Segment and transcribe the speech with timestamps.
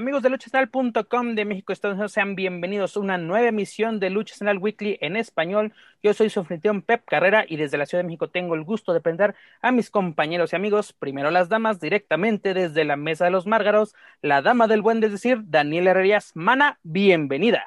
[0.00, 4.34] Amigos de luchacentral.com de México, Estados Unidos, sean bienvenidos a una nueva emisión de Lucha
[4.50, 5.74] Weekly en español.
[6.02, 8.94] Yo soy su anfitrión Pep Carrera y desde la Ciudad de México tengo el gusto
[8.94, 13.30] de presentar a mis compañeros y amigos, primero las damas, directamente desde la Mesa de
[13.30, 16.30] los Márgaros, la dama del buen, es decir, Daniela Herrerías.
[16.32, 17.66] Mana, bienvenida.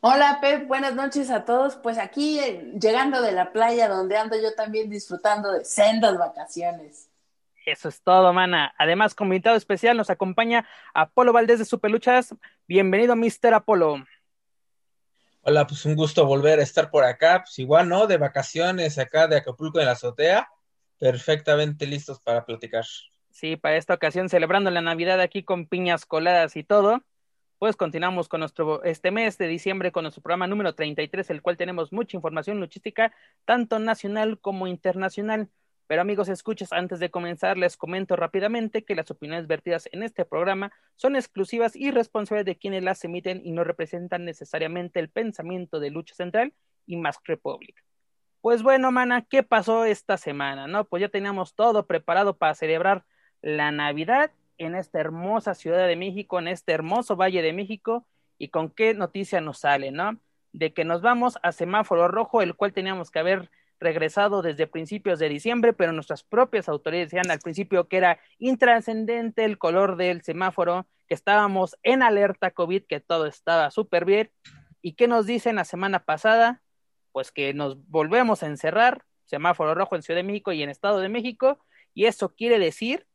[0.00, 1.76] Hola Pep, buenas noches a todos.
[1.76, 7.07] Pues aquí eh, llegando de la playa donde ando yo también disfrutando de sendas vacaciones.
[7.70, 8.74] Eso es todo, mana.
[8.78, 12.34] Además, como invitado especial nos acompaña Apolo Valdés de Superluchas.
[12.66, 13.52] Bienvenido, Mr.
[13.52, 14.06] Apolo.
[15.42, 17.42] Hola, pues un gusto volver a estar por acá.
[17.42, 18.06] Pues igual, ¿no?
[18.06, 20.48] De vacaciones acá de Acapulco en la azotea.
[20.98, 22.86] Perfectamente listos para platicar.
[23.30, 27.04] Sí, para esta ocasión celebrando la Navidad aquí con piñas coladas y todo.
[27.58, 31.58] Pues continuamos con nuestro este mes de diciembre con nuestro programa número 33, el cual
[31.58, 33.12] tenemos mucha información luchística,
[33.44, 35.50] tanto nacional como internacional.
[35.88, 40.26] Pero amigos, escuchas, antes de comenzar les comento rápidamente que las opiniones vertidas en este
[40.26, 45.80] programa son exclusivas y responsables de quienes las emiten y no representan necesariamente el pensamiento
[45.80, 46.52] de Lucha Central
[46.86, 47.82] y Mask Republic.
[48.42, 50.66] Pues bueno, mana, ¿qué pasó esta semana?
[50.66, 53.06] No, pues ya teníamos todo preparado para celebrar
[53.40, 58.48] la Navidad en esta hermosa Ciudad de México, en este hermoso Valle de México, y
[58.48, 60.18] con qué noticia nos sale, ¿no?
[60.52, 63.50] De que nos vamos a semáforo rojo, el cual teníamos que haber
[63.80, 69.44] regresado desde principios de diciembre, pero nuestras propias autoridades decían al principio que era intrascendente
[69.44, 74.30] el color del semáforo, que estábamos en alerta COVID, que todo estaba súper bien.
[74.82, 76.62] ¿Y qué nos dicen la semana pasada?
[77.12, 81.00] Pues que nos volvemos a encerrar, semáforo rojo en Ciudad de México y en Estado
[81.00, 81.58] de México,
[81.94, 83.06] y eso quiere decir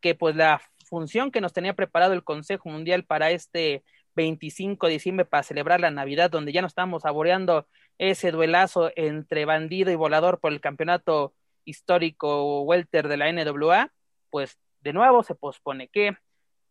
[0.00, 3.84] que pues la función que nos tenía preparado el Consejo Mundial para este
[4.14, 7.66] 25 de diciembre para celebrar la Navidad, donde ya nos estamos saboreando
[7.98, 13.92] ese duelazo entre bandido y volador por el campeonato histórico welter de la NWA,
[14.30, 15.88] pues de nuevo se pospone.
[15.88, 16.16] ¿Qué,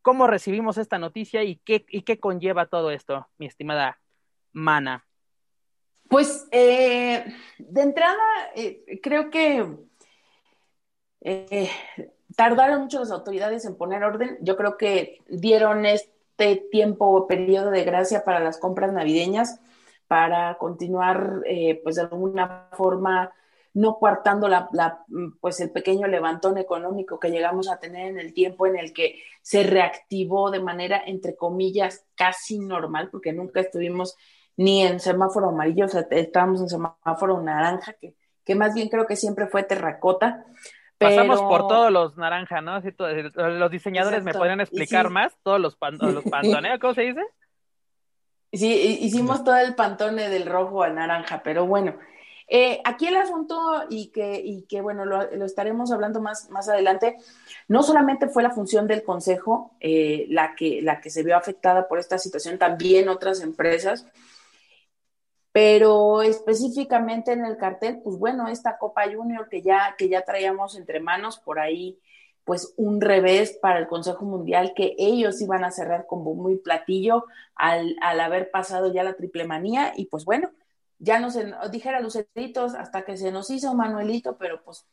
[0.01, 3.99] ¿Cómo recibimos esta noticia y qué, y qué conlleva todo esto, mi estimada
[4.51, 5.05] Mana?
[6.09, 7.25] Pues eh,
[7.57, 8.17] de entrada,
[8.55, 9.65] eh, creo que
[11.21, 11.69] eh,
[12.35, 14.37] tardaron mucho las autoridades en poner orden.
[14.41, 19.61] Yo creo que dieron este tiempo o periodo de gracia para las compras navideñas
[20.11, 23.31] para continuar, eh, pues de alguna forma,
[23.73, 24.67] no coartando la,
[25.39, 29.21] pues el pequeño levantón económico que llegamos a tener en el tiempo en el que
[29.41, 34.17] se reactivó de manera, entre comillas, casi normal, porque nunca estuvimos
[34.57, 39.07] ni en semáforo amarillo, o sea, estábamos en semáforo naranja, que, que más bien creo
[39.07, 40.43] que siempre fue terracota.
[40.97, 42.81] Pasamos por todos los naranja, ¿no?
[42.81, 47.21] los diseñadores me podrían explicar más, todos los, pan, los pantones, ¿cómo se dice?
[48.53, 51.95] Sí, hicimos todo el pantone del rojo al naranja, pero bueno.
[52.53, 53.55] Eh, aquí el asunto,
[53.89, 57.15] y que, y que bueno, lo, estaremos hablando más, más adelante,
[57.69, 61.87] no solamente fue la función del Consejo eh, la, que, la que se vio afectada
[61.87, 64.05] por esta situación, también otras empresas,
[65.53, 70.75] pero específicamente en el cartel, pues bueno, esta Copa Junior que ya, que ya traíamos
[70.75, 71.99] entre manos por ahí
[72.43, 77.25] pues un revés para el Consejo Mundial que ellos iban a cerrar con muy platillo
[77.55, 80.51] al, haber pasado ya la triple manía y pues bueno,
[80.99, 84.85] ya no se dijera luceritos hasta que se nos hizo Manuelito, pero pues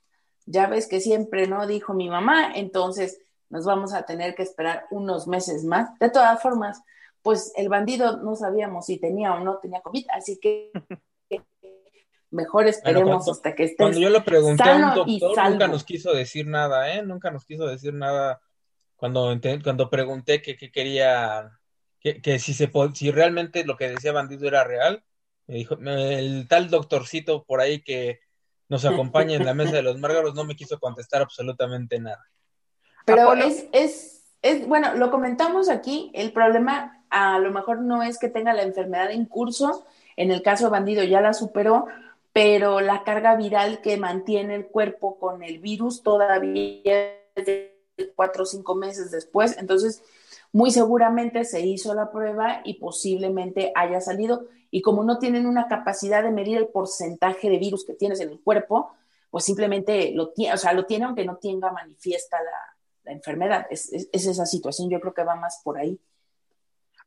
[0.47, 3.21] ya ves que siempre no dijo mi mamá, entonces
[3.51, 5.99] nos vamos a tener que esperar unos meses más.
[5.99, 6.83] De todas formas,
[7.23, 10.71] pues el bandido no sabíamos si tenía o no tenía COVID, así que
[12.31, 13.77] Mejor esperemos hasta que esté.
[13.77, 17.03] Cuando yo lo pregunté a un doctor, nunca nos quiso decir nada, ¿eh?
[17.03, 18.41] Nunca nos quiso decir nada
[18.97, 21.59] cuando, cuando pregunté que, quería,
[22.01, 25.05] que, si, se, si realmente lo que decía Bandido era real.
[25.47, 28.21] Me dijo, el tal doctorcito por ahí que
[28.69, 32.23] nos acompaña en la mesa de los márgaros no me quiso contestar absolutamente nada.
[33.07, 38.19] Pero es, es, es, bueno, lo comentamos aquí, el problema a lo mejor no es
[38.19, 39.87] que tenga la enfermedad en curso,
[40.17, 41.87] en el caso Bandido ya la superó,
[42.33, 47.79] pero la carga viral que mantiene el cuerpo con el virus todavía es de
[48.15, 49.57] cuatro o cinco meses después.
[49.59, 50.03] Entonces,
[50.53, 54.47] muy seguramente se hizo la prueba y posiblemente haya salido.
[54.71, 58.31] Y como no tienen una capacidad de medir el porcentaje de virus que tienes en
[58.31, 58.93] el cuerpo,
[59.31, 63.67] pues simplemente lo tiene, o sea, lo tiene aunque no tenga manifiesta la, enfermedad.
[63.71, 65.99] Es, es, esa situación, yo creo que va más por ahí.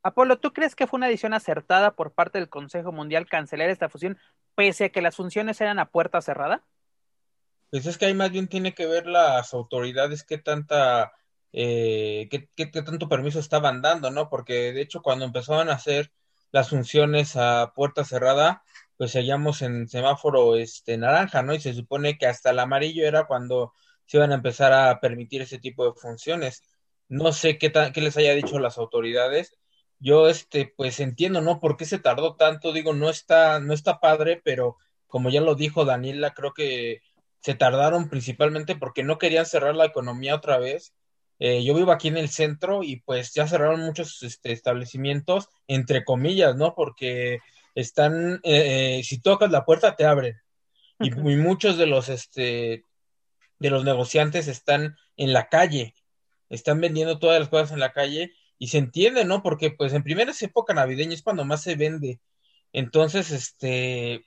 [0.04, 3.90] Apolo, ¿tú crees que fue una decisión acertada por parte del Consejo Mundial cancelar esta
[3.90, 4.18] fusión,
[4.56, 6.64] pese a que las funciones eran a puerta cerrada?
[7.70, 11.14] Pues es que ahí más bien tiene que ver las autoridades qué tanta,
[11.54, 14.30] eh, qué, qué, tanto permiso estaban dando, ¿no?
[14.30, 16.12] Porque de hecho cuando empezaban a hacer
[16.52, 18.64] las funciones a puerta cerrada,
[18.98, 21.54] pues seguíamos en semáforo este naranja, ¿no?
[21.54, 23.74] Y se supone que hasta el amarillo era cuando
[24.06, 26.64] se iban a empezar a permitir ese tipo de funciones.
[27.08, 29.61] No sé qué, qué les haya dicho las autoridades.
[30.02, 31.62] Yo, este, pues entiendo, ¿no?
[31.62, 32.74] ¿Por qué se tardó tanto?
[32.74, 34.78] Digo, no está, no está padre, pero
[35.08, 37.02] como ya lo dijo Daniela, creo que
[37.40, 40.94] se tardaron principalmente porque no querían cerrar la economía otra vez
[41.44, 46.06] eh, yo vivo aquí en el centro y pues ya cerraron muchos este, establecimientos, entre
[46.06, 46.76] comillas, ¿no?
[46.76, 47.40] Porque
[47.74, 50.40] están, eh, eh, si tocas la puerta te abren.
[51.00, 52.86] Y, muchos de los, este,
[53.58, 55.96] de los negociantes están en la calle,
[56.50, 59.42] están vendiendo todas las cosas en la calle y se entiende, ¿no?
[59.42, 62.20] Porque pues en primera época navideña es cuando más se vende.
[62.72, 64.24] Entonces, este,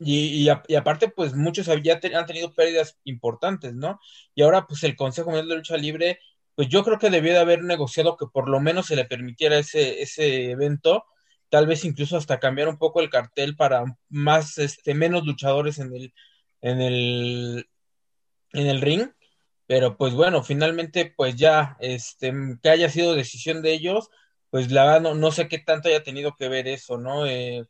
[0.00, 4.00] y, y, aparte, pues muchos ya han tenido pérdidas importantes, ¿no?
[4.34, 6.18] Y ahora, pues el Consejo Mundial de Lucha Libre,
[6.56, 9.56] pues yo creo que debió de haber negociado que por lo menos se le permitiera
[9.56, 11.04] ese, ese evento,
[11.48, 15.94] tal vez incluso hasta cambiar un poco el cartel para más, este, menos luchadores en
[15.94, 16.12] el,
[16.60, 17.68] en el,
[18.52, 19.10] en el ring.
[19.72, 22.30] Pero pues bueno, finalmente, pues ya, este,
[22.62, 24.10] que haya sido decisión de ellos,
[24.50, 27.26] pues la verdad no, no sé qué tanto haya tenido que ver eso, ¿no?
[27.26, 27.64] Eh,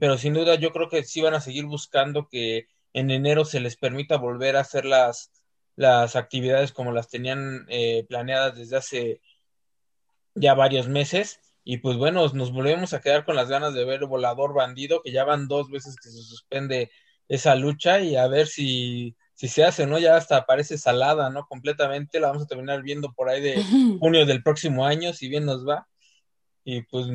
[0.00, 3.60] pero sin duda yo creo que sí van a seguir buscando que en enero se
[3.60, 5.30] les permita volver a hacer las,
[5.76, 9.20] las actividades como las tenían eh, planeadas desde hace
[10.34, 11.38] ya varios meses.
[11.62, 15.12] Y pues bueno, nos volvemos a quedar con las ganas de ver Volador Bandido, que
[15.12, 16.90] ya van dos veces que se suspende
[17.28, 19.98] esa lucha y a ver si, si se hace, ¿no?
[19.98, 21.46] Ya hasta parece salada, ¿no?
[21.46, 23.64] Completamente, la vamos a terminar viendo por ahí de
[23.98, 25.88] junio del próximo año, si bien nos va.
[26.62, 27.06] Y pues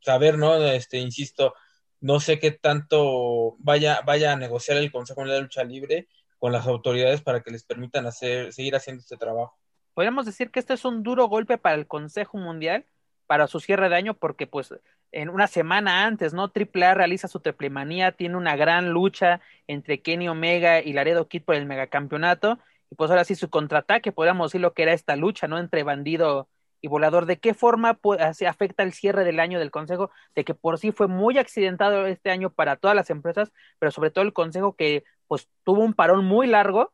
[0.00, 0.56] saber, ¿no?
[0.64, 1.52] Este, insisto,
[2.00, 6.08] no sé qué tanto vaya, vaya a negociar el Consejo de Lucha Libre
[6.38, 9.54] con las autoridades para que les permitan hacer, seguir haciendo este trabajo.
[9.92, 12.86] Podríamos decir que este es un duro golpe para el Consejo Mundial,
[13.26, 14.74] para su cierre de año, porque pues
[15.12, 16.52] en una semana antes, ¿no?
[16.54, 21.54] AAA realiza su triplemanía, tiene una gran lucha entre Kenny Omega y Laredo Kid por
[21.54, 22.58] el megacampeonato,
[22.90, 25.58] y pues ahora sí su contraataque, podríamos decir lo que era esta lucha, ¿no?
[25.58, 26.48] Entre Bandido
[26.80, 27.98] y Volador, ¿de qué forma
[28.34, 30.10] se afecta el cierre del año del Consejo?
[30.34, 34.10] De que por sí fue muy accidentado este año para todas las empresas, pero sobre
[34.10, 36.92] todo el Consejo que pues tuvo un parón muy largo,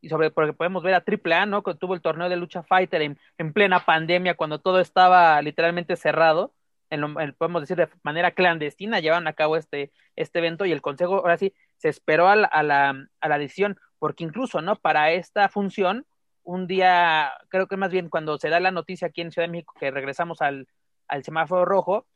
[0.00, 1.62] y sobre porque podemos ver a AAA, ¿no?
[1.62, 5.96] Que tuvo el torneo de lucha fighter en, en plena pandemia, cuando todo estaba literalmente
[5.96, 6.54] cerrado,
[6.90, 11.16] en podemos decir de manera clandestina, llevaron a cabo este, este evento y el Consejo
[11.16, 14.76] ahora sí se esperó a la, a la, a la decisión, porque incluso, ¿no?
[14.76, 16.06] Para esta función,
[16.42, 19.52] un día, creo que más bien cuando se da la noticia aquí en Ciudad de
[19.52, 20.66] México que regresamos al,
[21.22, 22.06] semáforo rojo,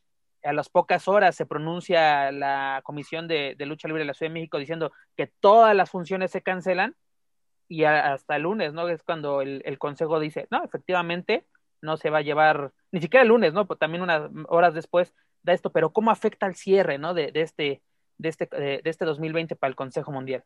[0.43, 4.35] a las pocas horas se pronuncia la Comisión de, Lucha Libre de la Ciudad de
[4.35, 6.97] México diciendo que todas las funciones se cancelan
[7.75, 8.89] y hasta el lunes, ¿no?
[8.89, 11.47] Es cuando el, Consejo dice, no, efectivamente,
[11.81, 13.67] no se va a llevar, ni siquiera el lunes, ¿no?
[13.67, 17.15] Pues también unas horas después da esto, pero ¿cómo afecta el cierre, ¿no?
[17.15, 17.83] De, de este,
[18.19, 20.45] de, este, de este 2020 para el Consejo Mundial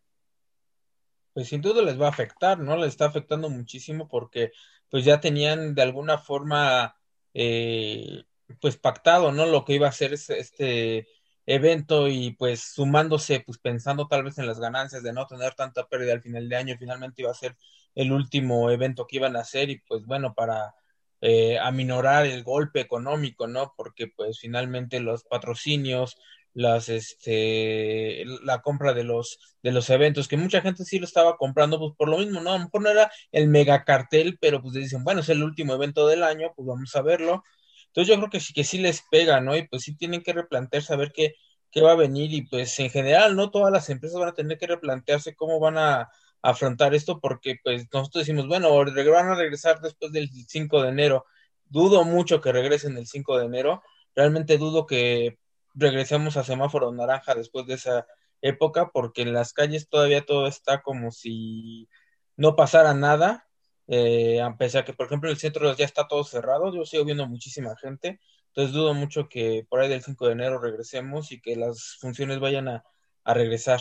[1.38, 2.76] pues sin duda les va a afectar, ¿no?
[2.76, 4.50] Les está afectando muchísimo porque
[4.90, 6.96] pues ya tenían de alguna forma
[7.32, 8.24] eh,
[8.60, 9.46] pues pactado, ¿no?
[9.46, 11.06] Lo que iba a ser este,
[11.48, 15.88] evento y pues sumándose, pues pensando tal vez en las ganancias de no tener tanta
[15.88, 17.56] pérdida al final de año, finalmente iba a ser
[17.94, 20.74] el último evento que iban a hacer y pues bueno, para
[21.22, 23.72] eh, aminorar el golpe económico, ¿no?
[23.76, 26.18] Porque pues finalmente los patrocinios,
[26.54, 31.36] las este la compra de los de los eventos que mucha gente sí lo estaba
[31.36, 34.74] comprando pues por lo mismo no a lo no era el mega cartel pero pues
[34.74, 37.44] dicen bueno es el último evento del año pues vamos a verlo
[37.88, 40.32] entonces yo creo que sí que sí les pega no y pues sí tienen que
[40.32, 41.34] replantearse a ver qué
[41.70, 44.58] qué va a venir y pues en general no todas las empresas van a tener
[44.58, 46.08] que replantearse cómo van a
[46.42, 51.26] afrontar esto porque pues nosotros decimos bueno van a regresar después del 5 de enero
[51.68, 53.82] dudo mucho que regresen el 5 de enero.
[54.14, 55.38] Realmente dudo que
[55.74, 58.06] regresemos a semáforo naranja después de esa
[58.40, 61.88] época, porque en las calles todavía todo está como si
[62.36, 63.47] no pasara nada,
[63.88, 67.26] eh, a pesar que, por ejemplo, el centro ya está todo cerrado, yo sigo viendo
[67.26, 71.56] muchísima gente, entonces dudo mucho que por ahí del 5 de enero regresemos y que
[71.56, 72.84] las funciones vayan a,
[73.24, 73.80] a regresar.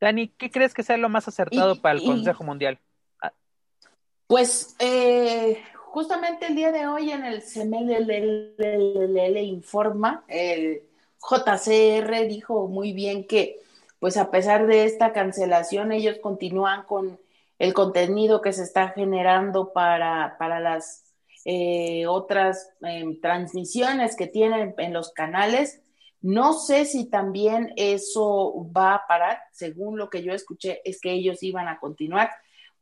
[0.00, 2.78] Dani, ¿qué crees que sea lo más acertado para el Consejo Mundial?
[3.20, 3.32] Ah.
[4.26, 10.82] Pues eh, justamente el día de hoy en el CMLL Informa, el
[11.20, 13.60] JCR dijo muy bien que,
[13.98, 17.18] pues a pesar de esta cancelación, ellos continúan con
[17.58, 21.08] el contenido que se está generando para, para las
[21.44, 25.82] eh, otras em, transmisiones que tienen en los canales.
[26.20, 31.12] No sé si también eso va a parar, según lo que yo escuché, es que
[31.12, 32.30] ellos iban a continuar,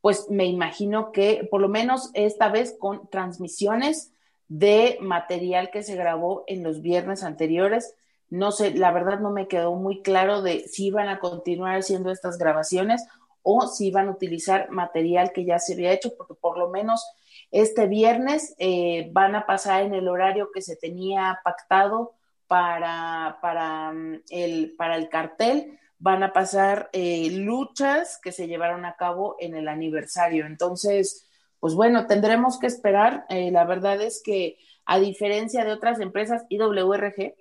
[0.01, 4.11] pues me imagino que por lo menos esta vez con transmisiones
[4.47, 7.95] de material que se grabó en los viernes anteriores.
[8.29, 12.11] No sé, la verdad no me quedó muy claro de si iban a continuar haciendo
[12.11, 13.05] estas grabaciones
[13.49, 17.01] o si iban a utilizar material que ya se había hecho, porque por lo menos
[17.49, 22.15] este viernes eh, van a pasar en el horario que se tenía pactado
[22.47, 28.83] para, para, mm, el, para el cartel, van a pasar eh, luchas que se llevaron
[28.83, 30.45] a cabo en el aniversario.
[30.45, 31.25] Entonces,
[31.61, 33.25] pues bueno, tendremos que esperar.
[33.29, 37.33] Eh, la verdad es que a diferencia de otras empresas, IWRG,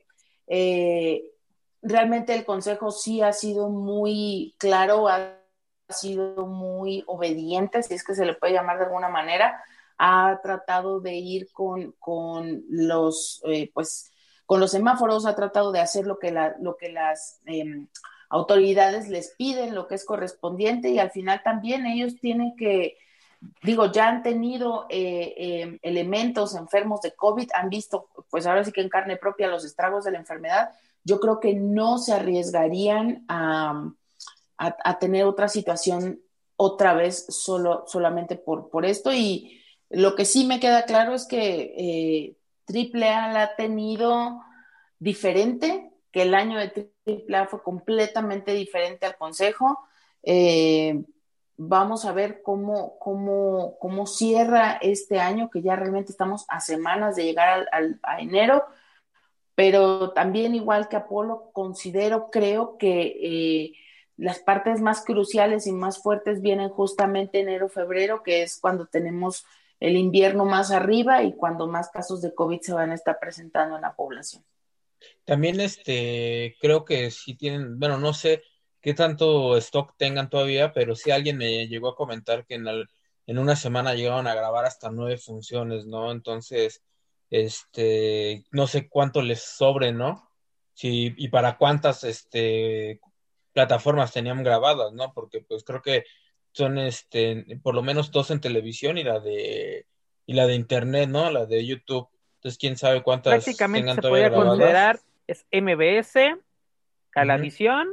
[1.82, 5.08] realmente el consejo sí ha sido muy claro,
[5.88, 9.62] sido muy obediente, si es que se le puede llamar de alguna manera,
[9.98, 11.94] ha tratado de ir con,
[12.68, 14.10] los, eh, pues,
[14.44, 17.88] con los semáforos, ha tratado de hacer lo que, lo que las em,
[18.28, 22.98] autoridades les piden, lo que es correspondiente, y al final también ellos tienen que,
[23.62, 28.72] digo, ya han tenido eh, em, elementos enfermos de COVID, han visto, pues ahora sí
[28.72, 30.70] que en carne propia los estragos de la enfermedad,
[31.04, 33.92] yo creo que no se arriesgarían a,
[34.58, 36.20] a, tener otra situación
[36.56, 39.60] otra vez solo, solamente por, por esto y
[39.90, 42.36] lo que sí me queda claro es que eh,
[42.68, 44.42] AAA la ha tenido
[44.98, 49.78] diferente, que el año de AAA fue completamente diferente al Consejo.
[50.22, 51.04] Eh,
[51.56, 57.16] vamos a ver cómo, cómo, cómo, cierra este año, que ya realmente estamos a semanas
[57.16, 58.64] de llegar al, a enero,
[59.54, 63.72] pero también igual que Apolo, considero, creo que eh,
[64.16, 69.44] las partes más cruciales y más fuertes vienen justamente enero, febrero, que es cuando tenemos
[69.78, 73.76] el invierno más arriba y cuando más casos de COVID se van a estar presentando
[73.76, 74.42] en la población.
[75.24, 78.42] También este, creo que si tienen, bueno, no sé
[78.80, 82.66] qué tanto stock tengan todavía, pero si alguien me llegó a comentar que en,
[83.26, 86.10] en una semana llegaron a grabar hasta nueve funciones, ¿no?
[86.10, 86.82] Entonces,
[87.28, 90.30] este, no sé cuánto les sobre, ¿no?
[90.72, 93.00] Si, y para cuántas, este,
[93.56, 95.14] plataformas tenían grabadas, ¿no?
[95.14, 96.04] Porque pues creo que
[96.52, 99.86] son este, por lo menos dos en televisión y la de
[100.26, 101.30] y la de internet, ¿no?
[101.30, 102.06] La de YouTube.
[102.34, 106.38] Entonces, quién sabe cuántas Prácticamente se podría considerar es MBS,
[107.08, 107.88] Calavisión,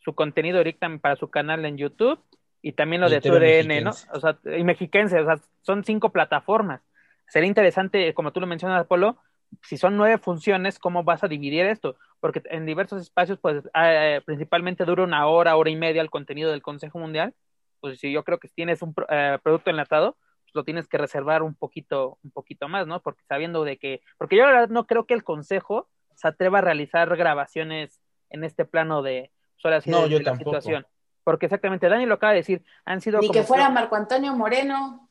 [0.00, 2.18] su contenido directa para su canal en YouTube
[2.62, 3.92] y también lo de TUDN, ¿no?
[4.12, 6.80] O sea, y Mexiquense, o sea, son cinco plataformas.
[7.28, 9.18] Sería interesante, como tú lo mencionas, Apolo,
[9.62, 11.96] si son nueve funciones, ¿cómo vas a dividir esto?
[12.20, 16.50] Porque en diversos espacios, pues, eh, principalmente dura una hora, hora y media el contenido
[16.50, 17.34] del Consejo Mundial,
[17.80, 20.98] pues si yo creo que si tienes un eh, producto enlatado, pues lo tienes que
[20.98, 23.00] reservar un poquito, un poquito más, ¿no?
[23.00, 26.58] Porque sabiendo de que, porque yo la verdad no creo que el consejo se atreva
[26.58, 30.86] a realizar grabaciones en este plano de, solo así no, yo la situación.
[31.22, 33.20] Porque exactamente, Dani lo acaba de decir, han sido...
[33.20, 35.08] Ni que fuera Marco Antonio Moreno.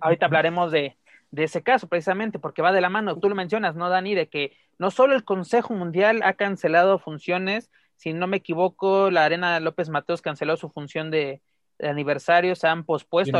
[0.00, 0.96] Ahorita hablaremos de,
[1.32, 3.18] de ese caso, precisamente, porque va de la mano.
[3.18, 4.14] Tú lo mencionas, ¿no, Dani?
[4.14, 9.24] De que no solo el Consejo Mundial ha cancelado funciones, si no me equivoco, la
[9.24, 11.40] Arena López Mateos canceló su función de,
[11.80, 13.38] aniversario se han pospuesto.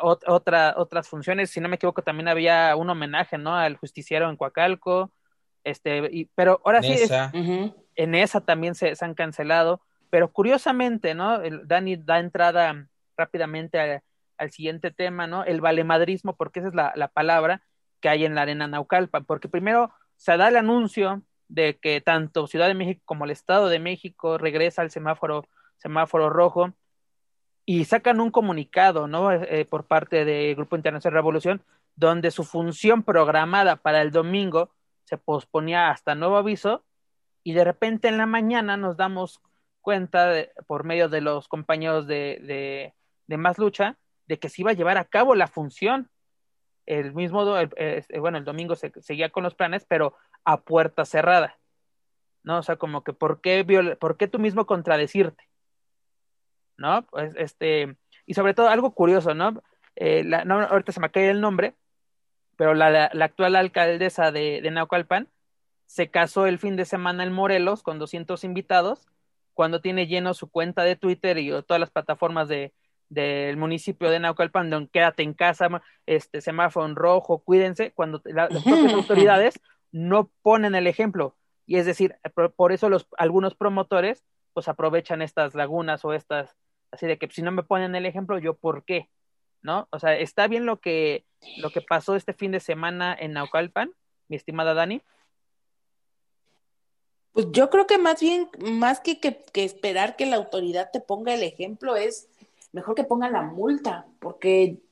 [0.00, 3.54] otra, otras funciones, si no me equivoco, también había un homenaje, ¿no?
[3.54, 5.12] Al justiciero en Coacalco.
[5.64, 6.96] Este, y, pero ahora sí,
[7.96, 9.80] en esa también se, han cancelado.
[10.10, 11.42] Pero curiosamente, ¿no?
[11.42, 14.02] El, Dani da entrada rápidamente
[14.38, 15.44] al siguiente tema, ¿no?
[15.44, 17.62] El valemadrismo, porque esa es la, la palabra
[18.00, 22.46] que hay en la arena Naucalpan, porque primero se da el anuncio de que tanto
[22.46, 26.72] Ciudad de México como el Estado de México regresa al semáforo, semáforo rojo,
[27.66, 29.32] y sacan un comunicado, ¿no?
[29.32, 31.62] Eh, eh, por parte del Grupo Internacional Revolución,
[31.96, 34.70] donde su función programada para el domingo
[35.04, 36.84] se posponía hasta nuevo aviso
[37.42, 39.40] y de repente en la mañana nos damos
[39.80, 40.32] cuenta
[40.66, 42.92] por medio de los compañeros de,
[43.26, 46.10] de, Más Lucha de que se iba a llevar a cabo la función.
[46.86, 47.44] El mismo,
[48.18, 51.58] bueno, el domingo se seguía con los planes, pero a puerta cerrada.
[52.42, 52.58] ¿No?
[52.58, 55.48] O sea, como que, ¿por qué, ¿por qué tú mismo contradecirte?
[56.76, 57.06] ¿no?
[57.06, 59.62] Pues, este, y sobre todo algo curioso, ¿no?
[59.96, 61.74] Eh, ahorita se me cae el nombre,
[62.56, 65.28] pero la, la, actual alcaldesa de, de Naucalpan
[65.86, 69.06] se casó el fin de semana en Morelos con 200 invitados,
[69.52, 72.72] cuando tiene lleno su cuenta de Twitter y todas las plataformas de,
[73.14, 75.68] del municipio de Naucalpan, donde quédate en casa,
[76.06, 79.60] este semáforo en rojo, cuídense, cuando las propias autoridades
[79.92, 81.36] no ponen el ejemplo.
[81.66, 82.16] Y es decir,
[82.56, 86.56] por, eso los, algunos promotores pues aprovechan estas lagunas o estas,
[86.90, 89.08] así de que si no me ponen el ejemplo, yo por qué,
[89.62, 89.88] ¿no?
[89.90, 91.24] O sea, está bien lo que,
[91.58, 93.92] lo que pasó este fin de semana en Naucalpan,
[94.28, 95.02] mi estimada Dani.
[97.32, 101.00] Pues yo creo que más bien, más que, que, que esperar que la autoridad te
[101.00, 102.28] ponga el ejemplo, es
[102.74, 104.82] mejor que ponga la multa, porque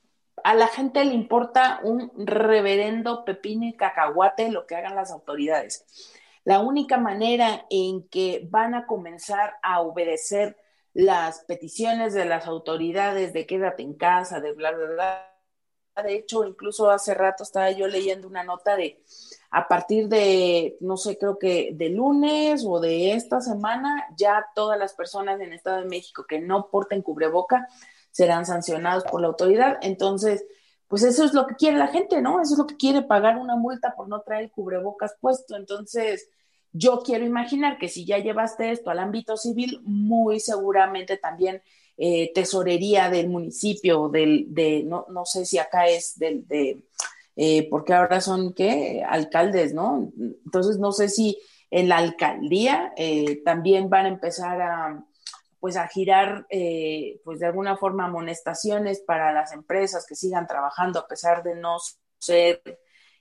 [0.43, 5.85] a la gente le importa un reverendo pepino y cacahuate lo que hagan las autoridades.
[6.45, 10.57] La única manera en que van a comenzar a obedecer
[10.93, 16.03] las peticiones de las autoridades de quédate en casa, de bla, bla, bla.
[16.03, 19.03] De hecho, incluso hace rato estaba yo leyendo una nota de
[19.55, 24.79] a partir de, no sé, creo que de lunes o de esta semana, ya todas
[24.79, 27.67] las personas en el Estado de México que no porten cubreboca
[28.09, 29.77] serán sancionados por la autoridad.
[29.83, 30.43] Entonces,
[30.87, 32.41] pues eso es lo que quiere la gente, ¿no?
[32.41, 35.55] Eso es lo que quiere pagar una multa por no traer cubrebocas puesto.
[35.55, 36.29] Entonces,
[36.71, 41.61] yo quiero imaginar que si ya llevaste esto al ámbito civil, muy seguramente también
[41.97, 46.81] eh, tesorería del municipio, del, de, no, no sé si acá es del, de,
[47.35, 49.03] eh, porque ahora son, ¿qué?
[49.07, 50.11] Alcaldes, ¿no?
[50.45, 51.39] Entonces, no sé si
[51.71, 55.03] en la alcaldía eh, también van a empezar a,
[55.63, 60.99] pues a girar, eh, pues de alguna forma, amonestaciones para las empresas que sigan trabajando
[60.99, 61.77] a pesar de no
[62.17, 62.61] ser,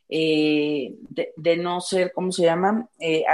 [0.08, 0.96] eh,
[1.36, 2.88] de, no ser, ¿cómo se llaman?
[2.98, 3.24] Eh,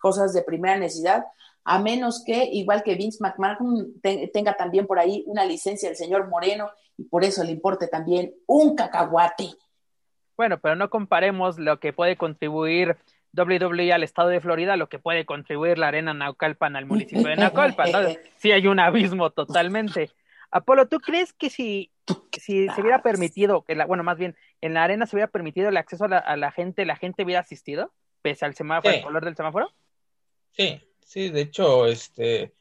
[0.00, 1.24] cosas de primera necesidad,
[1.62, 4.00] a menos que, igual que Vince McMahon,
[4.32, 8.34] tenga también por ahí una licencia del señor Moreno y por eso le importe también
[8.48, 9.50] un cacahuate.
[10.38, 12.96] Bueno, pero no comparemos lo que puede contribuir
[13.36, 17.36] WWE al estado de Florida, lo que puede contribuir la arena Naucalpan al municipio de
[17.36, 17.98] Naucalpan, ¿no?
[18.38, 20.12] Sí hay un abismo totalmente.
[20.52, 21.90] Apolo, ¿tú crees que si,
[22.32, 25.68] si se hubiera permitido, que la, bueno, más bien, en la arena se hubiera permitido
[25.70, 29.34] el acceso a la, gente, la gente hubiera asistido, pese al semáforo, el color del
[29.34, 29.72] semáforo?
[30.52, 32.54] Sí, sí, de hecho, este,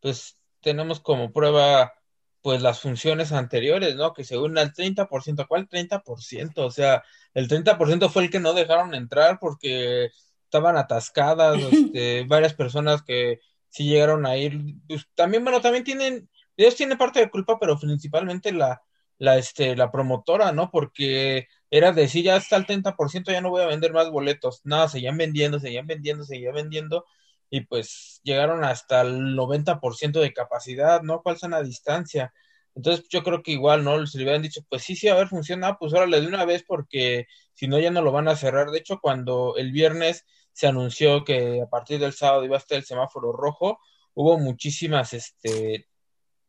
[0.00, 1.94] pues tenemos como prueba
[2.42, 4.12] pues las funciones anteriores, ¿no?
[4.12, 6.52] Que según el 30%, ¿cuál 30%?
[6.58, 7.02] O sea,
[7.34, 10.10] el 30% fue el que no dejaron entrar porque
[10.44, 16.28] estaban atascadas, este, varias personas que sí llegaron a ir, pues también, bueno, también tienen,
[16.56, 18.82] ellos tienen parte de culpa, pero principalmente la,
[19.18, 20.70] la, este, la promotora, ¿no?
[20.70, 24.60] Porque era decir, ya está el 30%, ya no voy a vender más boletos.
[24.64, 27.06] Nada, seguían vendiendo, seguían vendiendo, seguían vendiendo,
[27.52, 31.22] y pues llegaron hasta el 90% de capacidad, ¿no?
[31.22, 32.32] ¿Cuál sana distancia?
[32.74, 34.06] Entonces yo creo que igual, ¿no?
[34.06, 36.64] Si le hubieran dicho, pues sí, sí, a ver, funciona, pues órale de una vez
[36.66, 38.70] porque si no ya no lo van a cerrar.
[38.70, 42.78] De hecho, cuando el viernes se anunció que a partir del sábado iba a estar
[42.78, 43.78] el semáforo rojo,
[44.14, 45.88] hubo muchísimas este,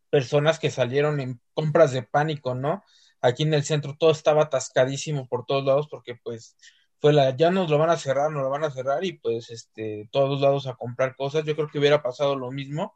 [0.09, 2.81] personas que salieron en compras de pánico, ¿no?
[3.21, 6.55] Aquí en el centro todo estaba atascadísimo por todos lados porque pues
[7.03, 9.49] fue la, ya nos lo van a cerrar, nos lo van a cerrar y pues
[9.49, 11.43] este, todos lados a comprar cosas.
[11.43, 12.93] Yo creo que hubiera pasado lo mismo.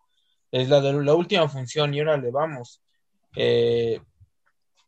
[0.50, 2.82] Es la de la última función y ahora le vamos.
[3.36, 4.00] Eh,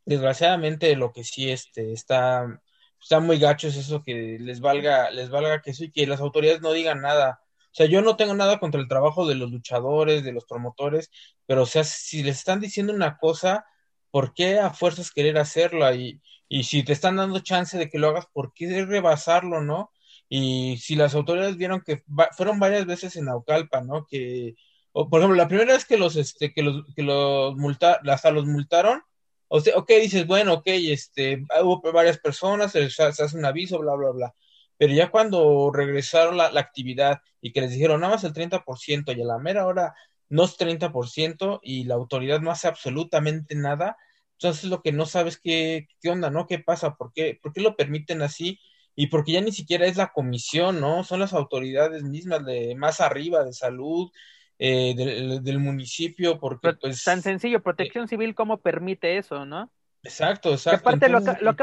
[0.06, 2.62] desgraciadamente lo que sí este, está,
[3.02, 6.62] está muy gacho es eso que les valga, les valga que y que las autoridades
[6.62, 7.42] no digan nada.
[7.74, 11.12] O sea, yo no tengo nada contra el trabajo de los luchadores, de los promotores,
[11.46, 13.66] pero o sea, si les están diciendo una cosa,
[14.12, 15.94] ¿por qué a fuerzas querer hacerla?
[15.94, 19.92] Y, y si te están dando chance de que lo hagas, ¿por qué rebasarlo, no?
[20.28, 22.04] Y si las autoridades vieron que
[22.36, 24.06] fueron varias veces en Naucalpa, ¿no?
[24.08, 24.56] Que,
[24.92, 28.32] o, por ejemplo, la primera vez que los, este, que los, que los multaron, hasta
[28.32, 29.04] los multaron,
[29.48, 33.80] o sea, ok, dices, bueno, ok, este, hubo varias personas, se, se hace un aviso,
[33.80, 34.36] bla, bla, bla.
[34.78, 39.16] Pero ya cuando regresaron la, la actividad y que les dijeron nada más el 30%
[39.16, 39.94] y a la mera hora
[40.30, 43.98] no es 30% y la autoridad no hace absolutamente nada,
[44.40, 46.48] entonces lo que no sabes qué, qué onda, ¿no?
[46.48, 46.96] ¿Qué pasa?
[46.96, 48.58] ¿Por qué, ¿Por qué lo permiten así?
[48.96, 51.04] Y porque ya ni siquiera es la comisión, ¿no?
[51.04, 54.10] Son las autoridades mismas de más arriba, de salud,
[54.58, 57.04] eh, del, municipio, porque pues...
[57.04, 59.70] Tan sencillo, protección civil, ¿cómo permite eso, no?
[60.04, 60.88] Exacto, exacto.
[60.88, 61.56] aparte, lo, lo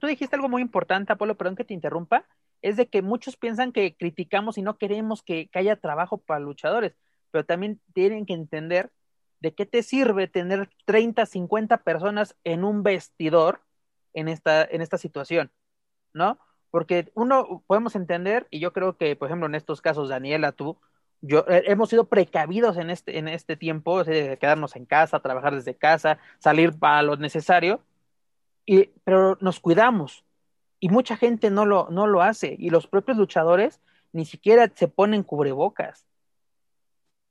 [0.00, 2.26] tú dijiste algo muy importante, Apolo, perdón que te interrumpa,
[2.62, 6.40] es de que muchos piensan que criticamos y no queremos que, que haya trabajo para
[6.40, 6.96] luchadores,
[7.30, 8.90] pero también tienen que entender
[9.44, 13.60] ¿de qué te sirve tener 30, 50 personas en un vestidor
[14.14, 15.52] en esta, en esta situación?
[16.14, 16.38] ¿No?
[16.70, 20.78] Porque uno podemos entender, y yo creo que, por ejemplo, en estos casos, Daniela, tú,
[21.20, 25.54] yo, eh, hemos sido precavidos en este, en este tiempo, de quedarnos en casa, trabajar
[25.54, 27.82] desde casa, salir para lo necesario,
[28.64, 30.24] y, pero nos cuidamos.
[30.80, 32.56] Y mucha gente no lo, no lo hace.
[32.58, 36.06] Y los propios luchadores ni siquiera se ponen cubrebocas.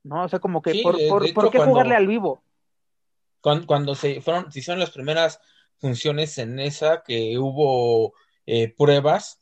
[0.04, 0.24] ¿No?
[0.24, 0.96] O sea, como que, por,
[1.34, 2.44] por, qué jugarle al vivo?
[3.40, 5.40] Cuando, se fueron, se hicieron las primeras
[5.78, 8.14] funciones en esa, que hubo
[8.46, 9.38] eh, pruebas,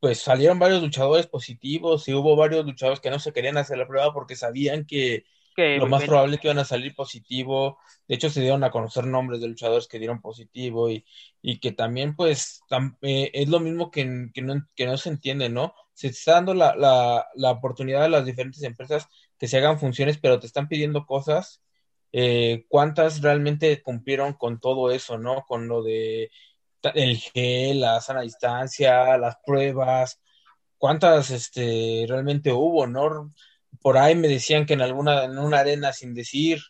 [0.00, 3.88] pues salieron varios luchadores positivos y hubo varios luchadores que no se querían hacer la
[3.88, 5.24] prueba porque sabían que,
[5.56, 7.78] lo más probable es que iban a salir positivo.
[8.06, 11.04] De hecho, se dieron a conocer nombres de luchadores que dieron positivo y,
[11.42, 12.62] y que también, pues,
[13.02, 15.74] eh, es lo mismo que, que, no, que no se entiende, ¿no?
[15.94, 20.18] Se está dando la, la, la, oportunidad a las diferentes empresas que se hagan funciones,
[20.18, 21.62] pero te están pidiendo cosas.
[22.12, 25.44] Eh, ¿Cuántas realmente cumplieron con todo eso, ¿no?
[25.46, 26.30] Con lo de
[26.94, 30.20] el gel, la sana distancia, las pruebas,
[30.78, 33.32] cuántas este, realmente hubo, ¿no?
[33.80, 36.60] Por ahí me decían que en alguna, en una arena sin decir,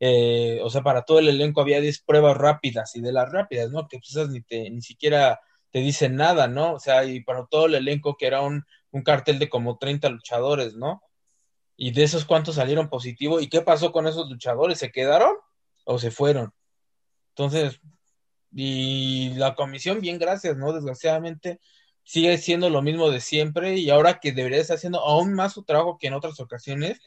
[0.00, 3.70] eh, o sea, para todo el elenco había 10 pruebas rápidas y de las rápidas,
[3.70, 3.88] ¿no?
[3.88, 5.40] Que esas ni, te, ni siquiera
[5.70, 6.74] te dicen nada, ¿no?
[6.74, 10.08] O sea, y para todo el elenco que era un, un cartel de como 30
[10.10, 11.02] luchadores, ¿no?
[11.76, 15.36] Y de esos cuántos salieron positivos y qué pasó con esos luchadores, ¿se quedaron
[15.84, 16.52] o se fueron?
[17.30, 17.80] Entonces,
[18.52, 20.72] y la comisión, bien, gracias, ¿no?
[20.72, 21.60] Desgraciadamente
[22.06, 25.64] sigue siendo lo mismo de siempre y ahora que debería estar haciendo aún más su
[25.64, 27.00] trabajo que en otras ocasiones,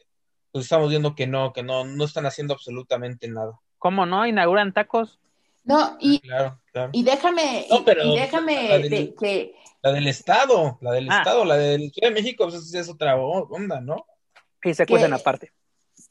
[0.52, 3.58] pues estamos viendo que no, que no, no están haciendo absolutamente nada.
[3.78, 4.26] ¿Cómo no?
[4.26, 5.18] ¿Inauguran tacos?
[5.64, 6.20] No, y,
[6.92, 9.54] y déjame, y, déjame que...
[9.82, 11.18] La del Estado, la del ah.
[11.18, 14.04] Estado, la del Ciudad de México, pues es otra onda, ¿no?
[14.62, 15.50] Y se cuidan aparte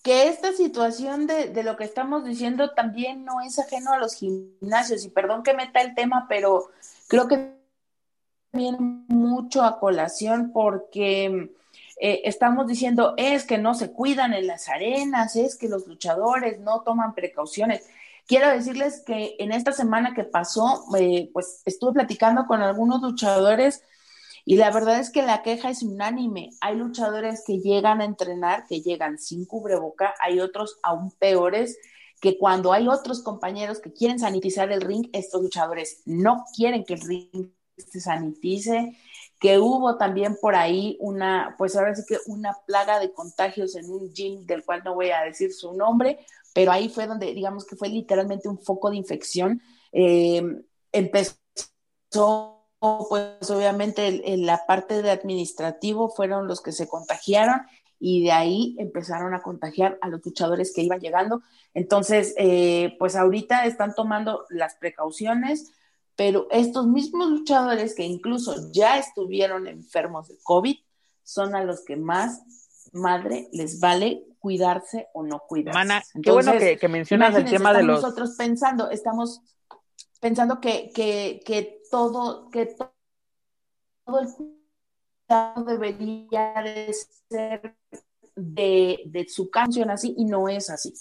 [0.03, 4.15] que esta situación de, de, lo que estamos diciendo también no es ajeno a los
[4.15, 5.03] gimnasios.
[5.03, 6.69] Y perdón que meta el tema, pero
[7.07, 7.58] creo que
[8.51, 11.51] viene mucho a colación porque
[11.99, 16.59] eh, estamos diciendo es que no se cuidan en las arenas, es que los luchadores
[16.59, 17.87] no toman precauciones.
[18.25, 23.83] Quiero decirles que en esta semana que pasó, eh, pues estuve platicando con algunos luchadores
[24.45, 26.51] y la verdad es que la queja es unánime.
[26.61, 31.77] Hay luchadores que llegan a entrenar, que llegan sin cubreboca, hay otros aún peores
[32.21, 36.95] que cuando hay otros compañeros que quieren sanitizar el ring, estos luchadores no quieren que
[36.95, 38.97] el ring se sanitice,
[39.39, 43.89] que hubo también por ahí una, pues ahora sí que una plaga de contagios en
[43.89, 46.19] un gym del cual no voy a decir su nombre,
[46.53, 49.61] pero ahí fue donde digamos que fue literalmente un foco de infección.
[49.91, 50.43] Eh,
[50.91, 51.37] empezó
[53.09, 57.61] pues obviamente en la parte de administrativo fueron los que se contagiaron
[57.99, 61.41] y de ahí empezaron a contagiar a los luchadores que iban llegando.
[61.73, 65.73] Entonces, eh, pues ahorita están tomando las precauciones,
[66.19, 70.75] pero estos mismos luchadores que incluso ya estuvieron enfermos de COVID
[71.23, 72.41] son a los que más
[72.91, 75.79] madre les vale cuidarse o no cuidarse.
[75.79, 78.01] Mana, qué bueno que, mencionas el tema de los...
[78.01, 79.39] Nosotros pensando, estamos
[80.19, 82.65] pensando que, que, que todo, que
[84.05, 86.93] todo el cuidado debería de
[87.29, 87.77] ser
[88.35, 90.93] de, de su canción así y no es así.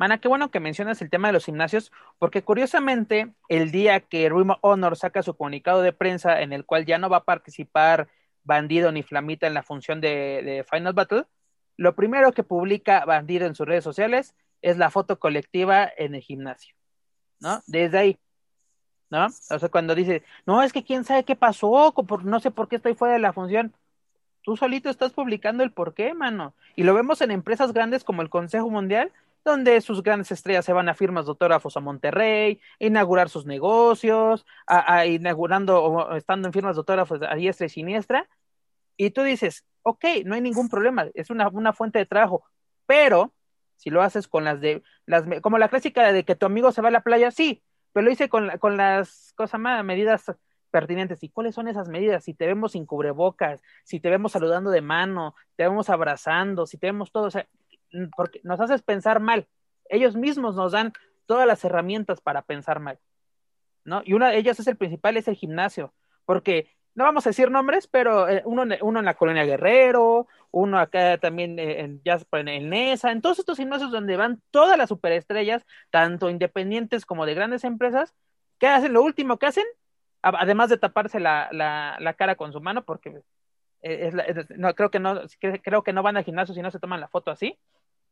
[0.00, 4.30] Mana, qué bueno que mencionas el tema de los gimnasios, porque curiosamente el día que
[4.30, 8.08] Ruimo Honor saca su comunicado de prensa en el cual ya no va a participar
[8.42, 11.26] Bandido ni Flamita en la función de, de Final Battle,
[11.76, 16.22] lo primero que publica Bandido en sus redes sociales es la foto colectiva en el
[16.22, 16.74] gimnasio,
[17.38, 17.60] ¿no?
[17.66, 18.18] Desde ahí.
[19.10, 19.26] ¿no?
[19.26, 22.76] O sea, cuando dice, no, es que quién sabe qué pasó, no sé por qué
[22.76, 23.74] estoy fuera de la función.
[24.44, 26.54] Tú solito estás publicando el por qué, mano.
[26.74, 29.12] Y lo vemos en empresas grandes como el Consejo Mundial,
[29.44, 34.46] donde sus grandes estrellas se van a firmas de autógrafos a Monterrey, inaugurar sus negocios,
[34.66, 38.28] a, inaugurando o estando en firmas de autógrafos a diestra y siniestra.
[38.96, 42.44] Y tú dices, ok, no hay ningún problema, es una, una fuente de trabajo,
[42.86, 43.32] pero
[43.76, 46.82] si lo haces con las de, las, como la clásica de que tu amigo se
[46.82, 50.30] va a la playa, sí, pero lo hice con, con las cosas más, medidas
[50.70, 51.22] pertinentes.
[51.22, 52.24] ¿Y cuáles son esas medidas?
[52.24, 56.78] Si te vemos sin cubrebocas, si te vemos saludando de mano, te vemos abrazando, si
[56.78, 57.46] te vemos todo, o sea,
[58.16, 59.46] porque nos haces pensar mal.
[59.88, 60.92] Ellos mismos nos dan
[61.26, 62.98] todas las herramientas para pensar mal,
[63.84, 64.02] ¿no?
[64.04, 65.92] Y una de ellas es el principal, es el gimnasio,
[66.24, 70.78] porque no vamos a decir nombres, pero eh, uno, uno en la colonia Guerrero, uno
[70.78, 74.88] acá también eh, en, ya en NESA, en todos estos gimnasios donde van todas las
[74.88, 78.14] superestrellas, tanto independientes como de grandes empresas,
[78.58, 78.92] ¿qué hacen?
[78.92, 79.64] Lo último que hacen,
[80.22, 83.22] además de taparse la, la, la cara con su mano, porque
[83.82, 85.20] eh, es, no, creo que no,
[85.62, 87.58] creo que no van al gimnasio si no se toman la foto así,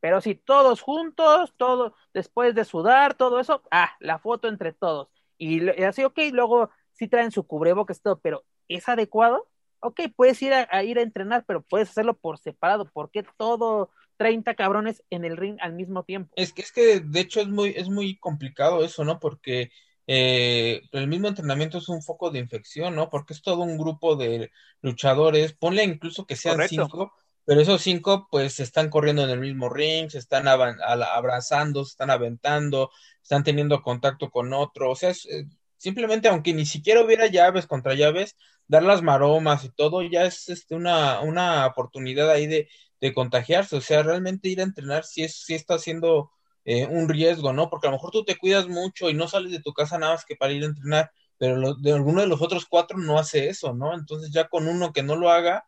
[0.00, 5.08] pero sí, todos juntos, todo, después de sudar, todo eso, ah, la foto entre todos.
[5.36, 9.48] Y, y así, ok, luego sí traen su cubrebocas, todo, pero ¿es adecuado?
[9.80, 12.90] Ok, puedes ir a, ir a entrenar, pero puedes hacerlo por separado.
[12.90, 16.32] ¿Por qué todo 30 cabrones en el ring al mismo tiempo?
[16.36, 19.20] Es que, es que de hecho es muy, es muy complicado eso, ¿no?
[19.20, 19.70] Porque
[20.08, 23.08] eh, el mismo entrenamiento es un foco de infección, ¿no?
[23.08, 24.50] Porque es todo un grupo de
[24.82, 27.12] luchadores, ponle incluso que sean cinco,
[27.48, 32.10] pero esos cinco pues están corriendo en el mismo ring, se están abrazando, se están
[32.10, 32.90] aventando,
[33.22, 35.46] están teniendo contacto con otro, o sea, eh,
[35.78, 40.50] simplemente aunque ni siquiera hubiera llaves contra llaves, dar las maromas y todo ya es
[40.50, 42.68] este, una, una oportunidad ahí de,
[43.00, 46.30] de contagiarse, o sea, realmente ir a entrenar si, es, si está haciendo
[46.66, 47.70] eh, un riesgo, ¿no?
[47.70, 50.12] Porque a lo mejor tú te cuidas mucho y no sales de tu casa nada
[50.12, 53.48] más que para ir a entrenar, pero de alguno de los otros cuatro no hace
[53.48, 53.94] eso, ¿no?
[53.94, 55.64] Entonces ya con uno que no lo haga,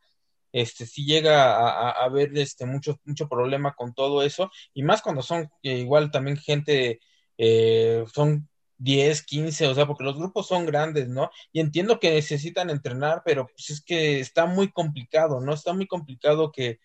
[0.53, 5.03] este sí llega a, a haber este mucho mucho problema con todo eso y más
[5.03, 7.01] cuando son eh, igual también gente
[7.39, 8.49] eh, son
[8.81, 11.31] 10, 15, o sea, porque los grupos son grandes, ¿no?
[11.53, 15.53] Y entiendo que necesitan entrenar, pero pues es que está muy complicado, ¿no?
[15.55, 16.81] Está muy complicado que,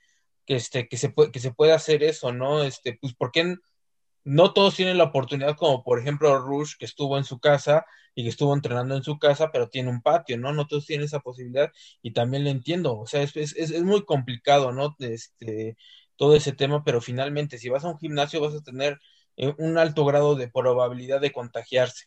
[0.45, 2.63] que, este, que, se, puede, que se pueda hacer eso, ¿no?
[2.63, 3.55] Este, pues, porque
[4.25, 7.85] no todos tienen la oportunidad, como por ejemplo Rush, que estuvo en su casa
[8.15, 10.51] y que estuvo entrenando en su casa, pero tiene un patio, ¿no?
[10.51, 14.03] No todos tienen esa posibilidad y también lo entiendo, o sea, es, es, es muy
[14.03, 14.95] complicado, ¿no?
[14.99, 15.77] Este,
[16.15, 18.99] todo ese tema, pero finalmente, si vas a un gimnasio vas a tener
[19.37, 22.05] eh, un alto grado de probabilidad de contagiarse.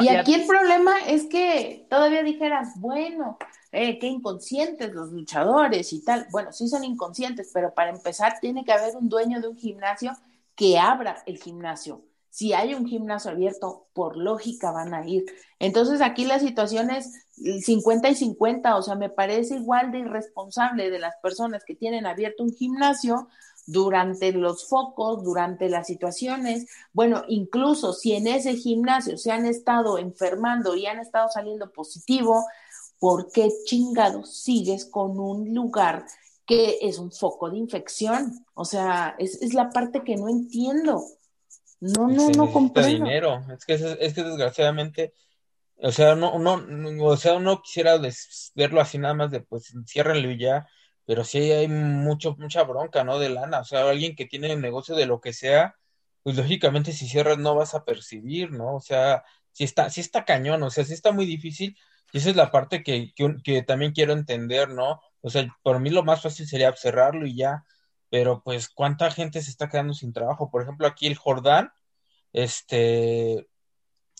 [0.00, 3.38] y aquí el problema es que todavía dijeras, bueno,
[3.70, 6.26] eh, qué inconscientes los luchadores y tal.
[6.30, 10.12] Bueno, sí son inconscientes, pero para empezar tiene que haber un dueño de un gimnasio
[10.54, 12.04] que abra el gimnasio.
[12.30, 15.26] Si hay un gimnasio abierto, por lógica van a ir.
[15.58, 20.90] Entonces aquí la situación es 50 y 50, o sea, me parece igual de irresponsable
[20.90, 23.28] de las personas que tienen abierto un gimnasio
[23.66, 29.98] durante los focos, durante las situaciones, bueno, incluso si en ese gimnasio se han estado
[29.98, 32.44] enfermando y han estado saliendo positivo,
[32.98, 36.06] ¿por qué chingados sigues con un lugar
[36.46, 38.44] que es un foco de infección?
[38.54, 41.04] O sea, es, la parte que no entiendo.
[41.80, 42.88] No, no, no comprendo.
[42.88, 43.44] dinero.
[43.56, 45.14] Es que, es, que desgraciadamente,
[45.76, 46.62] o sea, no, no,
[47.04, 47.98] o sea, uno quisiera
[48.54, 50.68] verlo así nada más de pues ciérrenlo y ya,
[51.04, 53.18] pero sí hay mucho, mucha bronca, ¿no?
[53.18, 55.76] De lana, o sea, alguien que tiene negocio de lo que sea,
[56.22, 58.76] pues lógicamente si cierras no vas a percibir, ¿no?
[58.76, 61.76] O sea, sí está, sí está cañón, o sea, sí está muy difícil,
[62.12, 65.00] y esa es la parte que, que, también quiero entender, ¿no?
[65.22, 67.64] O sea, por mí lo más fácil sería cerrarlo y ya,
[68.10, 70.50] pero pues cuánta gente se está quedando sin trabajo.
[70.50, 71.72] Por ejemplo, aquí el Jordán,
[72.32, 73.48] este,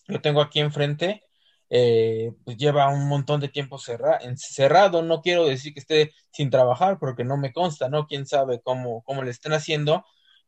[0.09, 1.25] yo tengo aquí enfrente,
[1.71, 5.03] eh, pues lleva un montón de tiempo cerrado.
[5.03, 8.07] No quiero decir que esté sin trabajar porque no me consta, ¿no?
[8.07, 10.05] Quién sabe cómo, cómo le estén haciendo,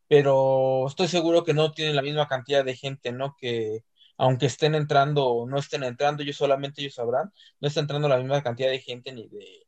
[0.09, 3.37] pero estoy seguro que no tienen la misma cantidad de gente, ¿no?
[3.39, 3.85] Que
[4.17, 8.19] aunque estén entrando o no estén entrando, ellos solamente ellos sabrán, no está entrando la
[8.19, 9.65] misma cantidad de gente ni de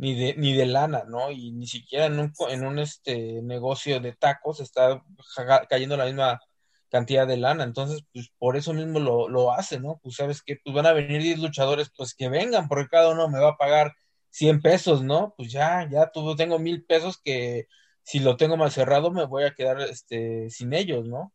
[0.00, 1.30] ni de, ni de lana, ¿no?
[1.30, 5.04] Y ni siquiera en un, en un este negocio de tacos está
[5.68, 6.40] cayendo la misma
[6.88, 7.64] cantidad de lana.
[7.64, 10.00] Entonces, pues por eso mismo lo, lo hace, ¿no?
[10.02, 13.28] Pues sabes que pues van a venir 10 luchadores, pues que vengan, porque cada uno
[13.28, 13.92] me va a pagar
[14.30, 15.34] 100 pesos, ¿no?
[15.36, 17.66] Pues ya, ya tengo mil pesos que
[18.02, 21.32] si lo tengo mal cerrado me voy a quedar este, sin ellos, ¿no?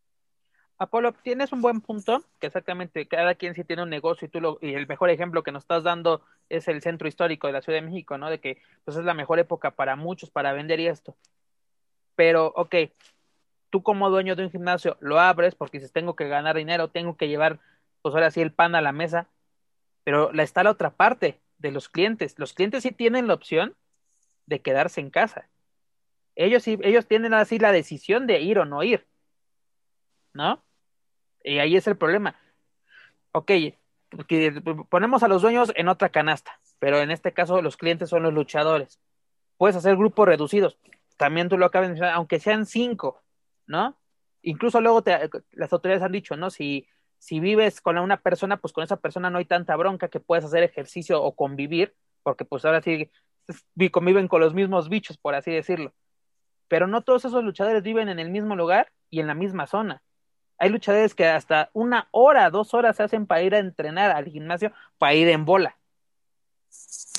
[0.77, 4.41] Apolo, tienes un buen punto, que exactamente cada quien sí tiene un negocio y tú
[4.41, 7.61] lo, y el mejor ejemplo que nos estás dando es el centro histórico de la
[7.61, 8.29] Ciudad de México, ¿no?
[8.29, 11.15] De que pues es la mejor época para muchos para vender y esto.
[12.15, 12.75] Pero, ok,
[13.69, 17.15] tú como dueño de un gimnasio lo abres porque dices, tengo que ganar dinero, tengo
[17.15, 17.59] que llevar,
[18.01, 19.29] pues ahora sí, el pan a la mesa,
[20.03, 22.37] pero está la otra parte de los clientes.
[22.37, 23.75] Los clientes sí tienen la opción
[24.45, 25.47] de quedarse en casa.
[26.35, 29.07] Ellos sí, ellos tienen así la decisión de ir o no ir,
[30.33, 30.64] ¿no?
[31.45, 32.35] Y ahí es el problema.
[33.31, 33.51] Ok,
[34.89, 38.33] ponemos a los dueños en otra canasta, pero en este caso los clientes son los
[38.33, 38.99] luchadores.
[39.57, 40.77] Puedes hacer grupos reducidos.
[41.17, 43.21] También tú lo acabas de mencionar, aunque sean cinco,
[43.67, 43.95] ¿no?
[44.41, 45.03] Incluso luego
[45.51, 46.49] las autoridades han dicho, ¿no?
[46.49, 46.87] Si,
[47.19, 50.45] si vives con una persona, pues con esa persona no hay tanta bronca que puedes
[50.45, 53.11] hacer ejercicio o convivir, porque pues ahora sí
[53.91, 55.93] conviven con los mismos bichos, por así decirlo.
[56.67, 60.01] Pero no todos esos luchadores viven en el mismo lugar y en la misma zona.
[60.57, 64.25] Hay luchadores que hasta una hora, dos horas se hacen para ir a entrenar al
[64.25, 65.77] gimnasio, para ir en bola.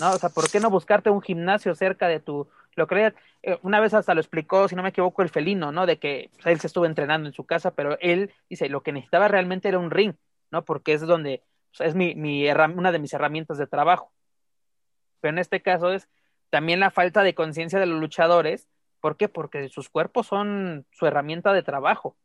[0.01, 0.12] ¿No?
[0.12, 3.81] O sea, ¿por qué no buscarte un gimnasio cerca de tu lo creía, eh, una
[3.81, 5.87] vez hasta lo explicó, si no me equivoco, el felino, ¿no?
[5.87, 8.92] De que pues, él se estuvo entrenando en su casa, pero él dice, lo que
[8.92, 10.14] necesitaba realmente era un ring,
[10.51, 10.64] ¿no?
[10.64, 11.42] Porque es donde,
[11.79, 14.12] es mi, mi una de mis herramientas de trabajo.
[15.20, 16.09] Pero en este caso es
[16.51, 18.68] también la falta de conciencia de los luchadores,
[19.01, 19.29] ¿por qué?
[19.29, 22.16] Porque sus cuerpos son su herramienta de trabajo,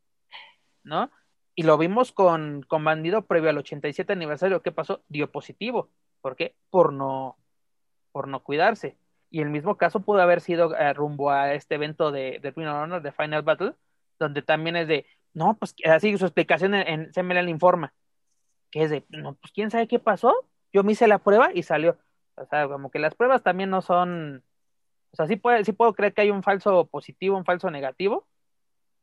[0.83, 1.11] ¿no?
[1.55, 5.03] Y lo vimos con, con Bandido previo al 87 aniversario, ¿qué pasó?
[5.09, 5.89] Dio positivo.
[6.21, 6.55] ¿Por qué?
[6.69, 7.37] Por no,
[8.11, 8.97] por no cuidarse.
[9.29, 13.01] Y el mismo caso pudo haber sido eh, rumbo a este evento de, de Honor,
[13.01, 13.73] de Final Battle,
[14.19, 17.93] donde también es de, no, pues así su explicación en, en CMLL informa.
[18.71, 20.33] que es de, no, pues quién sabe qué pasó,
[20.73, 21.97] yo me hice la prueba y salió.
[22.35, 24.43] O sea, como que las pruebas también no son,
[25.11, 28.27] o sea, sí, puede, sí puedo creer que hay un falso positivo, un falso negativo,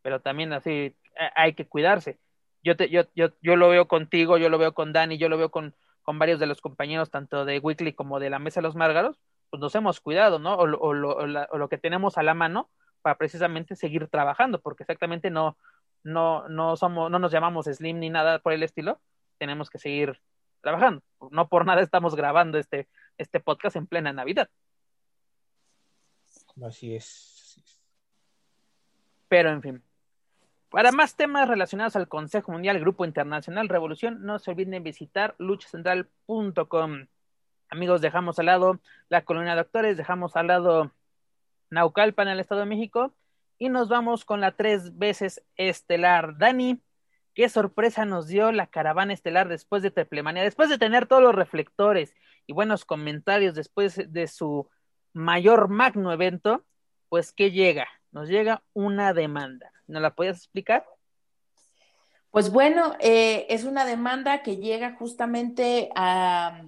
[0.08, 0.96] pero también así eh,
[1.34, 2.18] hay que cuidarse.
[2.64, 5.36] Yo, te, yo, yo, yo lo veo contigo, yo lo veo con Dani, yo lo
[5.36, 8.62] veo con, con varios de los compañeros, tanto de Weekly como de la Mesa de
[8.62, 10.54] los Márgaros, pues nos hemos cuidado, ¿no?
[10.54, 12.70] O, o, lo, o, lo que tenemos a la mano
[13.02, 15.58] para precisamente seguir trabajando, porque exactamente no,
[16.04, 18.98] no, no somos, no nos llamamos Slim ni nada por el estilo,
[19.36, 20.22] tenemos que seguir
[20.62, 21.02] trabajando.
[21.30, 24.48] No por nada estamos grabando este, este podcast en plena Navidad.
[26.62, 27.62] Así es.
[29.28, 29.82] Pero en fin.
[30.70, 37.06] Para más temas relacionados al Consejo Mundial Grupo Internacional Revolución, no se olviden visitar luchacentral.com.
[37.70, 38.78] Amigos, dejamos al lado
[39.08, 40.92] la colonia de doctores, dejamos al lado
[41.70, 43.14] Naucalpan el Estado de México
[43.58, 46.36] y nos vamos con la tres veces estelar.
[46.36, 46.82] Dani,
[47.32, 51.34] qué sorpresa nos dio la caravana estelar después de Triplemanía, después de tener todos los
[51.34, 52.14] reflectores
[52.46, 54.68] y buenos comentarios después de su
[55.14, 56.66] mayor magno evento,
[57.08, 57.88] pues ¿qué llega?
[58.12, 59.72] Nos llega una demanda.
[59.88, 60.86] ¿Nos la podías explicar?
[62.30, 66.62] Pues bueno, eh, es una demanda que llega justamente a,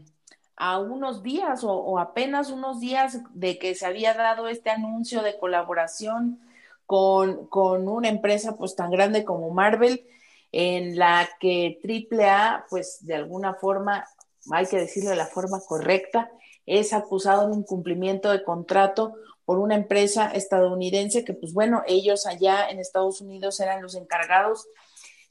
[0.57, 5.23] a unos días o, o, apenas unos días de que se había dado este anuncio
[5.23, 6.41] de colaboración
[6.87, 10.07] con, con una empresa pues tan grande como Marvel,
[10.51, 14.05] en la que AAA, pues de alguna forma,
[14.51, 16.31] hay que decirlo de la forma correcta,
[16.67, 19.15] es acusado de incumplimiento de contrato
[19.51, 24.69] por una empresa estadounidense que, pues bueno, ellos allá en Estados Unidos eran los encargados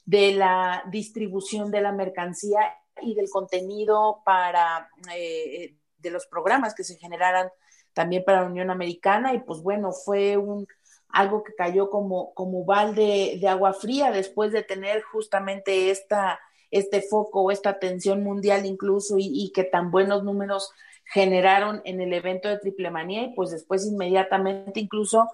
[0.04, 2.60] de la distribución de la mercancía
[3.00, 7.48] y del contenido para eh, de los programas que se generaran
[7.94, 9.32] también para la Unión Americana.
[9.32, 10.66] Y pues bueno, fue un
[11.08, 16.38] algo que cayó como, como balde de agua fría después de tener justamente esta,
[16.70, 20.70] este foco, esta atención mundial incluso y, y que tan buenos números
[21.12, 25.28] generaron en el evento de Triple Manía y pues después inmediatamente incluso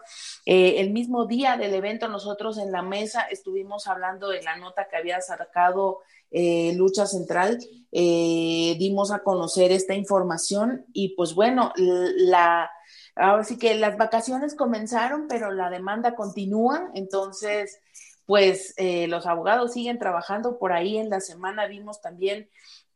[0.46, 4.88] eh, el mismo día del evento nosotros en la mesa estuvimos hablando de la nota
[4.88, 7.58] que había sacado eh, Lucha Central,
[7.92, 12.70] eh, dimos a conocer esta información y pues bueno, la...
[13.18, 17.80] Ahora sí que las vacaciones comenzaron, pero la demanda continúa, entonces,
[18.26, 20.98] pues eh, los abogados siguen trabajando por ahí.
[20.98, 22.50] En la semana vimos también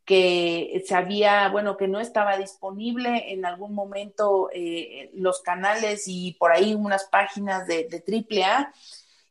[0.04, 6.32] que se había, bueno, que no estaba disponible en algún momento eh, los canales y
[6.32, 8.72] por ahí unas páginas de, de AAA.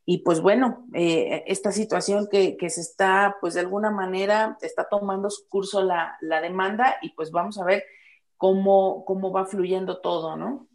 [0.05, 4.87] Y pues bueno, eh, esta situación que, que, se está, pues de alguna manera, está
[4.89, 7.83] tomando su curso la, la demanda y pues vamos a ver
[8.37, 10.67] cómo, cómo va fluyendo todo, ¿no?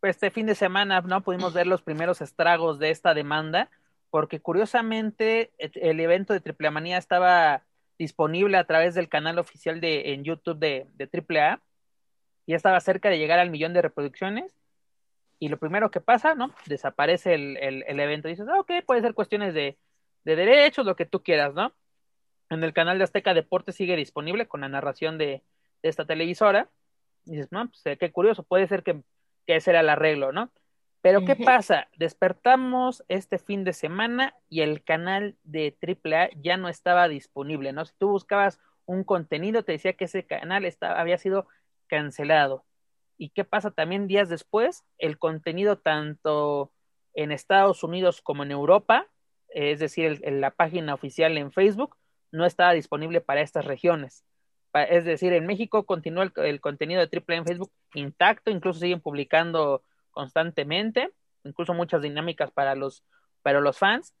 [0.00, 1.20] Pues este fin de semana, ¿no?
[1.20, 3.70] Pudimos ver los primeros estragos de esta demanda,
[4.10, 7.62] porque curiosamente el evento de Triple Manía estaba
[7.98, 11.62] disponible a través del canal oficial de en YouTube de, de AAA.
[12.46, 14.54] Ya estaba cerca de llegar al millón de reproducciones.
[15.38, 16.54] Y lo primero que pasa, ¿no?
[16.66, 18.28] Desaparece el, el, evento.
[18.28, 19.76] Dices, ah, ok, puede ser cuestiones de,
[20.24, 21.74] de, derechos, lo que tú quieras, ¿no?
[22.48, 25.42] En el canal de Azteca Deportes sigue disponible con la narración de,
[25.82, 26.70] de esta televisora.
[27.24, 29.02] Dices, no, pues qué curioso, puede ser que,
[29.46, 30.50] que ese era el arreglo, ¿no?
[31.06, 31.86] Pero ¿qué pasa?
[31.96, 37.84] Despertamos este fin de semana y el canal de AAA ya no estaba disponible, ¿no?
[37.84, 41.46] Si tú buscabas un contenido, te decía que ese canal estaba, había sido
[41.86, 42.64] cancelado.
[43.16, 44.84] ¿Y qué pasa también días después?
[44.98, 46.72] El contenido tanto
[47.14, 49.06] en Estados Unidos como en Europa,
[49.50, 51.96] es decir, en la página oficial en Facebook,
[52.32, 54.24] no estaba disponible para estas regiones.
[54.74, 59.00] Es decir, en México continúa el, el contenido de AAA en Facebook intacto, incluso siguen
[59.00, 59.84] publicando
[60.16, 61.12] constantemente,
[61.44, 63.04] incluso muchas dinámicas para los,
[63.42, 64.14] para los fans.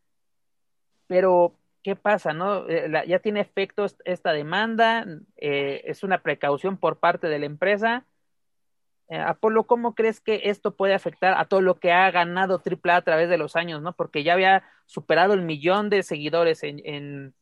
[1.06, 2.34] Pero, ¿qué pasa?
[2.34, 2.68] No?
[2.68, 5.06] Eh, ya tiene efecto esta demanda,
[5.38, 8.04] eh, es una precaución por parte de la empresa.
[9.08, 12.96] Eh, Apolo, ¿cómo crees que esto puede afectar a todo lo que ha ganado AAA
[12.96, 13.94] a través de los años, no?
[13.94, 17.34] Porque ya había superado el millón de seguidores en,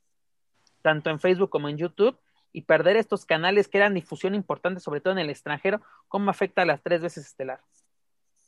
[0.80, 2.16] tanto en Facebook como en YouTube
[2.52, 6.62] y perder estos canales que eran difusión importante, sobre todo en el extranjero, ¿cómo afecta
[6.62, 7.60] a las tres veces estelar?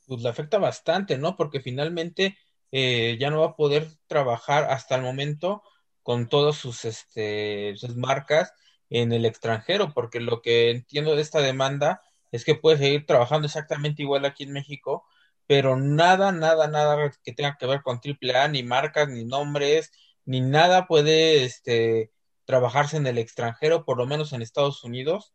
[0.06, 1.36] Pues le afecta bastante, ¿no?
[1.36, 2.38] Porque finalmente
[2.72, 5.62] eh, ya no va a poder trabajar hasta el momento
[6.02, 8.52] con todas sus, este, sus marcas
[8.90, 12.02] en el extranjero, porque lo que entiendo de esta demanda
[12.32, 15.04] es que puede seguir trabajando exactamente igual aquí en México,
[15.46, 19.90] pero nada, nada, nada que tenga que ver con AAA, ni marcas, ni nombres,
[20.24, 22.12] ni nada puede este,
[22.44, 25.32] trabajarse en el extranjero, por lo menos en Estados Unidos,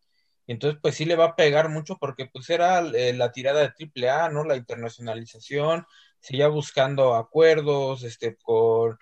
[0.52, 3.72] entonces, pues sí le va a pegar mucho porque pues era eh, la tirada de
[3.72, 4.43] triple A, ¿no?
[4.43, 5.86] La internacionalización,
[6.20, 8.97] seguía buscando acuerdos, este, con,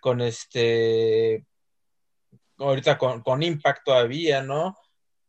[0.00, 1.46] con este,
[2.58, 4.78] ahorita con, con Impact todavía, ¿no?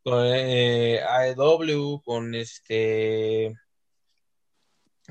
[0.04, 3.56] Con eh, AEW, con este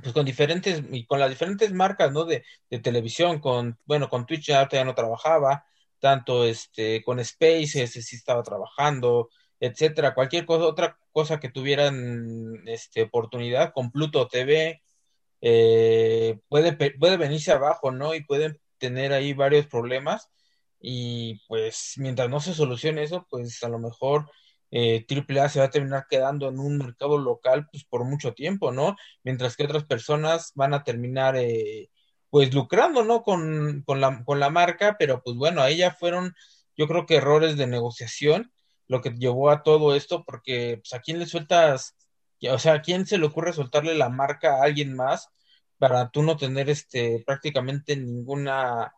[0.00, 2.24] pues con diferentes, y con las diferentes marcas, ¿no?
[2.24, 5.66] De, de televisión, con, bueno, con Twitch ya, ya no trabajaba,
[5.98, 9.30] tanto este, con Space, ese sí estaba trabajando,
[9.62, 14.82] etcétera, cualquier cosa, otra cosa que tuvieran este, oportunidad, con Pluto TV,
[15.40, 18.14] eh, puede, puede venirse abajo, ¿no?
[18.14, 20.28] Y pueden tener ahí varios problemas,
[20.80, 24.28] y pues mientras no se solucione eso, pues a lo mejor
[24.72, 28.72] eh, AAA se va a terminar quedando en un mercado local pues por mucho tiempo,
[28.72, 28.96] ¿no?
[29.22, 31.88] Mientras que otras personas van a terminar eh,
[32.30, 33.22] pues lucrando, ¿no?
[33.22, 36.34] Con, con, la, con la marca, pero pues bueno, ahí ya fueron
[36.76, 38.52] yo creo que errores de negociación
[38.92, 41.96] lo que llevó a todo esto, porque pues a quién le sueltas,
[42.50, 45.28] o sea, a quién se le ocurre soltarle la marca a alguien más
[45.78, 48.92] para tú no tener este prácticamente ninguna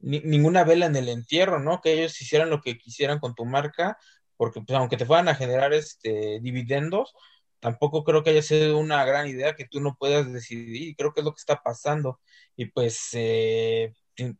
[0.00, 1.80] ninguna vela en el entierro, ¿no?
[1.80, 3.98] Que ellos hicieran lo que quisieran con tu marca,
[4.36, 7.14] porque pues, aunque te fueran a generar este dividendos,
[7.60, 11.12] tampoco creo que haya sido una gran idea que tú no puedas decidir, y creo
[11.14, 12.20] que es lo que está pasando,
[12.56, 13.94] y pues, eh,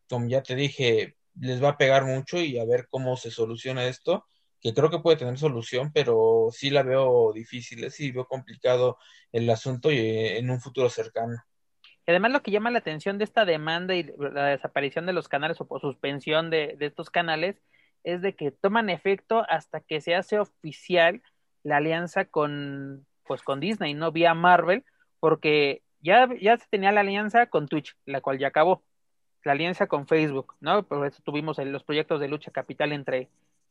[0.08, 3.86] como ya te dije, les va a pegar mucho y a ver cómo se soluciona
[3.86, 4.26] esto,
[4.64, 7.90] que creo que puede tener solución, pero sí la veo difícil, ¿eh?
[7.90, 8.96] sí veo complicado
[9.30, 11.36] el asunto y eh, en un futuro cercano.
[12.06, 15.58] Además, lo que llama la atención de esta demanda y la desaparición de los canales
[15.60, 17.60] o suspensión de, estos canales
[18.04, 21.22] es de que toman efecto hasta que se hace oficial
[21.62, 24.82] la alianza con, pues, con Disney, no vía Marvel,
[25.20, 28.82] porque ya, ya se tenía la alianza con Twitch, la cual ya acabó,
[29.44, 30.84] la alianza con Facebook, ¿no?
[30.84, 33.28] Por eso tuvimos los proyectos de lucha capital entre,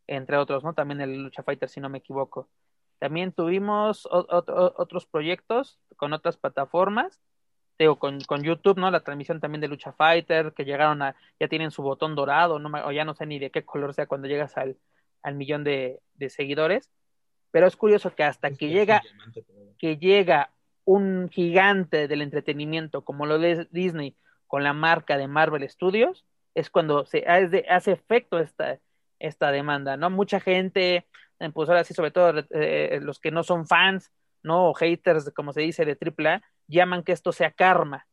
[0.07, 0.73] entre otros, ¿no?
[0.73, 2.49] También el Lucha Fighter, si no me equivoco.
[2.99, 7.19] También tuvimos otros proyectos con otras plataformas,
[7.99, 8.89] con, con, YouTube, ¿no?
[8.91, 12.69] La transmisión también de Lucha Fighter, que llegaron a, ya tienen su botón dorado, no,
[12.85, 14.77] o ya no sé ni de qué color sea cuando llegas al,
[15.21, 16.89] al millón de, de, seguidores.
[17.51, 19.01] Pero es curioso que hasta que llega,
[19.77, 20.51] que llega
[20.85, 24.15] un gigante del entretenimiento como lo de Disney
[24.47, 26.25] con la marca de Marvel Studios,
[26.55, 28.79] es cuando se hace, hace efecto esta,
[29.23, 30.09] esta demanda, ¿no?
[30.09, 31.07] Mucha gente,
[31.53, 34.11] pues ahora sí, sobre todo eh, los que no son fans,
[34.43, 34.69] ¿no?
[34.69, 38.05] O haters, como se dice, de AAA, llaman que esto sea karma,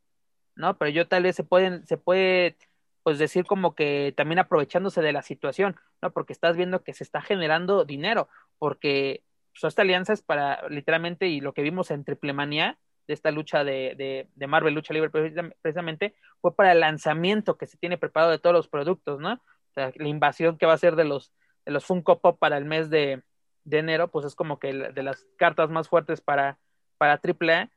[0.54, 0.78] ¿no?
[0.78, 2.56] Pero yo tal vez se pueden, se puede,
[3.02, 6.12] pues decir como que también aprovechándose de la situación, ¿no?
[6.12, 11.26] Porque estás viendo que se está generando dinero, porque pues, esta alianza es para literalmente,
[11.26, 14.94] y lo que vimos en Triple Manía, de esta lucha de, de, de, Marvel, lucha
[14.94, 19.40] libre precisamente, fue para el lanzamiento que se tiene preparado de todos los productos, ¿no?
[19.71, 21.33] O sea, la invasión que va a ser de los,
[21.64, 23.23] de los Funko Pop para el mes de,
[23.64, 26.59] de enero, pues es como que de las cartas más fuertes para,
[26.99, 27.71] para AAA,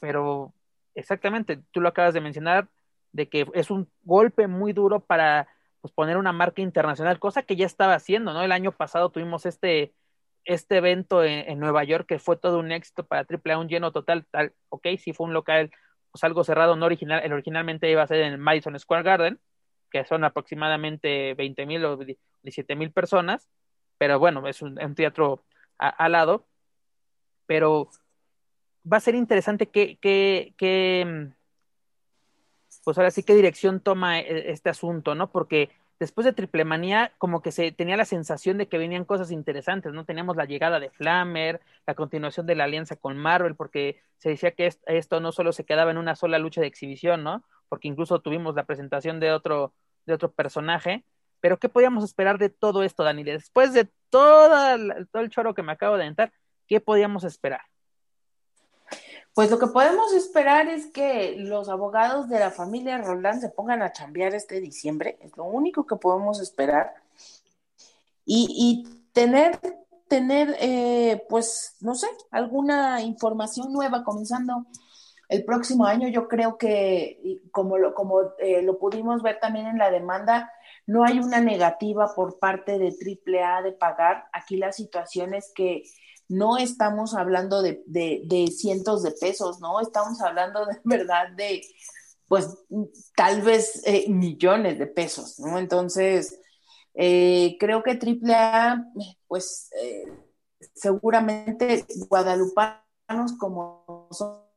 [0.00, 0.52] pero
[0.94, 2.68] exactamente, tú lo acabas de mencionar,
[3.12, 5.48] de que es un golpe muy duro para
[5.80, 8.42] pues, poner una marca internacional, cosa que ya estaba haciendo, ¿no?
[8.42, 9.94] El año pasado tuvimos este,
[10.44, 14.26] este evento en, Nueva York que fue todo un éxito para AAA, un lleno total,
[14.30, 15.70] tal, ok, sí fue un local,
[16.10, 19.40] pues algo cerrado, no original, el originalmente iba a ser en Madison Square Garden,
[19.90, 23.48] que son aproximadamente 20 mil o 17 mil personas,
[23.98, 25.44] pero bueno, es un, teatro
[25.78, 26.46] al lado,
[27.46, 27.90] pero
[28.90, 31.34] va a ser interesante qué, qué, mm,
[32.84, 35.30] pues ahora sí, qué dirección toma e, este asunto, ¿no?
[35.30, 39.30] Porque después de Triple Manía, como que se tenía la sensación de que venían cosas
[39.30, 40.04] interesantes, ¿no?
[40.04, 44.52] Teníamos la llegada de Flammer, la continuación de la alianza con Marvel, porque se decía
[44.52, 47.44] que esto no solo se quedaba en una sola lucha de exhibición, ¿no?
[47.68, 49.74] Porque incluso tuvimos la presentación de otro,
[50.06, 51.04] de otro personaje.
[51.40, 53.22] Pero, ¿qué podíamos esperar de todo esto, Dani?
[53.24, 56.32] Después de todo el choro que me acabo de entrar,
[56.66, 57.60] ¿qué podíamos esperar?
[59.38, 63.82] Pues lo que podemos esperar es que los abogados de la familia Roldán se pongan
[63.82, 66.92] a chambear este diciembre, es lo único que podemos esperar.
[68.24, 69.60] Y, tener,
[70.08, 74.66] tener eh, pues, no sé, alguna información nueva comenzando
[75.28, 76.08] el próximo año.
[76.08, 80.50] Yo creo que, como lo, como, eh, lo pudimos ver también en la demanda,
[80.86, 84.24] no hay una negativa por parte de AAA de pagar.
[84.32, 85.82] Aquí la situación es que
[86.28, 89.80] no estamos hablando de, cientos de pesos, ¿no?
[89.80, 91.62] Estamos hablando de verdad de,
[92.26, 92.64] pues,
[93.16, 95.58] tal vez eh, millones de pesos, ¿no?
[95.58, 96.40] Entonces,
[96.94, 98.84] eh, creo que AAA,
[99.26, 100.04] pues, eh,
[100.74, 104.47] seguramente guadalupanos como son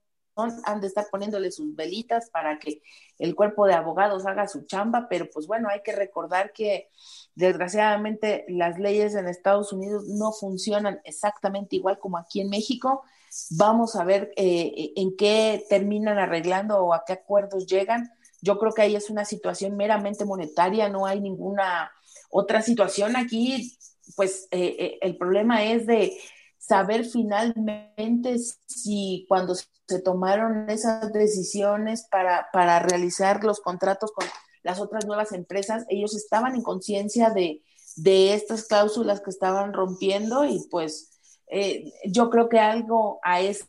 [0.66, 2.82] han de estar poniéndole sus velitas para que
[3.20, 6.90] el cuerpo de abogados haga su chamba, pero pues bueno, hay que recordar que
[7.36, 13.04] desgraciadamente las leyes en Estados Unidos no funcionan exactamente igual como aquí en México.
[13.52, 18.12] Vamos a ver eh, en qué terminan arreglando o a qué acuerdos llegan.
[18.42, 21.92] Yo creo que ahí es una situación meramente monetaria, no hay ninguna
[22.30, 23.78] otra situación aquí,
[24.16, 26.18] pues eh, eh, el problema es de
[26.62, 28.38] saber finalmente
[28.68, 34.28] si cuando se tomaron esas decisiones para, para realizar los contratos con
[34.62, 37.64] las otras nuevas empresas, ellos estaban en conciencia de,
[37.96, 43.68] de estas cláusulas que estaban rompiendo y pues eh, yo creo que algo a este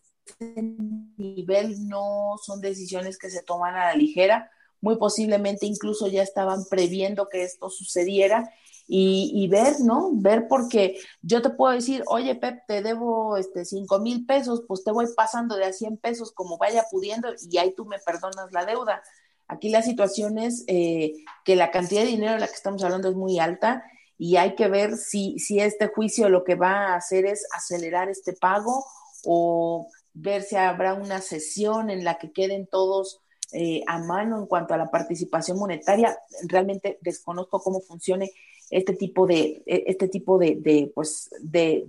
[1.17, 4.51] nivel no son decisiones que se toman a la ligera,
[4.83, 8.53] muy posiblemente incluso ya estaban previendo que esto sucediera
[8.95, 10.11] y, ver, ¿no?
[10.13, 14.85] Ver porque yo te puedo decir, oye, Pep, te debo este, 5 mil pesos, pues
[14.85, 18.53] te voy pasando de a 100 pesos como vaya pudiendo y ahí tú me perdonas
[18.53, 19.03] la deuda.
[19.49, 23.09] Aquí la situación es eh, que la cantidad de dinero de la que estamos hablando
[23.09, 23.83] es muy alta
[24.19, 28.11] y hay que ver si, si este juicio lo que va a hacer es acelerar
[28.11, 28.85] este pago
[29.25, 33.23] o ver si habrá una sesión en la que queden todos
[33.53, 36.19] eh, a mano en cuanto a la participación monetaria.
[36.43, 38.33] Realmente desconozco cómo funcione
[38.71, 41.85] este tipo de, e, este tipo de, de pues, de,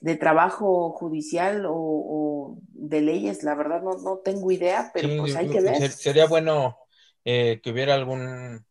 [0.00, 3.42] de, trabajo judicial o, de leyes.
[3.42, 5.90] La verdad no, no tengo idea, pero pues hay que ver.
[5.90, 6.78] Sería bueno
[7.24, 8.64] eh, que hubiera algún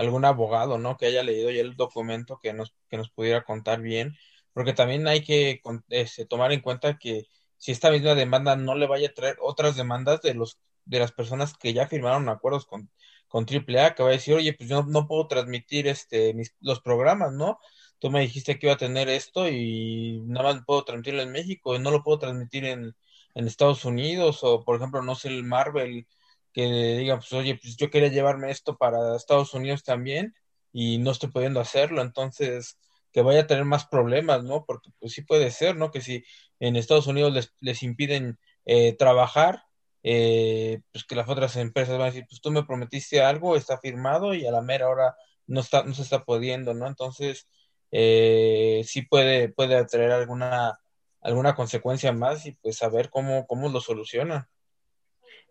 [0.00, 0.96] algún abogado, ¿no?
[0.96, 4.16] Que haya leído ya el documento que nos, que nos pudiera contar bien,
[4.52, 7.26] porque también hay que este, tomar en cuenta que
[7.58, 10.58] si esta misma demanda no le vaya a traer otras demandas de los
[10.90, 12.90] de las personas que ya firmaron acuerdos con,
[13.28, 16.80] con AAA, que va a decir, oye, pues yo no puedo transmitir este mis, los
[16.80, 17.58] programas, ¿no?
[17.98, 21.76] Tú me dijiste que iba a tener esto y nada más puedo transmitirlo en México
[21.76, 22.94] y no lo puedo transmitir en,
[23.34, 26.06] en Estados Unidos o, por ejemplo, no sé, el Marvel
[26.52, 26.64] que
[26.98, 30.34] diga, pues oye, pues yo quería llevarme esto para Estados Unidos también
[30.72, 32.78] y no estoy pudiendo hacerlo, entonces
[33.12, 34.64] que vaya a tener más problemas, ¿no?
[34.64, 35.90] Porque pues sí puede ser, ¿no?
[35.90, 36.24] Que si
[36.60, 39.64] en Estados Unidos les, les impiden eh, trabajar,
[40.02, 43.78] eh, pues que las otras empresas van a decir, pues tú me prometiste algo, está
[43.78, 46.86] firmado y a la mera hora no está, no se está pudiendo, ¿no?
[46.86, 47.48] Entonces,
[47.90, 50.80] eh, sí puede, puede atraer alguna,
[51.20, 54.46] alguna consecuencia más y pues saber cómo, cómo lo solucionan.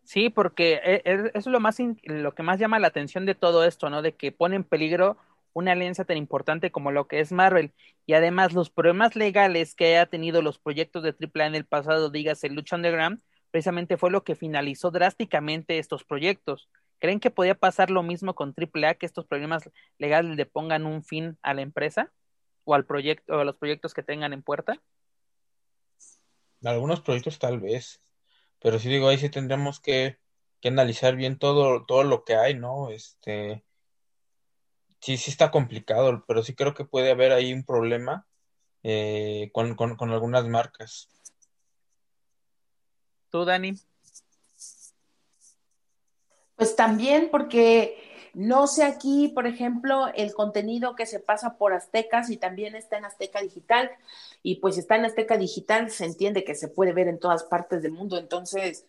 [0.04, 3.36] Sí, porque e, e, eso es lo más lo que más llama la atención de
[3.36, 4.02] todo esto, ¿no?
[4.02, 5.18] De que pone en peligro
[5.54, 7.74] una alianza tan importante como lo que es Marvel
[8.06, 12.10] y además los problemas legales que haya tenido los proyectos de AAA en el pasado,
[12.10, 13.22] dígase Lucha Underground,
[13.52, 16.70] precisamente fue lo que finalizó drásticamente estos proyectos.
[17.00, 21.04] ¿Creen que podía pasar lo mismo con AAA, que estos problemas legales le pongan un
[21.04, 22.12] fin a la empresa
[22.66, 24.82] o al proyecto o a los proyectos que tengan en puerta?
[26.64, 28.02] Algunos proyectos tal vez.
[28.60, 30.18] Pero sí digo, ahí sí tendremos que,
[30.64, 32.90] analizar bien todo, todo lo que hay, ¿no?
[32.90, 33.64] Este,
[35.00, 38.28] sí, sí está complicado, pero sí creo que puede haber ahí un problema
[38.84, 41.08] eh, con, con algunas marcas.
[43.30, 43.74] ¿Tú, Dani?
[46.56, 52.30] Pues también porque no sé aquí, por ejemplo, el contenido que se pasa por Aztecas
[52.30, 53.92] y también está en Azteca Digital.
[54.44, 57.82] Y pues está en Azteca Digital, se entiende que se puede ver en todas partes
[57.82, 58.18] del mundo.
[58.18, 58.86] Entonces,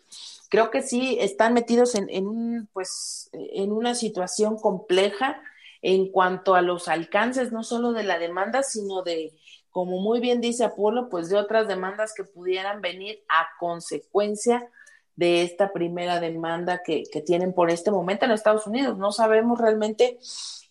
[0.49, 5.43] creo que sí están metidos en, en pues, en una situación compleja
[5.83, 9.33] en cuanto a los alcances, no solo de la demanda, sino de,
[9.71, 14.69] como muy bien dice Apolo, pues de otras demandas que pudieran venir a consecuencia
[15.17, 18.97] de esta primera demanda que, tienen por este momento en Estados Unidos.
[18.97, 20.19] No sabemos realmente,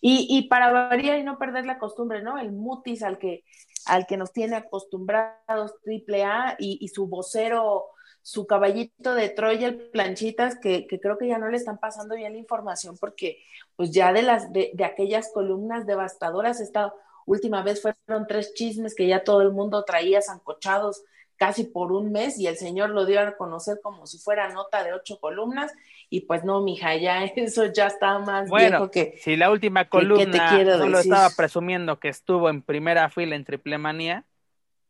[0.00, 2.36] y, y para variar y no perder la costumbre, ¿no?
[2.36, 3.44] El mutis al que,
[3.86, 7.84] al que nos tiene acostumbrados AAA y, y su vocero,
[8.22, 12.16] su caballito de Troya, el planchitas, que, que, creo que ya no le están pasando
[12.16, 13.38] bien la información porque
[13.76, 16.92] pues ya de las de, de aquellas columnas devastadoras, esta
[17.30, 21.04] última vez fueron tres chismes que ya todo el mundo traía zancochados
[21.36, 24.82] casi por un mes y el señor lo dio a conocer como si fuera nota
[24.84, 25.72] de ocho columnas
[26.10, 30.62] y pues no, mija, ya eso ya está más bueno, que si la última columna
[30.76, 34.26] no lo estaba presumiendo que estuvo en primera fila en Triple Manía,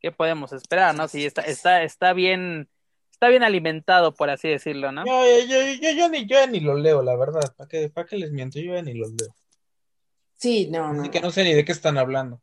[0.01, 1.09] ¿qué podemos esperar, no?
[1.09, 2.69] Si está está está bien
[3.13, 5.05] está bien alimentado, por así decirlo, ¿no?
[5.05, 7.55] Yo, yo, yo, yo ni, yo ni lo leo, la verdad.
[7.55, 8.59] ¿Para qué, para qué les miento?
[8.59, 9.35] Yo ya ni los leo.
[10.41, 11.11] Sí, no, Así no.
[11.11, 12.41] que no sé ni de qué están hablando.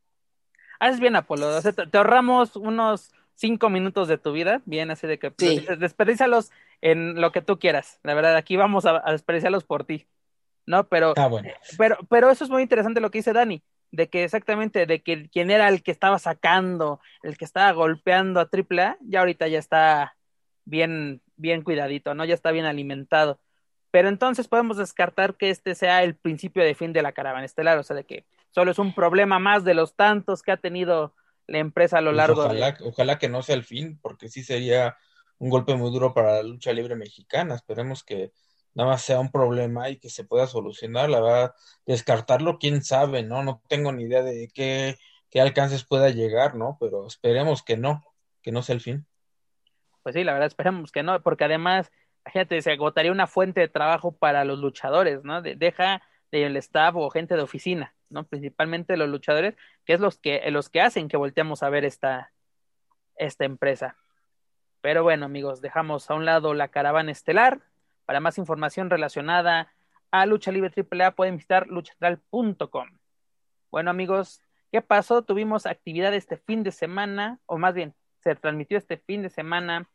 [0.80, 1.48] Haces bien, Apolo.
[1.48, 5.66] O sea, te, ahorramos unos cinco minutos de tu vida, bien, así de que sí.
[5.80, 8.00] desperdícialos en lo que tú quieras.
[8.04, 10.08] La verdad, aquí vamos a, a desperdiciarlos por ti.
[10.68, 10.88] ¿No?
[10.89, 11.50] Pero, ah, bueno.
[11.78, 15.30] pero, pero eso es muy interesante lo que dice Dani, de que exactamente, de que
[15.30, 19.60] quien era el que estaba sacando, el que estaba golpeando a AAA, ya ahorita ya
[19.60, 20.18] está
[20.66, 22.26] bien, bien cuidadito, ¿no?
[22.26, 23.39] Ya está bien alimentado.
[23.91, 27.77] Pero entonces podemos descartar que este sea el principio de fin de la caravana estelar,
[27.77, 31.13] o sea, de que solo es un problema más de los tantos que ha tenido
[31.47, 32.83] la empresa a lo pues largo ojalá, de...
[32.83, 34.97] Ojalá que no sea el fin, porque sí sería
[35.39, 37.55] un golpe muy duro para la lucha libre mexicana.
[37.55, 38.31] Esperemos que
[38.73, 43.23] nada más sea un problema y que se pueda solucionar, la verdad, descartarlo, quién sabe,
[43.23, 43.43] ¿no?
[43.43, 44.97] No tengo ni idea de qué,
[45.29, 46.77] qué alcances pueda llegar, ¿no?
[46.79, 48.05] Pero esperemos que no,
[48.41, 49.07] que no sea el fin.
[50.03, 51.91] Pues sí, la verdad, esperemos que no, porque además,
[52.32, 55.41] fíjate, se agotaría una fuente de trabajo para los luchadores, ¿no?
[55.41, 56.01] deja
[56.32, 58.25] del staff o gente de oficina, ¿no?
[58.25, 59.55] Principalmente los luchadores,
[59.86, 62.32] que es los que, los que hacen que volteemos a ver esta,
[63.15, 63.95] esta empresa.
[64.82, 67.61] Pero bueno, amigos, dejamos a un lado la caravana estelar.
[68.05, 69.73] Para más información relacionada
[70.11, 72.89] a Lucha Libre AAA pueden visitar luchastral.com.
[73.71, 75.23] Bueno, amigos, ¿qué pasó?
[75.23, 79.89] Tuvimos actividad este fin de semana, o más bien, se transmitió este fin de semana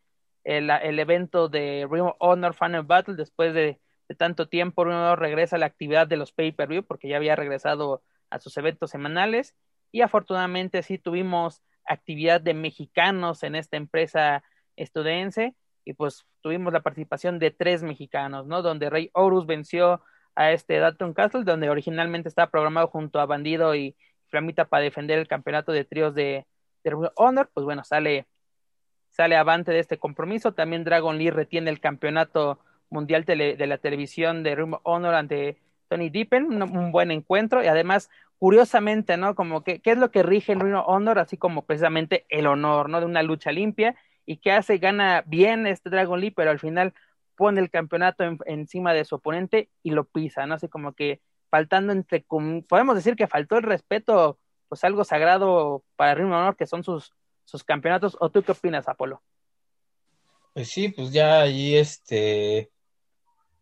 [0.44, 3.80] el, evento de Ring Honor Final Battle después de,
[4.18, 4.84] tanto tiempo.
[4.84, 8.56] Ring Honor regresa a la actividad de los pay-per-view porque ya había regresado a sus
[8.56, 9.54] eventos semanales
[9.90, 14.42] y afortunadamente sí tuvimos actividad de mexicanos en esta empresa
[14.76, 18.62] estadounidense y pues tuvimos la participación de tres mexicanos, ¿no?
[18.62, 20.02] Donde Rey Horus venció
[20.34, 23.96] a este Dalton Castle, donde originalmente estaba programado junto a Bandido y
[24.28, 26.46] Flamita para defender el campeonato de tríos de,
[26.84, 28.26] de Honor, pues bueno, sale,
[29.12, 30.52] sale avante de este compromiso.
[30.52, 32.58] También Dragon Lee retiene el campeonato
[32.90, 35.58] mundial de la televisión de Ring Honor ante
[35.88, 39.34] Tony Deepen, un, buen encuentro y además curiosamente, ¿no?
[39.34, 41.18] Como que, ¿qué es lo que rige el Ring Honor?
[41.18, 43.00] Así como precisamente el honor, ¿no?
[43.00, 43.94] De una lucha limpia
[44.26, 46.94] y que hace, gana bien este Dragon Lee, pero al final
[47.36, 50.54] pone el campeonato encima de su oponente y lo pisa, ¿no?
[50.54, 52.24] Así como que faltando entre,
[52.68, 54.38] podemos decir que faltó el respeto,
[54.68, 57.12] pues algo sagrado para Ring Honor, que son sus,
[57.52, 59.22] sus campeonatos, ¿o tú qué opinas, Apolo?
[60.54, 62.70] Pues sí, pues ya ahí este,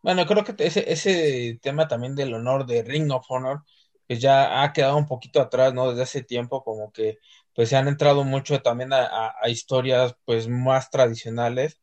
[0.02, 3.64] bueno, creo que ese, ese tema también del honor de Ring of Honor,
[4.06, 5.90] pues ya ha quedado un poquito atrás, ¿no?
[5.90, 7.18] Desde hace tiempo, como que
[7.54, 11.80] pues se han entrado mucho también a, historias pues más tradicionales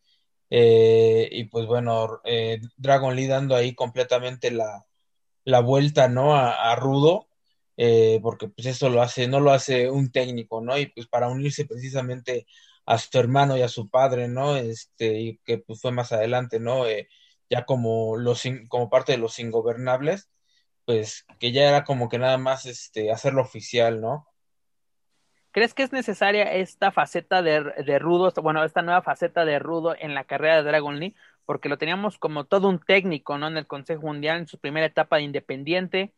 [0.50, 4.86] eh, y pues bueno, eh, Dragon Lee dando ahí completamente la,
[5.44, 6.36] la vuelta, ¿no?
[6.36, 7.27] A, Rudo,
[7.78, 10.78] eh, porque pues eso lo hace, no lo hace un técnico, ¿no?
[10.78, 12.48] Y pues para unirse precisamente
[12.86, 14.56] a su hermano y a su padre, ¿no?
[14.58, 16.86] Este, y que pues fue más adelante, ¿no?
[17.50, 20.30] ya como los como parte de los ingobernables,
[20.86, 24.28] pues que ya era como que nada más este hacerlo oficial, ¿no?
[25.52, 29.96] ¿Crees que es necesaria esta faceta de, de Rudo, bueno, esta nueva faceta de Rudo
[29.98, 31.16] en la carrera de Dragon Lee?
[31.46, 33.48] Porque lo teníamos como todo un técnico, ¿no?
[33.48, 36.14] En el Consejo Mundial, en su primera etapa de independiente,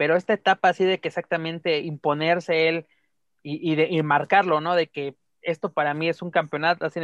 [0.00, 2.86] pero esta etapa así de que exactamente imponerse él
[3.42, 4.74] y, de, y marcarlo, ¿no?
[4.74, 7.00] De que esto para mí es un campeonato, así,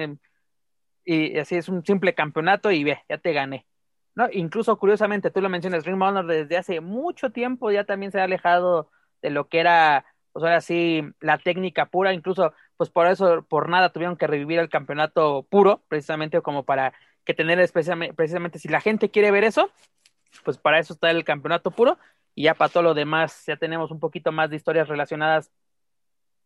[1.05, 3.67] y así es un simple campeonato y ve, ya te gané.
[4.15, 4.29] ¿no?
[4.33, 8.25] Incluso curiosamente, tú lo mencionas, Ring Honor desde hace mucho tiempo ya también se ha
[8.25, 8.91] alejado
[9.21, 13.69] de lo que era pues ahora sí, la técnica pura, incluso, pues por eso, por
[13.69, 16.95] nada tuvieron que revivir el campeonato puro, precisamente como para
[17.27, 19.71] que tener precisamente, si la gente quiere ver eso,
[20.45, 21.99] pues para eso está el campeonato puro,
[22.37, 25.51] y ya para todo lo demás, ya tenemos un poquito más de historias relacionadas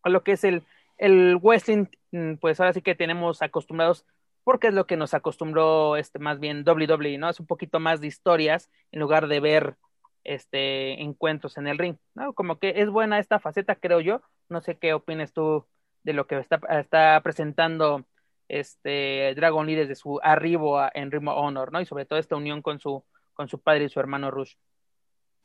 [0.03, 0.63] a lo que es el,
[0.97, 4.05] el wrestling, mm, pues ahora sí que tenemos acostumbrados,
[4.43, 7.29] porque es lo que nos acostumbró este más bien WWE, ¿no?
[7.29, 9.77] Es un poquito más de historias en lugar de ver
[10.23, 12.33] este, encuentros en el ring, ¿no?
[12.33, 14.21] Como que es buena esta faceta, creo yo.
[14.49, 15.65] No sé qué opinas tú
[16.03, 18.05] de lo que está, está presentando
[18.47, 21.81] este Dragon Lee desde su arribo en Ring of Honor, ¿no?
[21.81, 24.55] Y sobre todo esta unión con su, con su padre y su hermano Rush.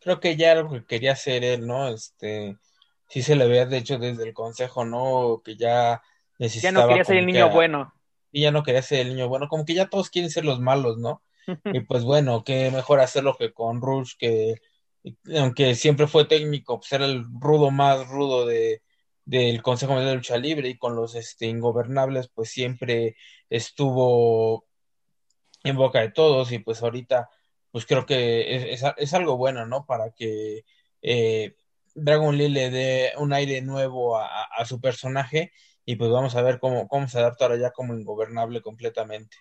[0.00, 1.88] Creo que ya lo que quería hacer él, ¿no?
[1.88, 2.56] Este,
[3.08, 5.42] sí se le de hecho, desde el consejo, ¿no?
[5.44, 6.02] Que ya
[6.38, 6.74] necesitaba.
[6.74, 7.92] Ya no quería ser el niño bueno.
[8.32, 10.60] Y ya no quería ser el niño bueno, como que ya todos quieren ser los
[10.60, 11.22] malos, ¿no?
[11.72, 14.56] y pues bueno, qué mejor hacerlo que con Rush, que
[15.38, 18.82] aunque siempre fue técnico, pues era el rudo más rudo de,
[19.24, 23.16] del Consejo de Lucha Libre y con los este, ingobernables, pues siempre
[23.50, 24.66] estuvo
[25.64, 27.28] en boca de todos y pues ahorita,
[27.76, 29.84] pues creo que es, es, algo bueno, ¿no?
[29.84, 30.64] Para que
[31.02, 31.56] eh,
[31.94, 35.52] Dragon Lee le dé un aire nuevo a, su personaje
[35.84, 39.36] y pues vamos a ver cómo, cómo se adapta ahora ya como ingobernable completamente.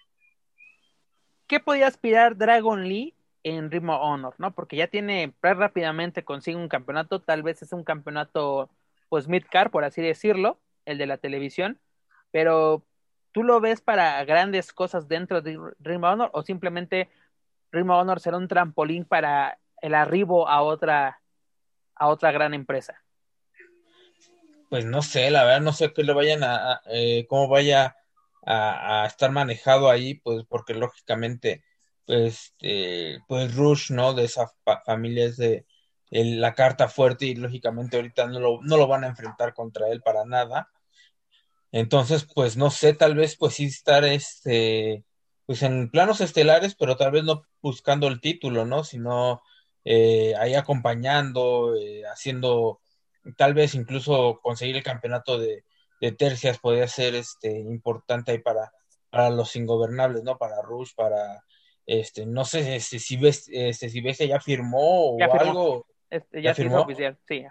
[1.47, 4.36] ¿qué podía aspirar Dragon Lee en Ritmo Honor?
[4.38, 4.53] ¿no?
[4.53, 8.69] Porque ya tiene rápidamente consigue un campeonato, tal vez es un campeonato
[9.07, 11.79] pues mid-car, por así decirlo, el de la televisión,
[12.31, 12.83] pero
[13.31, 17.07] ¿tú lo ves para grandes cosas dentro de Ritmo Honor o simplemente
[17.76, 21.19] Ritmo Honor será un trampolín para el arribo a otra
[21.95, 23.01] a otra gran empresa?
[24.69, 27.95] Pues no sé, la verdad no sé qué le vayan a, eh, cómo vaya
[28.45, 31.63] a, estar manejado ahí, pues porque lógicamente,
[32.05, 34.13] pues, eh, pues Rush, ¿no?
[34.13, 34.51] De esa
[34.86, 35.65] familia es de
[36.09, 40.01] la carta fuerte y lógicamente ahorita no lo, no lo van a enfrentar contra él
[40.01, 40.69] para nada.
[41.71, 45.03] Entonces, pues no sé, tal vez pues sí estar este
[45.45, 48.83] pues en planos estelares, pero tal vez no buscando el título, ¿no?
[48.83, 49.41] Sino
[49.83, 52.81] eh, ahí acompañando, eh, haciendo,
[53.37, 55.63] tal vez incluso conseguir el campeonato de,
[56.19, 58.71] tercias podría ser este importante ahí para,
[59.09, 60.37] para los ingobernables, ¿no?
[60.37, 61.43] Para Rush, para
[61.85, 65.87] este, no sé este, si ves, este, si ves ya firmó o algo.
[66.09, 67.43] Este, ya, firmó oficial, sí.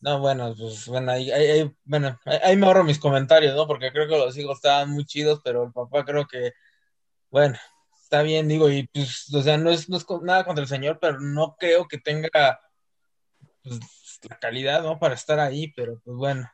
[0.00, 3.66] No, bueno, pues bueno, ahí, bueno, ahí, me ahorro mis comentarios, ¿no?
[3.66, 6.52] Porque creo que los hijos estaban muy chidos, pero el papá creo que,
[7.30, 7.56] bueno,
[8.02, 10.98] está bien, digo, y pues, o sea, no es, no es nada contra el señor,
[11.00, 12.60] pero no creo que tenga
[13.62, 13.80] pues,
[14.28, 14.98] la calidad, ¿no?
[14.98, 16.50] Para estar ahí, pero pues bueno,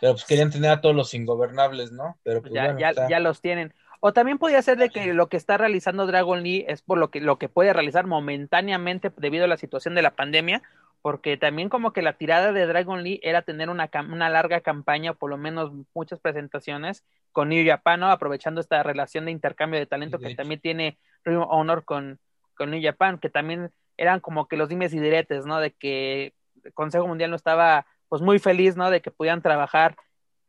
[0.00, 2.18] pero pues querían tener a todos los ingobernables, ¿no?
[2.22, 3.74] Pero pues, ya, bueno, ya, ya los tienen.
[4.00, 7.10] O también podría ser de que lo que está realizando Dragon Lee es por lo
[7.10, 10.62] que, lo que puede realizar momentáneamente debido a la situación de la pandemia,
[11.04, 15.12] porque también como que la tirada de Dragon Lee era tener una, una larga campaña,
[15.12, 20.18] por lo menos muchas presentaciones con New Japan, aprovechando esta relación de intercambio de talento
[20.18, 22.20] que también tiene Ring Honor con,
[22.54, 25.60] con New Japan, que también eran como que los dimes y diretes, ¿no?
[25.60, 26.32] De que
[26.64, 28.88] el Consejo Mundial no estaba pues muy feliz, ¿no?
[28.88, 29.96] De que pudieran trabajar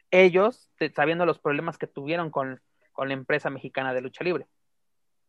[0.09, 2.61] ellos, sabiendo los problemas que tuvieron con,
[2.93, 4.47] con la empresa mexicana de lucha libre.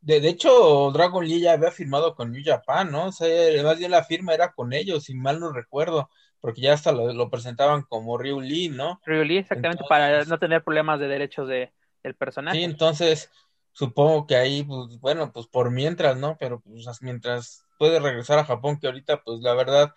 [0.01, 3.07] De, de, hecho, Dragon Lee ya había firmado con New Japan, ¿no?
[3.07, 3.29] O sea,
[3.63, 6.09] más bien la firma era con ellos, si mal no recuerdo,
[6.41, 9.01] porque ya hasta lo, presentaban como Ryu Lee, ¿no?
[9.05, 11.73] Ryu Lee, exactamente, para no tener problemas de derechos de,
[12.03, 12.59] del personaje.
[12.59, 13.31] Sí, entonces,
[13.73, 16.37] supongo que ahí, pues, bueno, pues por mientras, ¿no?
[16.39, 19.93] Pero pues mientras puede regresar a Japón, que ahorita, pues la verdad,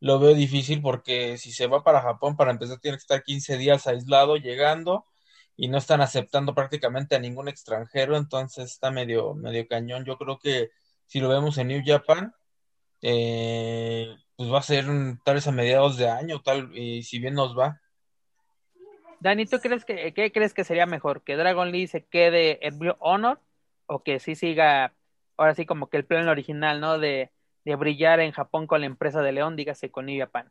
[0.00, 3.56] lo veo difícil porque si se va para Japón, para empezar, tiene que estar 15
[3.56, 5.06] días aislado, llegando
[5.56, 10.04] y no están aceptando prácticamente a ningún extranjero, entonces está medio, medio cañón.
[10.04, 10.70] Yo creo que
[11.06, 12.34] si lo vemos en New Japan,
[13.02, 14.86] eh, pues va a ser
[15.24, 17.80] tal vez a mediados de año, tal, y si bien nos va.
[19.20, 21.22] Dani, ¿tú crees que, qué crees que sería mejor?
[21.22, 23.40] ¿Que Dragon Lee se quede en Blue Honor
[23.86, 24.92] o que sí siga,
[25.36, 26.98] ahora sí como que el plan original, ¿no?
[26.98, 27.30] De,
[27.64, 30.50] de brillar en Japón con la empresa de León, dígase con New Japan.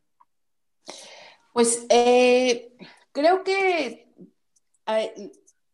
[1.54, 2.74] Pues eh,
[3.12, 4.13] creo que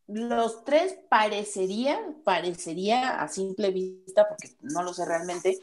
[0.07, 5.60] los tres parecería, parecería a simple vista, porque no lo sé realmente,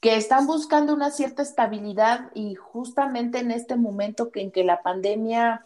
[0.00, 4.82] que están buscando una cierta estabilidad y justamente en este momento que en que la
[4.82, 5.64] pandemia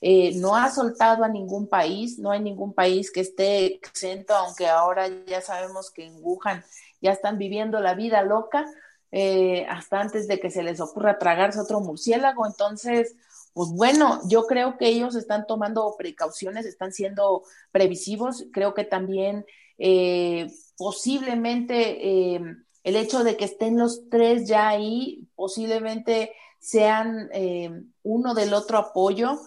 [0.00, 4.68] eh, no ha soltado a ningún país, no hay ningún país que esté exento, aunque
[4.68, 6.64] ahora ya sabemos que en Wuhan
[7.00, 8.66] ya están viviendo la vida loca,
[9.12, 12.46] eh, hasta antes de que se les ocurra tragarse otro murciélago.
[12.46, 13.14] Entonces,
[13.56, 17.42] pues bueno, yo creo que ellos están tomando precauciones, están siendo
[17.72, 18.44] previsivos.
[18.52, 19.46] Creo que también
[19.78, 22.40] eh, posiblemente eh,
[22.84, 27.70] el hecho de que estén los tres ya ahí, posiblemente sean eh,
[28.02, 29.40] uno del otro apoyo.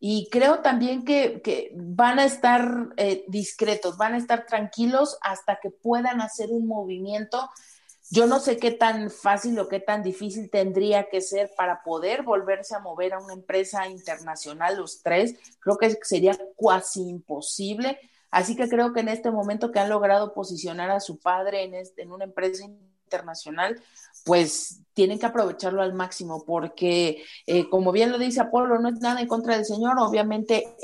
[0.00, 2.88] Y creo también que, que van a estar
[3.28, 7.48] discretos, van a estar tranquilos hasta que puedan hacer un movimiento
[8.12, 12.24] yo no sé qué tan fácil o qué tan difícil tendría que ser para poder
[12.24, 15.34] volverse a mover a una empresa internacional los tres.
[15.60, 17.98] Creo que sería cuasi imposible.
[18.30, 21.72] Así que creo que en este momento que han logrado posicionar a su padre en,
[21.74, 23.80] en una empresa internacional,
[24.26, 29.00] pues tienen que aprovecharlo al máximo porque, eh, como bien lo dice Apolo, no es
[29.00, 29.98] nada en contra del Señor.
[29.98, 30.76] Obviamente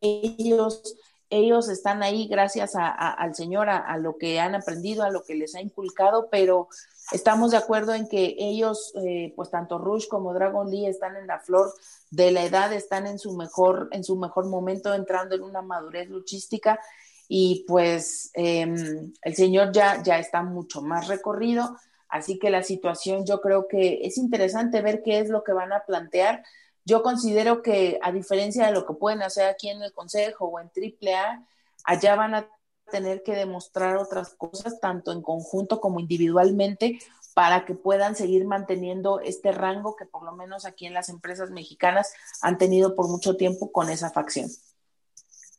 [0.00, 0.94] ellos
[1.30, 5.54] ellos están ahí gracias al Señor, a, lo que han aprendido, a lo que les
[5.54, 6.68] ha inculcado, pero
[7.12, 11.26] estamos de acuerdo en que ellos, eh, pues tanto Rush como Dragon Lee están en
[11.26, 11.72] la flor
[12.10, 16.08] de la edad, están en su mejor, en su mejor momento, entrando en una madurez
[16.08, 16.78] luchística
[17.28, 21.76] y pues em, el Señor ya, ya está mucho más recorrido,
[22.08, 25.72] así que la situación yo creo que es interesante ver qué es lo que van
[25.72, 26.44] a plantear
[26.86, 30.60] yo considero que a diferencia de lo que pueden hacer aquí en el Consejo o
[30.60, 31.44] en AAA,
[31.84, 32.48] allá van a
[32.90, 37.00] tener que demostrar otras cosas, tanto en conjunto como individualmente,
[37.34, 41.50] para que puedan seguir manteniendo este rango que por lo menos aquí en las empresas
[41.50, 44.48] mexicanas han tenido por mucho tiempo con esa facción.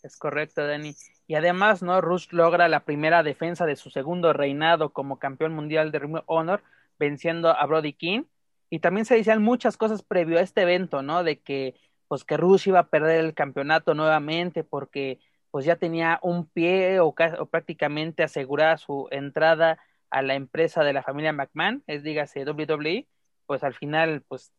[0.02, 0.96] Es correcto, Dani.
[1.28, 2.00] Y además, ¿no?
[2.00, 6.64] Rush logra la primera defensa de su segundo reinado como campeón mundial de Ring Honor,
[6.98, 8.24] venciendo a Brody King
[8.70, 11.24] y también se decían muchas cosas previo a este evento, ¿no?
[11.24, 11.76] De que
[12.08, 15.20] pues que Rush iba a perder el campeonato nuevamente porque
[15.52, 17.14] pues ya tenía un pie o,
[17.50, 23.08] prácticamente asegurada su entrada a la empresa de la familia McMahon, es dígase WWE,
[23.46, 24.52] pues al final pues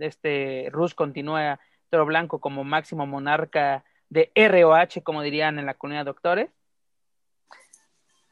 [0.00, 1.60] este Rush continúa
[1.90, 6.50] Toro Blanco como máximo monarca de ROH, como dirían en la comunidad de doctores.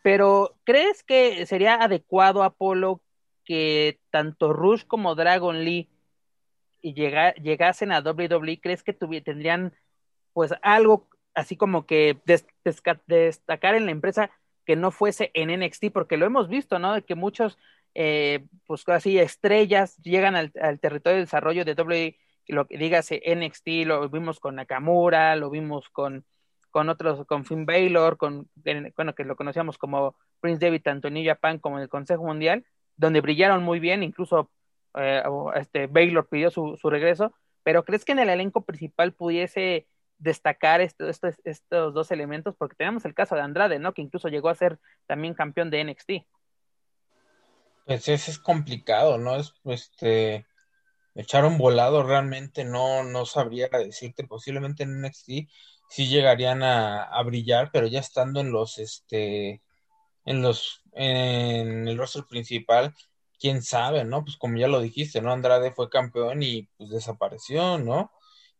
[0.02, 3.00] Pero, ¿crees que sería adecuado, Apolo,
[3.44, 5.88] que tanto Rush como Dragon Lee
[6.80, 9.74] y llegasen a WWE, ¿crees que tendrían
[10.32, 12.20] pues algo así como que
[13.06, 14.30] destacar en la empresa
[14.64, 17.02] que no fuese en NXT, porque lo hemos visto, ¿no?
[17.04, 17.58] Que muchos,
[17.94, 22.18] eh, pues así, estrellas llegan al, territorio de desarrollo de WWE,
[22.48, 26.24] lo que dígase NXT, lo vimos con Nakamura, lo vimos con,
[26.70, 28.48] con otros, con Finn Baylor, con,
[28.96, 32.24] bueno, que lo conocíamos como Prince David, tanto en New Japan como en el Consejo
[32.24, 32.64] Mundial,
[32.96, 34.50] donde brillaron muy bien, incluso
[34.94, 35.22] eh,
[35.56, 39.86] este Baylor pidió su, regreso, pero ¿crees que en el elenco principal pudiese
[40.18, 41.20] destacar estos,
[41.70, 43.92] dos elementos, porque tenemos el caso de Andrade, ¿no?
[43.92, 46.10] Que incluso llegó a ser también campeón de NXT.
[47.86, 49.36] Pues ese es complicado, ¿no?
[49.36, 50.46] Es, este,
[51.14, 55.48] echar un volado realmente no, no sabría decirte, posiblemente en NXT
[55.88, 59.62] sí llegarían a, brillar, pero ya estando en los, este,
[60.24, 62.94] en los, en el rostro principal,
[63.38, 64.24] quién sabe, ¿no?
[64.24, 65.32] Pues como ya lo dijiste, ¿no?
[65.32, 68.12] Andrade fue campeón y pues desapareció, ¿no?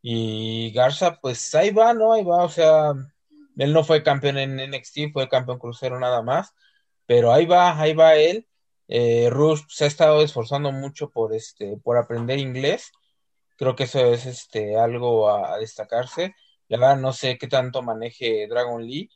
[0.02, 2.12] Y Garza, pues ahí va, ¿no?
[2.12, 2.92] Ahí va, o sea,
[3.56, 6.52] él no fue campeón en NXT, fue campeón crucero nada más,
[7.06, 8.46] pero ahí va, ahí va él.
[8.88, 12.92] Eh, Rush se ha estado esforzando mucho por este, por aprender inglés.
[13.56, 16.34] Creo que eso es este algo a, destacarse.
[16.68, 19.10] La verdad no sé qué tanto maneje Dragon Lee,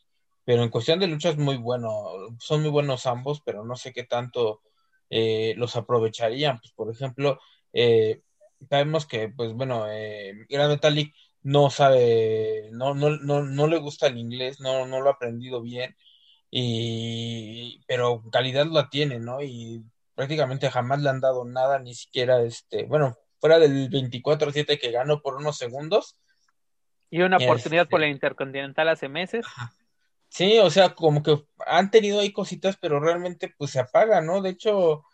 [0.48, 2.06] pero en cuestión de lucha es muy bueno.
[2.38, 4.62] Son muy buenos ambos, pero no sé qué tanto
[5.10, 6.58] eh, los aprovecharían.
[6.58, 7.38] Pues, por ejemplo,
[7.74, 8.22] eh,
[8.70, 14.06] sabemos que, pues bueno, eh, Gran Metallic no sabe, no, no, no, no le gusta
[14.06, 15.94] el inglés, no, no lo ha aprendido bien,
[16.50, 19.42] y, pero calidad la tiene, ¿no?
[19.42, 19.84] Y
[20.14, 25.20] prácticamente jamás le han dado nada, ni siquiera este, bueno, fuera del 24-7 que ganó
[25.20, 26.16] por unos segundos.
[27.10, 29.44] Y una oportunidad por la este Intercontinental hace meses.
[30.28, 34.42] Sí, o sea, como que han tenido ahí cositas, pero realmente pues se apaga, ¿no?
[34.42, 35.04] De hecho,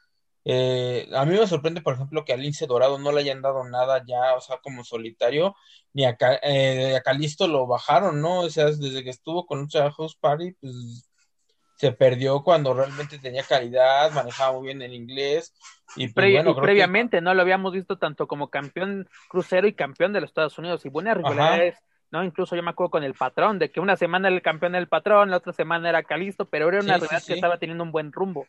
[0.45, 3.65] eh, a mí me sorprende, por ejemplo, que a Lince Dorado no le hayan dado
[3.65, 5.55] nada ya, o sea, como solitario,
[5.93, 8.41] ni a, eh, a Calisto lo bajaron, ¿no?
[8.41, 11.09] O sea, desde que estuvo con Lucha House Party, pues
[11.77, 15.55] se perdió cuando realmente tenía calidad, manejaba muy bien el inglés.
[15.97, 17.35] Y, pues, previamente, ¿no?
[17.35, 21.17] Lo habíamos visto tanto como campeón crucero y campeón de los Estados Unidos y buenas
[21.17, 21.77] rivalidades.
[22.15, 22.25] ¿No?
[22.25, 24.87] Incluso yo me acuerdo con el patrón, de que una semana era el campeón del
[24.87, 28.13] patrón, la otra semana era Calisto, pero era una rivalidad que estaba teniendo un buen
[28.13, 28.47] rumbo.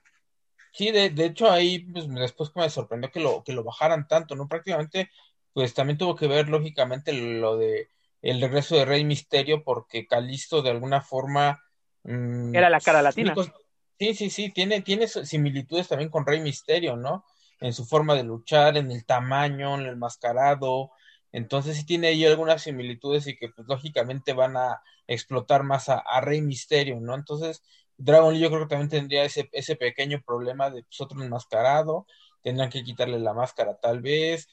[0.71, 4.35] Sí, de, de hecho ahí pues, después me sorprendió que lo, que lo bajaran tanto,
[4.35, 4.47] ¿no?
[4.47, 5.09] Prácticamente,
[5.51, 7.89] pues también tuvo que ver lógicamente lo de
[8.21, 11.63] el regreso de Rey Misterio, porque Calisto de alguna forma...
[12.03, 13.33] Mm, Era la cara latina.
[13.97, 17.23] Sí, sí, sí, tiene, tiene similitudes también con Rey Misterio, ¿no?
[17.61, 20.91] En su forma de luchar, en el tamaño, en el mascarado.
[21.35, 26.01] Entonces sí tiene ahí algunas similitudes y que pues lógicamente van a explotar más a,
[26.21, 27.13] Rey Misterio, ¿no?
[27.13, 27.61] Entonces
[27.97, 32.07] Dragon Lee yo creo que también tendría ese, ese pequeño problema de pues, otro enmascarado,
[32.41, 34.47] tendrán que quitarle la máscara tal vez.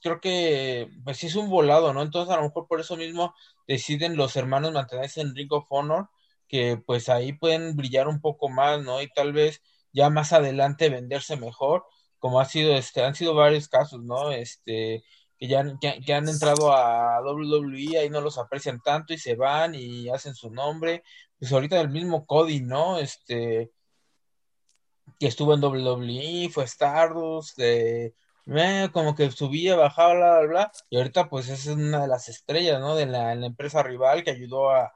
[0.00, 2.02] Creo que pues sí es un volado, ¿no?
[2.02, 3.34] Entonces a lo mejor por eso mismo
[3.66, 6.08] deciden los hermanos mantenerse en Ring of Honor,
[6.46, 9.02] que pues ahí pueden brillar un poco más, ¿no?
[9.02, 9.60] Y tal vez
[9.92, 11.84] ya más adelante venderse mejor,
[12.18, 14.30] como ha sido, este, han sido varios casos, ¿no?
[14.32, 15.02] Este,
[15.38, 19.74] que ya que, han entrado a WWE, ahí no los aprecian tanto y se van
[19.74, 21.04] y hacen su nombre.
[21.38, 22.98] Pues ahorita el mismo Cody, ¿no?
[22.98, 23.70] Este,
[25.18, 28.14] que estuvo en WWE, fue Stardust, eh,
[28.92, 32.80] como que subía, bajaba, bla, bla, bla, y ahorita pues es una de las estrellas,
[32.80, 32.96] ¿no?
[32.96, 34.92] De la, empresa rival que ayudó a,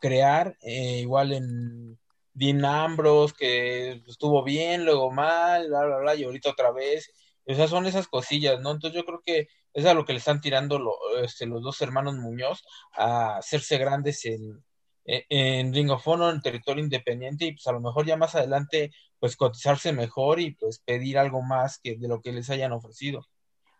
[0.00, 1.98] crear, eh, igual en
[2.34, 7.12] Dean Ambrose, que estuvo bien, luego mal, bla, bla, bla, y ahorita otra vez.
[7.46, 8.72] O sea, son esas cosillas, ¿no?
[8.72, 9.48] Entonces yo creo que
[9.78, 10.80] es a lo que le están tirando
[11.22, 12.64] este, los dos hermanos Muñoz
[12.96, 14.64] a hacerse grandes en,
[15.04, 18.92] en, Ring of Honor, en territorio independiente, y pues a lo mejor ya más adelante,
[19.20, 23.24] pues cotizarse mejor y pues pedir algo más que de lo que les hayan ofrecido.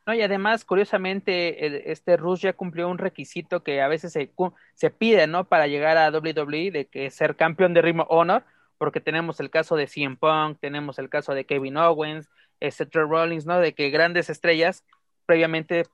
[0.07, 4.32] No, y además, curiosamente, este Rush ya cumplió un requisito que a veces se,
[4.74, 5.49] se pide, ¿no?
[5.49, 8.44] Para llegar a WWE, de que ser campeón de Ring of Honor,
[8.78, 12.30] porque tenemos el caso de CM Punk, tenemos el caso de Kevin Owens,
[12.61, 13.59] Seth Rollins, ¿no?
[13.59, 14.84] De que grandes estrellas
[15.28, 15.84] previamente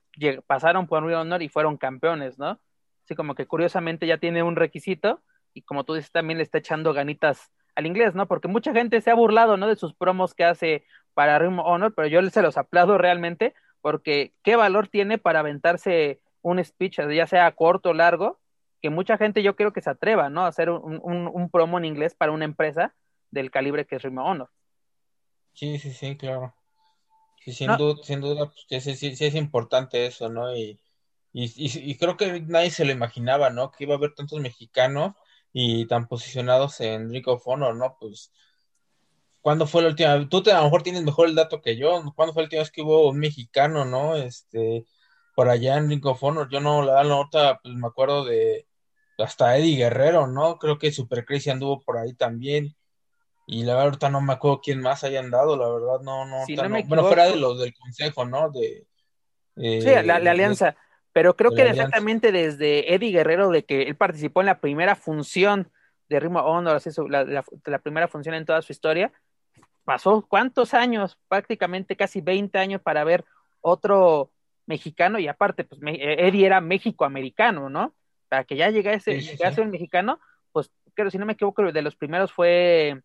[0.47, 2.61] pasaron por of Honor y fueron campeones, ¿no?
[3.05, 5.22] Así como que curiosamente ya tiene un requisito
[5.53, 8.28] y como tú dices también le está echando ganitas al inglés, ¿no?
[8.28, 9.66] Porque mucha gente se ha burlado, ¿no?
[9.66, 14.32] De sus promos que hace para Ring Honor, pero yo se los aplaudo realmente porque
[14.45, 18.39] qué valor tiene para aventarse un speech, ya sea corto o largo,
[18.80, 20.45] que mucha gente yo creo que se atreva, ¿no?
[20.45, 22.95] A hacer un, promo en inglés para una empresa
[23.32, 24.49] del calibre que es Ring Honor.
[25.55, 26.55] Sí, sí, sí, claro.
[27.45, 30.57] Sí, sin, duda, sin duda, pues, sí, sí, sí, es importante eso, ¿no?
[30.57, 30.81] Y,
[31.33, 33.71] y, y, creo que nadie se lo imaginaba, ¿no?
[33.71, 35.15] Que iba a haber tantos mexicanos
[35.53, 37.97] y tan posicionados en Ring of Honor, ¿no?
[38.01, 38.33] Pues,
[39.43, 40.29] ¿cuándo fue la última?
[40.29, 42.03] Tú te, a lo mejor tienes mejor el dato que yo.
[42.17, 44.17] ¿Cuándo fue la última vez que hubo un mexicano, ¿no?
[44.17, 44.87] Este,
[45.35, 46.49] por allá en Ring of Honor.
[46.51, 48.67] Yo no, la nota, pues me acuerdo de
[49.19, 50.59] hasta Eddie Guerrero, ¿no?
[50.59, 52.75] Creo que Super Crazy anduvo por ahí también.
[53.47, 56.45] Y la verdad ahorita no me acuerdo quién más hayan dado, la verdad no, no,
[56.87, 58.51] bueno, fuera de los del consejo, ¿no?
[58.51, 58.87] De,
[59.57, 60.77] sí, la, alianza,
[61.13, 65.71] pero creo que exactamente desde Eddie Guerrero, de que él participó en la primera función
[66.09, 69.13] de Ritmo Honor, así, la, la, primera función en toda su historia,
[69.85, 73.25] pasó cuántos años, prácticamente casi 20 años para ver
[73.61, 74.31] otro
[74.67, 77.95] mexicano y aparte, pues Eddie era México-americano, ¿no?
[78.29, 80.19] Para que ya llegase, llegase un mexicano,
[80.53, 83.03] pues creo, si no me equivoco, de los primeros fue,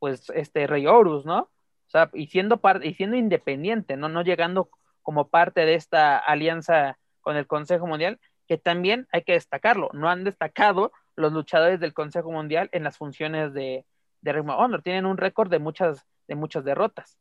[0.00, 1.42] pues, este, Rey Horus, ¿no?
[1.42, 4.08] O sea, y siendo, y siendo independiente, ¿no?
[4.08, 4.70] No llegando
[5.02, 10.08] como parte de esta alianza con el Consejo Mundial, que también hay que destacarlo, no
[10.08, 13.84] han destacado los luchadores del Consejo Mundial en las funciones de,
[14.22, 17.18] de Ring of Honor, tienen un récord de muchas, de muchas derrotas.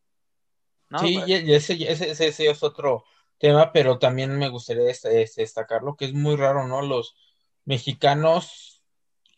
[1.00, 3.04] Sí, pues y ese, ese, ese, es otro
[3.38, 6.82] tema, pero también me gustaría destacarlo, que es muy raro, ¿no?
[6.82, 7.16] Los
[7.64, 8.79] mexicanos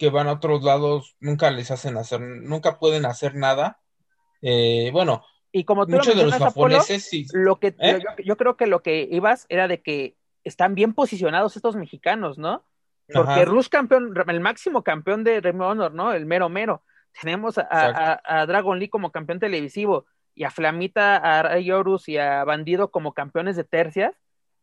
[0.01, 3.79] que van a otros lados nunca les hacen hacer, nunca pueden hacer nada.
[4.41, 7.27] Eh, bueno, y como muchos de los japoneses sí.
[7.33, 7.99] Lo que ¿Eh?
[8.25, 12.65] yo, creo que lo que ibas era de que están bien posicionados estos mexicanos, ¿no?
[13.13, 16.13] Porque Rush campeón, el máximo campeón de Remy Honor, ¿no?
[16.13, 16.81] El mero mero.
[17.21, 21.69] Tenemos a, Dragon Lee como campeón televisivo y a Flamita, a Ray
[22.07, 24.15] y a Bandido como campeones de tercias.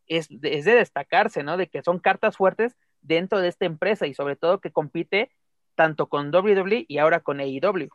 [0.05, 1.55] Es, es de destacarse, ¿no?
[1.55, 5.31] De que son cartas fuertes dentro de esta empresa y sobre todo que compite
[5.75, 7.89] tanto con WWE y ahora con AEW.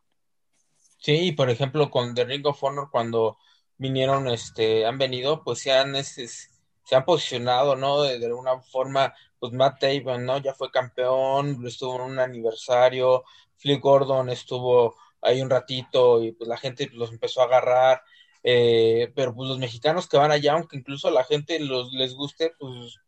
[0.98, 3.36] Sí, por ejemplo, con The Ring of Honor, cuando
[3.76, 6.38] vinieron, este, han venido, pues se han, se
[6.96, 8.02] han posicionado, ¿no?
[8.02, 10.38] De, alguna forma, pues Matt Taven, ¿no?
[10.38, 13.24] Ya fue campeón, estuvo en un aniversario,
[13.57, 18.02] Flip Gordon estuvo ahí un ratito y pues la gente los empezó a agarrar,
[18.42, 22.14] eh, pero pues los mexicanos que van allá, aunque incluso a la gente los, les
[22.14, 22.98] guste, pues,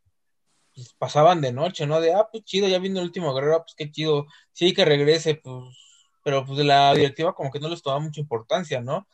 [0.77, 2.01] pues pasaban de noche, ¿no?
[2.01, 5.35] De, ah, pues chido, ya vino el último guerrero, pues qué chido, sí que regrese,
[5.35, 5.87] pues
[6.27, 9.07] pero pues la directiva como que no les toma mucha importancia, ¿no?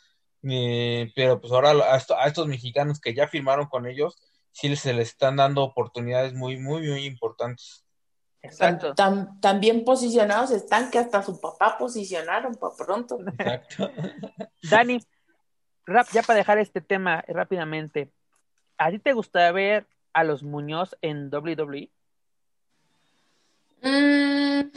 [0.45, 4.17] Eh, pero pues ahora a, estos mexicanos que ya firmaron con ellos,
[4.51, 7.85] sí se les están dando oportunidades muy, muy, muy importantes.
[8.41, 8.95] Exacto.
[8.95, 13.19] Tan, bien posicionados están que hasta su papá posicionaron para pronto.
[13.21, 13.91] Exacto.
[14.71, 14.99] Dani,
[15.85, 18.11] rap, ya para dejar este tema rápidamente,
[18.79, 21.91] ¿a ti te gustaría ver a los Muñoz en WWE?
[23.83, 24.71] Mm,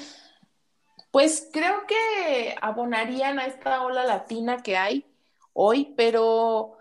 [1.12, 5.06] pues creo que abonarían a esta ola latina que hay
[5.54, 6.78] hoy, pero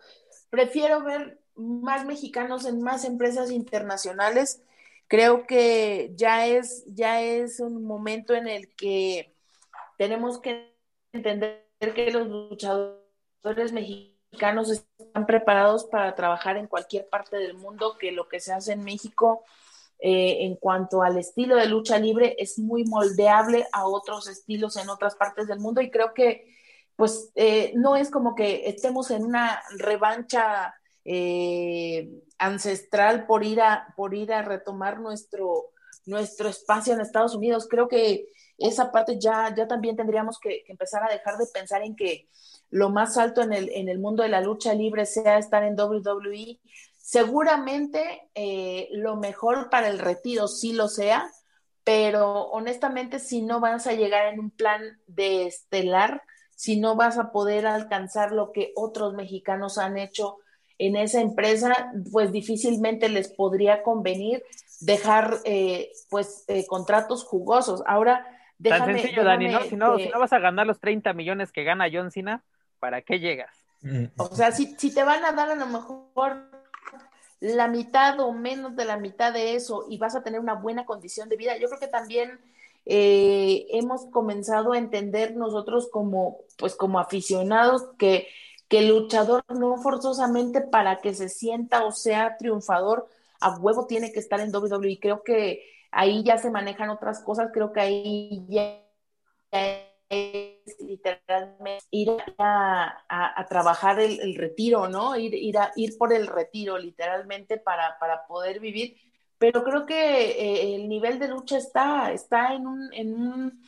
[0.50, 4.62] prefiero ver más mexicanos en más empresas internacionales.
[5.08, 9.34] Creo que ya es, ya es un momento en el que
[9.98, 10.74] tenemos que
[11.12, 14.13] entender que los luchadores mexicanos
[14.70, 18.84] están preparados para trabajar en cualquier parte del mundo, que lo que se hace en
[18.84, 19.44] México
[20.00, 24.90] eh, en cuanto al estilo de lucha libre, es muy moldeable a otros estilos en
[24.90, 26.52] otras partes del mundo y creo que
[26.96, 30.74] pues eh, no es como que estemos en una revancha
[31.04, 32.08] eh,
[32.38, 35.70] ancestral por ir a por ir a retomar nuestro
[36.06, 37.66] nuestro espacio en Estados Unidos.
[37.68, 38.26] Creo que
[38.58, 42.28] esa parte ya, ya también tendríamos que, empezar a dejar de pensar en que
[42.74, 45.78] lo más alto en el, en el mundo de la lucha libre sea estar en
[45.78, 46.60] WWE
[47.04, 51.30] Seguramente eh, lo mejor para el retiro sí lo sea,
[51.84, 56.22] pero honestamente si no vas a llegar en un plan de estelar,
[56.56, 60.38] si no vas a poder alcanzar lo que otros mexicanos han hecho
[60.78, 64.42] en esa empresa, pues difícilmente les podría convenir
[64.80, 67.82] dejar eh, pues eh, contratos jugosos.
[67.86, 68.94] Ahora, déjame...
[68.94, 69.60] Tan sencillo, Dani, ¿no?
[69.64, 69.98] Si, ¿no?
[69.98, 72.42] si no vas a ganar los 30 millones que gana John Cena,
[72.84, 73.50] ¿para qué llegas?
[74.18, 76.50] O sea, si, si te van a dar a lo mejor
[77.40, 80.84] la mitad o menos de la mitad de eso y vas a tener una buena
[80.84, 81.56] condición de vida.
[81.56, 82.38] Yo creo que también
[82.84, 88.28] eh, hemos comenzado a entender nosotros como, pues como aficionados que,
[88.68, 93.08] que el luchador no forzosamente para que se sienta o sea triunfador,
[93.40, 94.98] a huevo tiene que estar en WWE.
[95.00, 98.84] Creo que ahí ya se manejan otras cosas, creo que ahí ya
[100.10, 105.16] literalmente ir a, trabajar el, retiro, ¿no?
[105.16, 108.96] Ir, ir, a, ir por el retiro, literalmente, para, para poder vivir.
[109.38, 113.62] Pero creo que eh, el nivel de lucha está, está en un, en un,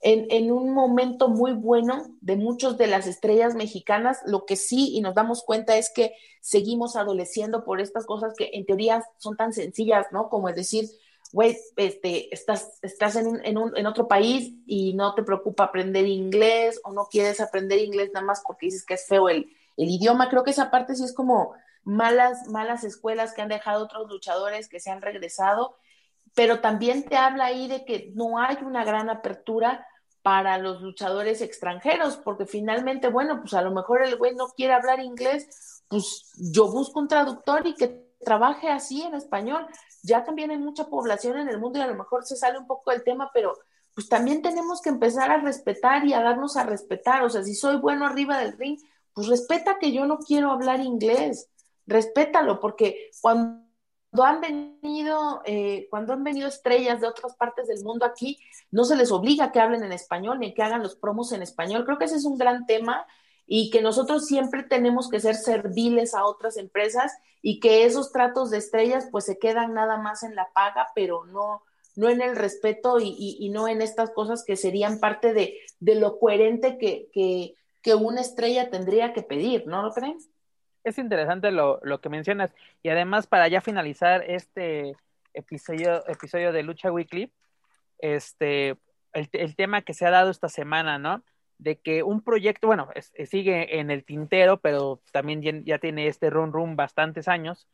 [0.00, 4.20] en, un momento muy bueno de muchos de las estrellas mexicanas.
[4.26, 8.50] Lo que sí, y nos damos cuenta, es que seguimos adoleciendo por estas cosas que
[8.52, 10.28] en teoría son tan sencillas, ¿no?
[10.28, 10.84] Como es decir,
[11.34, 16.06] güey, este, estás, estás en, en, un, en otro país y no te preocupa aprender
[16.06, 19.88] inglés o no quieres aprender inglés nada más porque dices que es feo el, el
[19.88, 20.28] idioma.
[20.28, 24.68] Creo que esa parte sí es como malas, malas escuelas que han dejado otros luchadores
[24.68, 25.76] que se han regresado,
[26.36, 29.88] pero también te habla ahí de que no hay una gran apertura
[30.22, 34.72] para los luchadores extranjeros, porque finalmente, bueno, pues a lo mejor el güey no quiere
[34.72, 39.66] hablar inglés, pues yo busco un traductor y que trabaje así en español.
[40.04, 42.66] Ya también hay mucha población en el mundo y a lo mejor se sale un
[42.66, 43.54] poco del tema, pero
[43.94, 47.22] pues también tenemos que empezar a respetar y a darnos a respetar.
[47.22, 48.78] O sea, si soy bueno arriba del ring,
[49.14, 51.48] pues respeta que yo no quiero hablar inglés,
[51.86, 53.64] respétalo, porque cuando
[54.22, 58.38] han venido, eh, cuando han venido estrellas de otras partes del mundo aquí,
[58.70, 61.42] no se les obliga a que hablen en español ni que hagan los promos en
[61.42, 61.84] español.
[61.84, 63.06] Creo que ese es un gran tema
[63.46, 68.50] y que nosotros siempre tenemos que ser serviles a otras empresas y que esos tratos
[68.50, 71.62] de estrellas pues se quedan nada más en la paga, pero no,
[71.94, 76.78] no en el respeto y, no en estas cosas que serían parte de, lo coherente
[76.78, 80.16] que, que, que, una estrella tendría que pedir, ¿no lo creen?
[80.84, 82.50] Es interesante lo, lo que mencionas
[82.82, 84.96] y además para ya finalizar este
[85.34, 87.30] episodio, episodio de Lucha Weekly,
[87.98, 88.76] este,
[89.12, 91.22] el tema que se ha dado esta semana, ¿no?
[91.64, 92.90] De que un proyecto, bueno,
[93.24, 97.66] sigue en el tintero, pero también ya, tiene este run run bastantes años,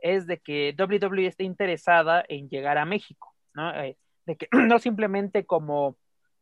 [0.00, 3.74] es de que WWE esté interesada en llegar a México, ¿no?
[3.74, 3.96] Eh,
[4.26, 5.96] de que no simplemente como,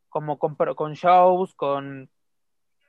[0.09, 2.11] como con, shows, con,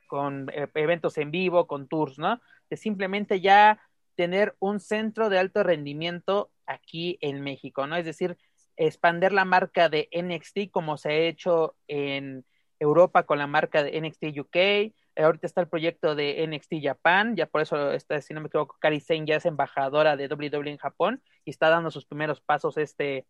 [0.08, 2.40] con eh, eventos en vivo, con tours, ¿no?
[2.68, 3.80] De simplemente ya
[4.16, 7.94] tener un centro de alto rendimiento aquí en México, ¿no?
[7.94, 8.36] Es decir,
[8.76, 12.44] expander la marca de NXT como se ha hecho en
[12.78, 14.56] Europa con la marca de NXT UK.
[14.56, 18.46] Eh, ahorita está el proyecto de NXT Japan, ya por eso está, si no me
[18.46, 22.40] equivoco, Kari Sen ya es embajadora de WWE en Japón y está dando sus primeros
[22.40, 23.26] pasos este,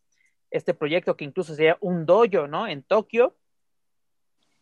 [0.50, 2.66] este proyecto que incluso sería un dojo, ¿no?
[2.66, 3.36] En Tokio.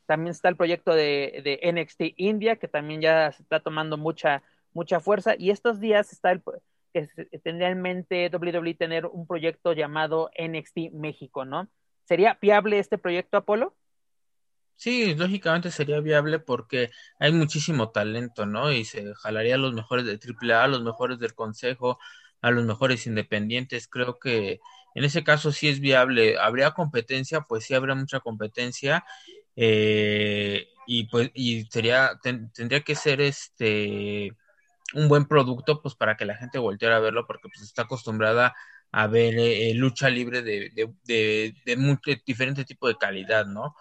[0.07, 5.01] También está el proyecto de, NXT India, que también ya se está tomando mucha, mucha
[5.01, 5.34] fuerza.
[5.37, 6.43] Y estos días está el
[6.93, 7.09] que
[7.43, 11.68] tendría en mente WWE tener un proyecto llamado NXT México, ¿no?
[12.05, 13.74] ¿Sería viable este proyecto, Apolo?
[14.77, 18.70] Sí, lógicamente sería viable porque hay muchísimo talento, ¿no?
[18.72, 21.99] Y se jalaría a los mejores de AAA, a los mejores del Consejo,
[22.43, 23.89] a los mejores independientes.
[23.89, 24.61] Creo que
[24.95, 26.39] en ese caso sí es viable.
[26.39, 27.41] ¿Habría competencia?
[27.43, 29.05] Pues sí habría mucha competencia.
[29.57, 34.33] Eh, y pues y sería tendría que ser este
[34.95, 38.55] un buen producto pues para que la gente volteara a verlo porque pues está acostumbrada
[38.93, 43.74] a ver eh, lucha libre de, de, de, de diferente tipo de calidad, ¿no?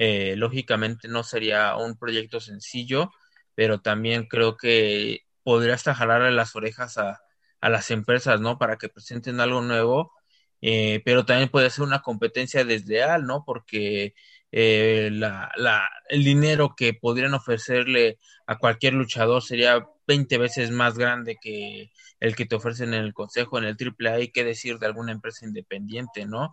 [0.00, 3.10] Eh, lógicamente no sería un proyecto sencillo,
[3.56, 7.20] pero también creo que podría hasta jalarle las orejas a,
[7.60, 8.58] las empresas, ¿no?
[8.58, 10.12] Para que presenten algo nuevo,
[10.60, 13.42] eh, pero también puede ser una competencia desleal, ¿no?
[13.44, 14.14] Porque
[14.52, 20.96] eh, la, la, el dinero que podrían ofrecerle a cualquier luchador sería 20 veces más
[20.96, 21.90] grande que
[22.20, 25.10] el que te ofrecen en el consejo, en el AAA, y qué decir de alguna
[25.12, 26.52] empresa independiente, ¿no?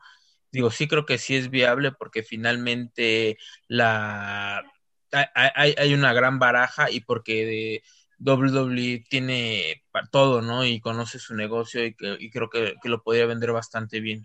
[0.56, 3.38] Digo, sí creo que sí es viable porque finalmente
[3.68, 4.64] la
[5.34, 7.82] hay, hay una gran baraja y porque
[8.20, 10.66] WWE tiene todo, ¿no?
[10.66, 14.24] Y conoce su negocio y, que, y creo que, lo podría vender bastante bien.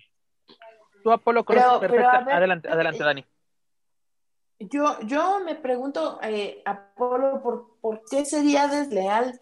[1.03, 3.25] Tú, Apolo, adelante, adelante, Dani.
[4.59, 9.41] Yo, yo me pregunto, eh, Apolo, ¿por, ¿por qué sería desleal?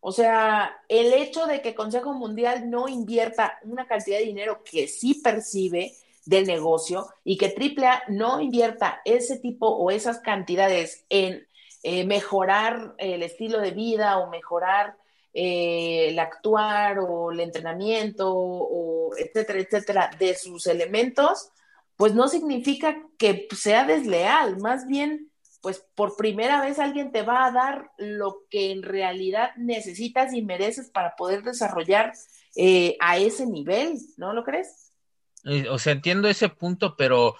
[0.00, 4.86] O sea, el hecho de que Consejo Mundial no invierta una cantidad de dinero que
[4.86, 5.92] sí percibe,
[6.28, 11.46] del negocio y que AAA no invierta ese tipo o esas cantidades en
[11.82, 14.94] eh, mejorar el estilo de vida o mejorar
[15.32, 21.50] eh, el actuar o el entrenamiento o etcétera, etcétera, de sus elementos,
[21.96, 25.30] pues no significa que sea desleal, más bien,
[25.62, 30.42] pues por primera vez alguien te va a dar lo que en realidad necesitas y
[30.42, 32.12] mereces para poder desarrollar
[32.54, 34.87] eh, a ese nivel, ¿no lo crees?
[35.44, 37.36] Eh, o sea, entiendo ese punto, pero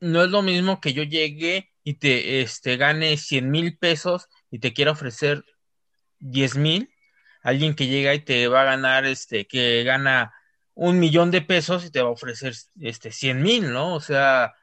[0.00, 4.58] no es lo mismo que yo llegue y te este, gane 100 mil pesos y
[4.60, 5.44] te quiera ofrecer
[6.20, 6.94] 10 mil.
[7.42, 10.32] Alguien que llega y te va a ganar, este, que gana
[10.74, 13.94] un millón de pesos y te va a ofrecer este 100 mil, ¿no?
[13.94, 14.54] O sea,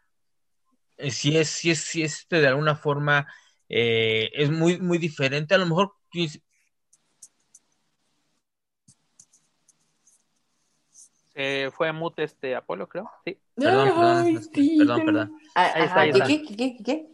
[0.98, 3.27] eh, si es, si es, si es de alguna forma
[3.69, 5.56] eh, es muy, muy diferente.
[5.56, 5.94] A lo mejor
[11.39, 13.11] Eh, fue mute este Apolo, creo.
[13.23, 13.38] Sí.
[13.55, 14.41] Perdón, perdón,
[14.80, 15.38] perdón, perdón.
[15.53, 16.26] Ahí está, ahí está.
[16.26, 17.05] ¿Qué, qué, qué,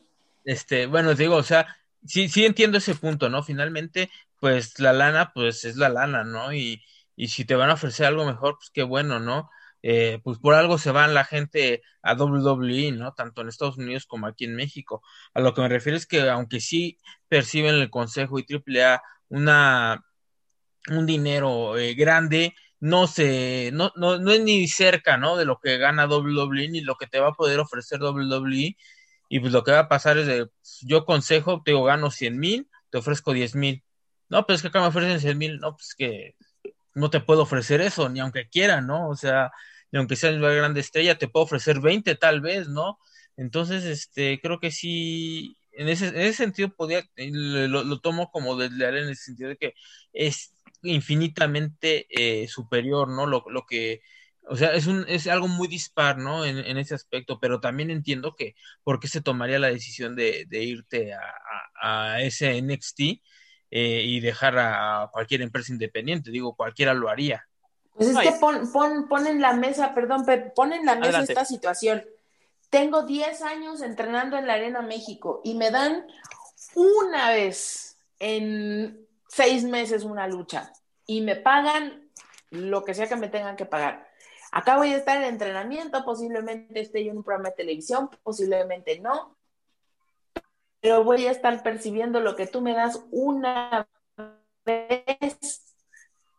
[0.45, 1.67] Este, bueno, digo, o sea,
[2.05, 3.43] sí, sí entiendo ese punto, ¿no?
[3.43, 4.09] Finalmente,
[4.39, 6.53] pues la lana, pues es la lana, ¿no?
[6.53, 6.81] Y,
[7.17, 9.49] y si te van a ofrecer algo mejor, pues qué bueno, ¿no?
[9.81, 13.13] Eh, pues por algo se van la gente a WWE, ¿no?
[13.13, 15.03] Tanto en Estados Unidos como aquí en México.
[15.33, 16.97] A lo que me refiero es que aunque sí
[17.27, 20.05] perciben el Consejo y AAA una
[20.89, 25.37] un dinero eh, grande, no se, no, no, no es ni cerca, ¿no?
[25.37, 28.75] De lo que gana WWE ni lo que te va a poder ofrecer WWE.
[29.29, 30.49] y pues lo que va a pasar es de,
[30.81, 33.83] yo consejo, te digo, gano 100 mil, te ofrezco 10 mil.
[34.27, 36.35] No, pues que acá me ofrecen 100 mil, no, pues que
[36.93, 39.07] no te puedo ofrecer eso, ni aunque quiera, ¿no?
[39.09, 39.51] O sea,
[39.91, 42.99] ni aunque sea una grande estrella, te puedo ofrecer 20 tal vez, ¿no?
[43.37, 48.57] Entonces, este, creo que sí, en ese, en ese sentido podía, lo, lo tomo como
[48.57, 49.73] desleal en el sentido de que
[50.11, 50.53] es
[50.83, 53.25] infinitamente eh, superior, ¿no?
[53.25, 54.01] Lo, lo que,
[54.47, 56.45] o sea, es, un, es algo muy dispar, ¿no?
[56.45, 60.45] En, en ese aspecto, pero también entiendo que por qué se tomaría la decisión de,
[60.47, 61.21] de irte a,
[61.81, 62.99] a, a, ese NXT
[63.71, 67.47] eh, y dejar a cualquier empresa independiente, digo, cualquiera lo haría.
[67.95, 68.29] Pues es Ay.
[68.29, 71.33] que pon, pon, pon, en la mesa, perdón, pon en la mesa Adelante.
[71.33, 72.03] esta situación.
[72.69, 76.07] Tengo 10 años entrenando en la Arena México y me dan
[76.75, 79.02] una vez en
[79.33, 80.71] seis meses una lucha
[81.05, 82.09] y me pagan
[82.51, 84.07] lo que sea que me tengan que pagar.
[84.51, 88.99] Acá voy a estar en entrenamiento, posiblemente esté yo en un programa de televisión, posiblemente
[88.99, 89.35] no,
[90.79, 93.87] pero voy a estar percibiendo lo que tú me das una
[94.65, 95.73] vez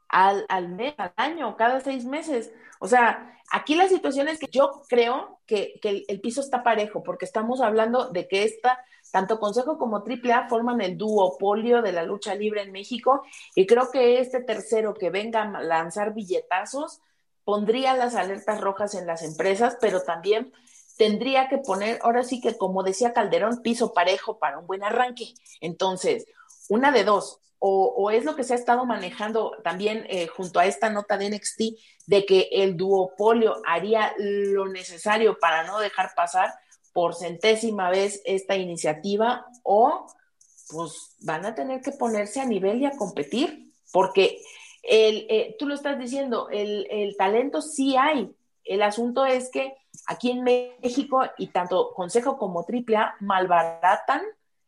[0.08, 2.52] al, al mes, al año, cada seis meses.
[2.78, 6.62] O sea, aquí la situación es que yo creo que, que el, el, piso está
[6.62, 8.84] parejo, porque estamos hablando de que esta
[9.14, 13.22] tanto Consejo como AAA forman el duopolio de la lucha libre en México
[13.54, 17.00] y creo que este tercero que venga a lanzar billetazos
[17.44, 20.52] pondría las alertas rojas en las empresas, pero también
[20.96, 25.32] tendría que poner, ahora sí que como decía Calderón, piso parejo para un buen arranque.
[25.60, 26.26] Entonces,
[26.68, 30.66] una de dos, o, es lo que se ha estado manejando también eh, junto a
[30.66, 31.60] esta nota de NXT,
[32.06, 36.52] de que el duopolio haría lo necesario para no dejar pasar
[36.94, 40.06] por centésima vez esta iniciativa o
[40.70, 44.40] pues van a tener que ponerse a nivel y a competir, porque
[44.82, 48.34] el, eh, tú lo estás diciendo, el, el, talento sí hay.
[48.64, 49.74] El asunto es que
[50.06, 54.22] aquí en México y tanto Consejo como AAA malbaratan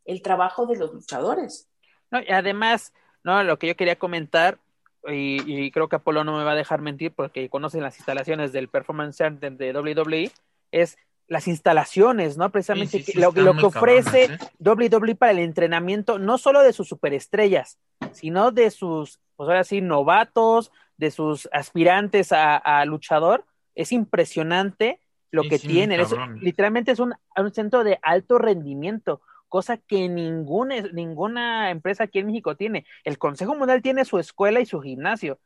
[0.05, 1.69] el trabajo de los luchadores.
[2.11, 2.93] No, y además,
[3.23, 4.59] no, lo que yo quería comentar,
[5.07, 8.53] y, y, creo que Apolo no me va a dejar mentir porque conocen las instalaciones
[8.53, 10.32] del Performance Center de WWE,
[10.73, 10.98] es
[11.28, 12.51] las instalaciones, ¿no?
[12.51, 14.51] Precisamente sí, sí, sí, lo, lo, que ofrece cabrones, ¿eh?
[14.61, 17.78] WWE para el entrenamiento, no solo de sus superestrellas,
[18.12, 23.44] sino de sus, pues ahora sí, novatos, de sus aspirantes a, a luchador.
[23.74, 25.01] Es impresionante
[25.31, 26.01] lo que tienen.
[26.01, 32.20] Es, literalmente es un, un, centro de alto rendimiento, cosa que ninguna, ninguna empresa aquí
[32.20, 32.86] en México tiene.
[33.05, 35.40] El Consejo Mundial tiene su escuela y su gimnasio,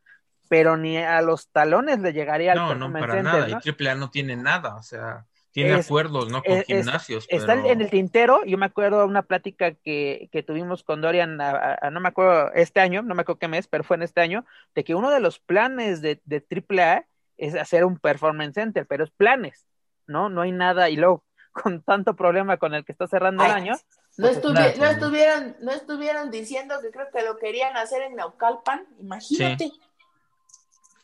[0.48, 3.60] pero ni a los talones le llegaría no, al No, para Center, nada, ¿no?
[3.64, 6.42] y AAA no tiene nada, o sea tiene es, acuerdos, ¿no?
[6.42, 7.26] Con es, gimnasios.
[7.28, 7.66] Está pero...
[7.66, 11.78] en el tintero, yo me acuerdo de una plática que, que tuvimos con Dorian, a,
[11.80, 14.20] a, no me acuerdo, este año, no me acuerdo qué mes, pero fue en este
[14.20, 14.44] año,
[14.74, 17.06] de que uno de los planes de, de AAA
[17.36, 19.66] es hacer un performance center, pero es planes,
[20.06, 20.28] ¿no?
[20.28, 23.56] No hay nada, y luego con tanto problema con el que está cerrando Ay, el
[23.56, 23.72] año.
[24.16, 28.16] No, pues, estuvi no, estuvieron, no estuvieron diciendo que creo que lo querían hacer en
[28.16, 29.64] Naucalpan, imagínate.
[29.64, 29.80] Sí.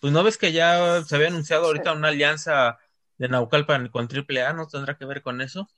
[0.00, 2.78] Pues no ves que ya se había anunciado ahorita una alianza
[3.18, 5.68] de Naucalpan con AAA, ¿no tendrá que ver con eso?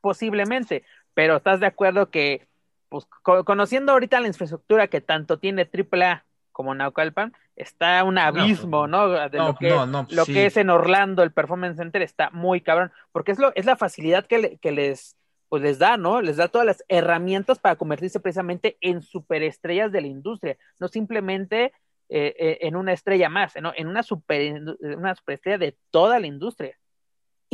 [0.00, 0.84] Posiblemente,
[1.14, 2.46] pero ¿estás de acuerdo que,
[2.88, 8.86] pues, co conociendo ahorita la infraestructura que tanto tiene AAA como Naucalpan, está un abismo,
[8.86, 9.08] ¿no?
[9.08, 9.28] ¿no?
[9.28, 10.32] De no, lo, que, no, no, lo sí.
[10.32, 13.76] que es en Orlando, el Performance Center, está muy cabrón, porque es, lo, es la
[13.76, 15.16] facilidad que, le, que les,
[15.48, 16.22] pues les da, ¿no?
[16.22, 21.72] Les da todas las herramientas para convertirse precisamente en superestrellas de la industria, no simplemente
[22.08, 23.72] eh, eh, en una estrella más, ¿no?
[23.76, 26.78] En una, super, una superestrella de toda la industria.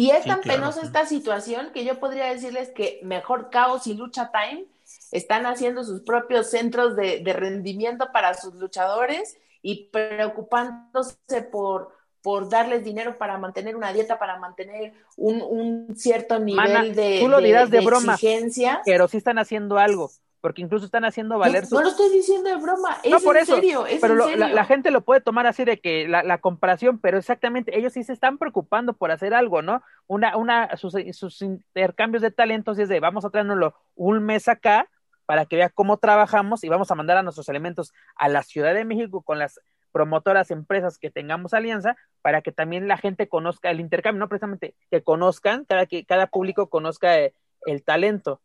[0.01, 0.87] Y es sí, tan claro, penosa sí.
[0.87, 4.65] esta situación que yo podría decirles que mejor Caos y Lucha Time
[5.13, 12.49] están haciendo sus propios centros de, de rendimiento para sus luchadores y preocupándose por, por
[12.49, 17.29] darles dinero para mantener una dieta, para mantener un, un cierto nivel Mana, de, tú
[17.29, 18.81] lo dirás de, de broma, exigencia.
[18.87, 20.11] Pero sí están haciendo algo
[20.41, 21.75] porque incluso están haciendo valer su...
[21.75, 24.19] no, lo estoy diciendo de broma, es no, por en eso, serio, es pero en
[24.19, 24.39] lo, serio.
[24.39, 27.93] La, la, gente lo puede tomar así de que la, la, comparación, pero exactamente, ellos
[27.93, 29.83] sí se están preocupando por hacer algo, ¿no?
[30.07, 34.89] Una, una, sus, sus intercambios de talentos es de vamos a traernoslo un mes acá
[35.27, 38.75] para que vea cómo trabajamos y vamos a mandar a nuestros elementos a la Ciudad
[38.75, 39.61] de México con las
[39.93, 44.75] promotoras, empresas que tengamos alianza, para que también la gente conozca el intercambio, no precisamente
[44.91, 47.33] que conozcan, cada, que cada público conozca el,
[47.67, 48.41] el talento,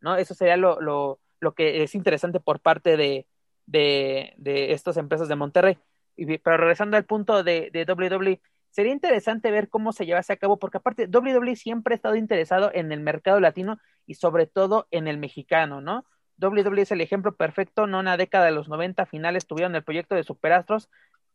[0.00, 0.16] ¿no?
[0.16, 3.26] Eso sería lo, lo, lo que es interesante por parte de,
[3.66, 5.78] de, de estas empresas de Monterrey.
[6.16, 8.40] Pero regresando al punto de, de WWE,
[8.70, 12.70] sería interesante ver cómo se llevase a cabo, porque aparte WWE siempre ha estado interesado
[12.72, 16.04] en el mercado latino y sobre todo en el mexicano, ¿no?
[16.38, 19.84] WWE es el ejemplo perfecto, no en la década de los 90 finales tuvieron el
[19.84, 20.88] proyecto de Superastros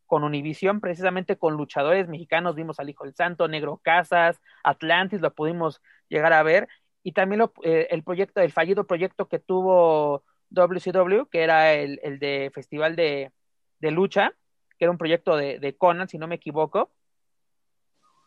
[0.06, 5.34] con Univisión, precisamente con luchadores mexicanos, vimos al Hijo del Santo, Negro Casas, Atlantis, lo
[5.34, 6.70] pudimos llegar a ver,
[7.08, 12.02] y también lo, eh, el proyecto, el fallido proyecto que tuvo WCW, que era el,
[12.04, 13.32] el de Festival de,
[13.80, 14.34] de, Lucha,
[14.78, 16.92] que era un proyecto de, de, Conan, si no me equivoco,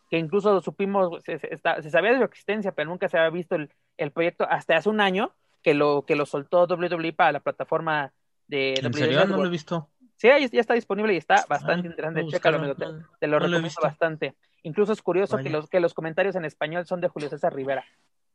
[0.09, 3.55] que incluso supimos, se, se, se, sabía de su existencia, pero nunca se había visto
[3.55, 7.40] el, el, proyecto hasta hace un año que lo, que lo soltó WWE para la
[7.40, 8.15] plataforma
[8.47, 9.27] de ¿En serio?
[9.27, 9.90] No lo he visto.
[10.16, 12.27] Sí, ya está disponible y está bastante ah, interesante.
[12.28, 12.86] Chécalo, amigo, te,
[13.20, 14.36] te, lo no recomiendo lo bastante.
[14.62, 17.85] Incluso es curioso que los, que los comentarios en español son de Julio César Rivera.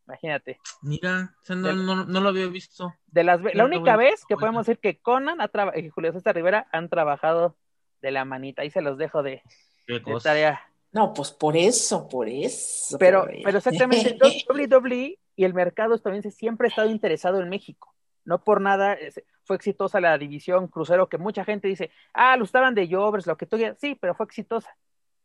[0.07, 0.59] Imagínate.
[0.81, 2.93] Mira, o sea, no, no, no, lo había visto.
[3.07, 6.67] De las, la única vez que podemos decir que Conan ha y Julio César Rivera
[6.71, 7.55] han trabajado
[8.01, 8.61] de la manita.
[8.61, 9.41] Ahí se los dejo de,
[9.87, 10.61] de tarea.
[10.91, 12.97] No, pues por eso, por eso.
[12.99, 14.17] Pero, pero exactamente,
[14.49, 17.93] WWE y el mercado estadounidense siempre ha estado interesado en México.
[18.23, 18.97] No por nada
[19.43, 23.37] fue exitosa la división crucero, que mucha gente dice, ah, lo estaban de Jovers, lo
[23.37, 23.77] que tú quieras.
[23.79, 24.75] Sí, pero fue exitosa.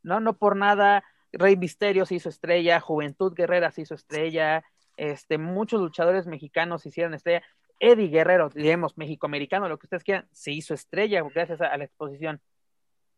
[0.03, 4.65] No, no por nada Rey Misterio se hizo estrella, Juventud Guerrera se hizo estrella,
[4.97, 7.43] este, muchos luchadores mexicanos se hicieron estrella.
[7.79, 12.41] Eddie Guerrero, digamos, mexicoamericano, lo que ustedes quieran, se hizo estrella gracias a, la exposición.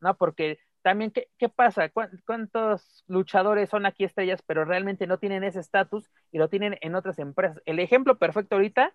[0.00, 0.16] ¿No?
[0.16, 1.90] Porque también, ¿qué, qué pasa?
[1.90, 6.94] ¿Cuántos luchadores son aquí estrellas, pero realmente no tienen ese estatus y lo tienen en
[6.94, 7.60] otras empresas?
[7.66, 8.94] El ejemplo perfecto ahorita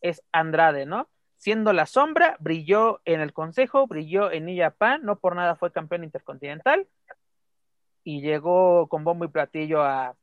[0.00, 1.08] es Andrade, ¿no?
[1.36, 5.72] Siendo la sombra, brilló en el Consejo, brilló en New Japan, no por nada fue
[5.72, 6.88] campeón intercontinental,
[8.08, 10.16] y llegó con bombo y platillo a,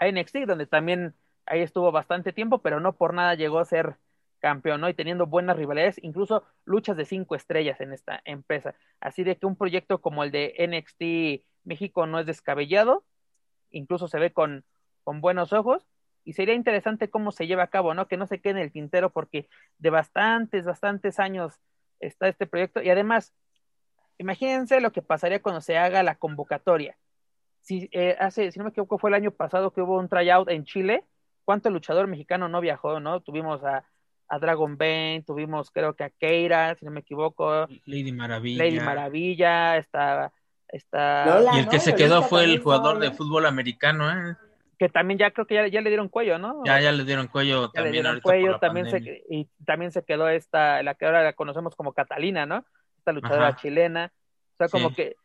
[0.00, 1.14] NXT, donde también
[1.44, 3.98] ahí estuvo bastante tiempo, pero no por nada llegó a ser
[4.38, 4.88] campeón, ¿no?
[4.88, 8.74] Y teniendo buenas rivalidades, incluso luchas de cinco estrellas en esta empresa.
[8.98, 13.04] Así de que un proyecto como el de NXT México no es descabellado,
[13.70, 14.64] incluso se ve con,
[15.02, 15.86] con buenos ojos,
[16.24, 18.08] y sería interesante cómo se lleva a cabo, ¿no?
[18.08, 21.60] Que no se quede en el tintero, porque de bastantes, bastantes años
[22.00, 23.34] está este proyecto, y además
[24.18, 26.96] Imagínense lo que pasaría cuando se haga la convocatoria.
[27.60, 30.50] Si eh, hace, si no me equivoco, fue el año pasado que hubo un tryout
[30.50, 31.04] en Chile,
[31.44, 33.20] ¿cuánto luchador mexicano no viajó, no?
[33.20, 33.84] Tuvimos a,
[34.28, 37.66] a Dragon Bane, tuvimos creo que a Keira, si no me equivoco.
[37.86, 38.64] Lady Maravilla.
[38.64, 40.32] Lady Maravilla, está...
[40.68, 41.42] está...
[41.54, 44.36] y el que se quedó fue el jugador de fútbol americano, ¿eh?
[44.78, 46.62] que también ya creo que ya, ya, le dieron cuello, ¿no?
[46.64, 47.92] Ya, ya le dieron cuello ya también.
[47.92, 51.74] Le dieron cuello, también se, y también se quedó esta, la que ahora la conocemos
[51.76, 52.64] como Catalina, ¿no?
[53.04, 54.12] Esta luchadora chilena.
[54.54, 55.16] O sea, como que,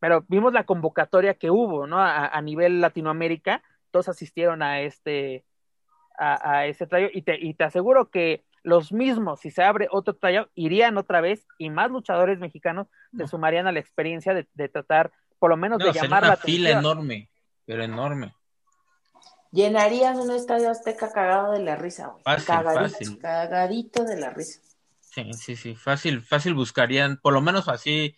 [0.00, 2.00] pero vimos la convocatoria que hubo, ¿no?
[2.00, 5.44] A, nivel Latinoamérica, todos asistieron a este,
[6.18, 9.88] a, a ese trayo, y te, y te aseguro que los mismos, si se abre
[9.90, 12.86] otro trayo, irían otra vez y más luchadores mexicanos
[13.16, 16.36] se sumarían a la experiencia de, de tratar, por lo menos, de llamar una la
[16.36, 17.28] fila enorme,
[17.66, 18.32] pero enorme.
[19.50, 22.22] Llenarían un estadio azteca cagado de la risa, güey.
[22.46, 24.60] cagadito, cagadito de la risa.
[25.12, 28.16] Sí, sí, sí, fácil, fácil buscarían, por lo menos así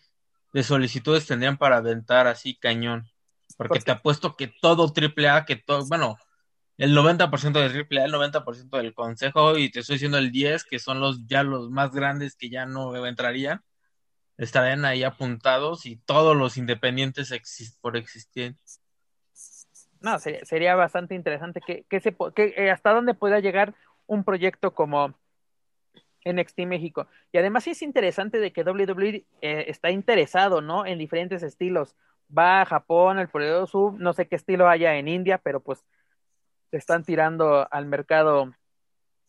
[0.53, 3.11] de solicitudes tendrían para aventar así cañón.
[3.57, 6.17] Porque te apuesto que todo triple A, que todo, bueno,
[6.79, 10.63] el 90% de triple A, el 90% del consejo, y te estoy diciendo el 10,
[10.63, 13.65] que son los ya los más grandes que ya no entrarían,
[14.37, 17.35] estarían ahí apuntados y todos los independientes
[17.81, 18.55] por existir.
[19.99, 23.75] No, sería, sería bastante interesante que, que, se, que eh, hasta dónde pueda llegar
[24.07, 25.19] un proyecto como
[26.25, 27.07] NXT México.
[27.33, 30.87] Y además es interesante de que WWE eh, está interesado, ¿no?
[30.87, 31.95] En diferentes estilos.
[32.37, 35.85] Va a Japón, el periodo sub, no sé qué estilo haya en India, pero pues
[36.71, 38.53] se están tirando al mercado.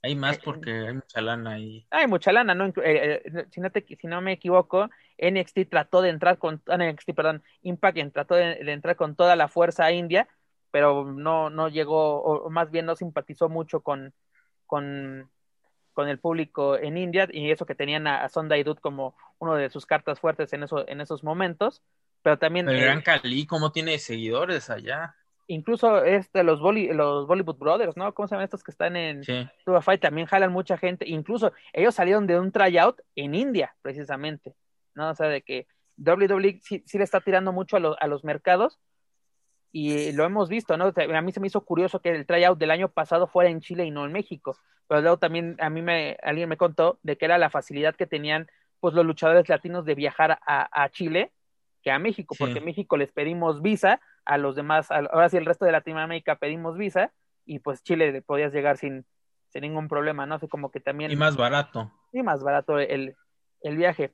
[0.01, 1.85] Hay más eh, porque hay mucha lana ahí.
[1.91, 2.72] Hay mucha lana, ¿no?
[2.84, 7.13] Eh, si, no te, si no me equivoco, NXT trató de entrar con, ah, NXT,
[7.13, 10.27] perdón, Impact trató de, entrar con toda la fuerza a India,
[10.72, 14.13] pero no, no llegó, o más bien no simpatizó mucho con,
[14.65, 15.30] con
[15.95, 19.69] con el público en India y eso que tenían a, Sonda Dude como uno de
[19.69, 21.81] sus cartas fuertes en, eso, en esos momentos,
[22.22, 22.69] pero también...
[22.69, 25.15] El Gran Cali, ¿cómo tiene seguidores allá?
[25.47, 28.13] Incluso este, los, los Bollywood Brothers, ¿no?
[28.13, 29.47] ¿Cómo se llaman estos que están en sí.
[29.81, 30.01] Fight?
[30.01, 34.53] También jalan mucha gente, incluso ellos salieron de un tryout en India, precisamente,
[34.95, 35.11] ¿no?
[35.11, 35.65] O sea, de que
[35.97, 38.80] WWE sí, sí le está tirando mucho a, a los mercados,
[39.77, 40.93] y lo hemos visto, ¿no?
[40.95, 43.84] A mí se me hizo curioso que el tryout del año pasado fuera en Chile
[43.84, 44.57] y no en México,
[44.88, 48.07] pero luego también a mí me, alguien me contó de que era la facilidad que
[48.07, 48.47] tenían
[48.80, 51.34] pues los luchadores latinos de viajar a, Chile
[51.84, 55.45] que a México, porque en México les pedimos visa, a los demás, ahora sí el
[55.45, 57.11] resto de Latinoamérica pedimos visa,
[57.45, 59.06] y pues Chile le podías llegar sin,
[59.49, 60.35] sin ningún problema, ¿no?
[60.35, 61.11] Así como que también...
[61.11, 61.91] Y más barato.
[62.14, 63.18] Y más barato el,
[63.60, 64.14] el viaje.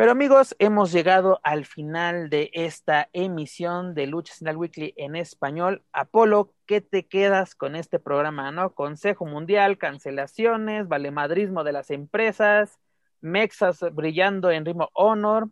[0.00, 5.84] Pero amigos, hemos llegado al final de esta emisión de Lucha Central Weekly en español.
[5.92, 8.50] Apolo, ¿qué te quedas con este programa?
[8.50, 8.72] ¿No?
[8.72, 12.78] Consejo Mundial, cancelaciones, valemadrismo de las empresas,
[13.20, 15.50] Mexas brillando en Ritmo Honor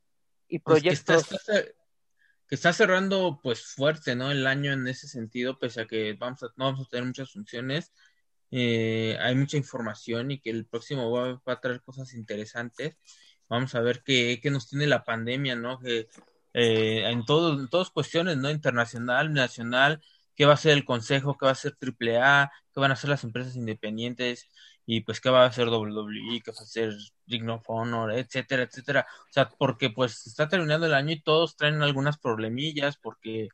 [0.48, 1.28] y proyectos.
[1.28, 1.74] Pues
[2.48, 4.30] que está cerrando pues fuerte, ¿no?
[4.30, 7.30] El año en ese sentido, pese a que vamos a, no vamos a tener muchas
[7.30, 7.92] funciones,
[8.50, 12.96] eh, hay mucha información y que el próximo va, a traer cosas interesantes.
[13.48, 15.78] Vamos a ver qué, qué nos tiene la pandemia, ¿no?
[15.80, 16.08] Que
[16.54, 18.50] eh, en, todo, en todas cuestiones, ¿no?
[18.50, 20.02] Internacional, nacional,
[20.34, 23.10] qué va a ser el Consejo, qué va a ser AAA, qué van a hacer
[23.10, 24.48] las empresas independientes
[24.86, 26.94] y pues qué va a hacer WWE, qué va a hacer
[27.26, 29.06] Ring of Honor, etcétera, etcétera.
[29.28, 33.48] O sea, porque pues está terminando el año y todos traen algunas problemillas porque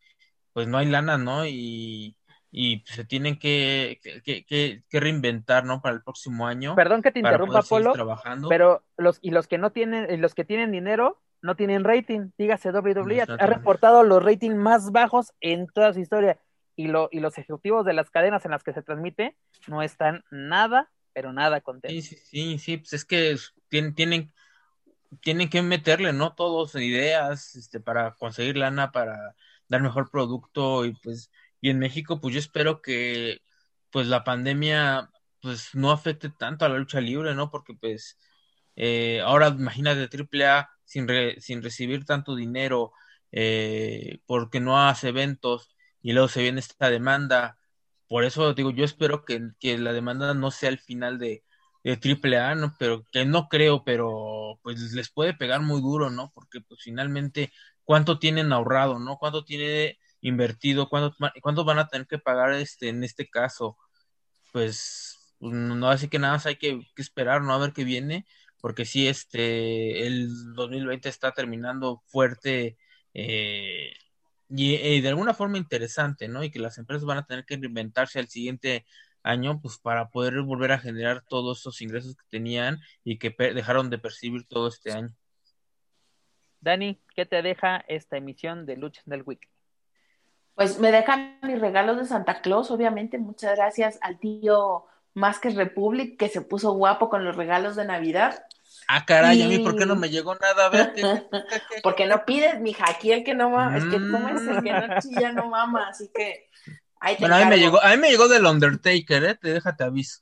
[0.52, 1.46] pues no hay lana, ¿no?
[1.46, 2.16] Y,
[2.56, 4.44] y se tienen que, que,
[4.88, 5.82] que, reinventar, ¿no?
[5.82, 6.76] Para el próximo año.
[6.76, 7.92] Perdón que te interrumpa, Polo,
[8.48, 12.30] pero los y los que no tienen, los que tienen dinero no tienen rating.
[12.38, 16.38] Dígase WWE ha reportado los ratings más bajos en toda su historia
[16.76, 19.36] y lo y los ejecutivos de las cadenas en las que se transmite
[19.66, 22.04] no están nada, pero nada contentos.
[22.04, 23.36] Sí, sí, sí, sí pues es que
[23.68, 24.32] tienen, tienen
[25.20, 26.34] tienen que meterle, ¿no?
[26.34, 29.34] Todos ideas, este, para conseguir lana, para
[29.68, 31.30] dar mejor producto y pues
[31.64, 33.40] y en México, pues yo espero que
[33.90, 35.10] pues la pandemia
[35.40, 37.50] pues no afecte tanto a la lucha libre, ¿no?
[37.50, 38.18] Porque pues
[38.76, 41.08] eh, ahora imagínate AAA sin,
[41.40, 42.92] sin recibir tanto dinero
[43.32, 45.70] eh, porque no hace eventos
[46.02, 47.56] y luego se viene esta demanda.
[48.08, 51.44] Por eso digo, yo espero que, que la demanda no sea el final de,
[51.82, 52.74] de AAA, ¿no?
[52.78, 56.30] Pero que no creo, pero pues les puede pegar muy duro, ¿no?
[56.34, 57.52] Porque pues finalmente,
[57.84, 59.16] ¿cuánto tienen ahorrado, ¿no?
[59.16, 63.76] ¿Cuánto tiene invertido, ¿cuánto, cuánto van a tener que pagar este, en este caso?
[64.52, 67.52] Pues, pues no, así que nada más hay que, esperar, ¿no?
[67.52, 68.26] A ver qué viene,
[68.60, 72.78] porque sí, este, el 2020 está terminando fuerte
[73.12, 73.92] eh,
[74.48, 76.42] y, de alguna forma interesante, ¿no?
[76.42, 78.86] Y que las empresas van a tener que reinventarse al siguiente
[79.22, 83.90] año, pues para poder volver a generar todos esos ingresos que tenían y que dejaron
[83.90, 85.14] de percibir todo este año.
[86.60, 89.53] Dani, ¿qué te deja esta emisión de Lucha del Week?
[90.54, 93.18] Pues me dejan mis regalos de Santa Claus, obviamente.
[93.18, 98.44] Muchas gracias al tío Másquez Republic que se puso guapo con los regalos de Navidad.
[98.86, 100.68] Ah, caray, a mí, ¿por qué no me llegó nada?
[100.68, 101.02] Vete.
[101.82, 102.84] Porque no pides, mija.
[102.88, 104.16] Aquí el que no mama, es que tú
[104.50, 105.88] el que no chilla, no mama.
[105.88, 106.48] Así que.
[107.00, 109.34] Ahí te bueno, a mí, me llegó, a mí me llegó del Undertaker, ¿eh?
[109.34, 110.20] Te déjate aviso.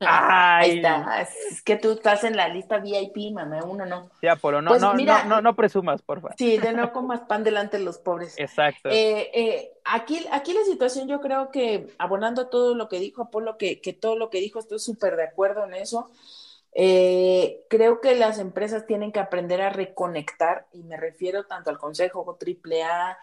[0.00, 1.20] Ahí está.
[1.20, 4.10] Es que tú estás en la lista VIP, mamá, uno no.
[4.20, 6.34] Sí, Apolo, no, pues no, no, no, presumas, por favor.
[6.36, 8.34] Sí, de no comas pan delante de los pobres.
[8.38, 8.88] Exacto.
[8.90, 13.56] Eh, eh, aquí, aquí la situación, yo creo que, abonando todo lo que dijo Apolo,
[13.56, 16.10] que, que todo lo que dijo, estoy súper de acuerdo en eso.
[16.74, 21.78] Eh, creo que las empresas tienen que aprender a reconectar, y me refiero tanto al
[21.78, 23.16] Consejo AAA,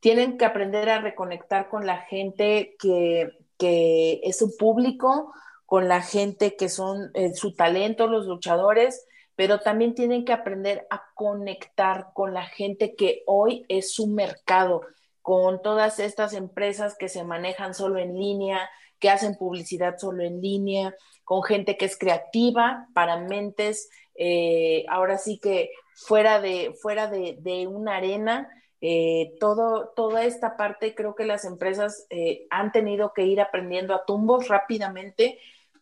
[0.00, 5.32] tienen que aprender a reconectar con la gente que, que es su público,
[5.68, 10.86] con la gente que son eh, su talento, los luchadores, pero también tienen que aprender
[10.88, 14.80] a conectar con la gente que hoy es su mercado,
[15.20, 20.40] con todas estas empresas que se manejan solo en línea, que hacen publicidad solo en
[20.40, 27.08] línea, con gente que es creativa para mentes, eh, ahora sí que fuera de, fuera
[27.08, 28.48] de, una arena,
[28.80, 32.06] eh, toda esta parte creo que las empresas
[32.48, 35.38] han tenido que ir aprendiendo a tumbos rápidamente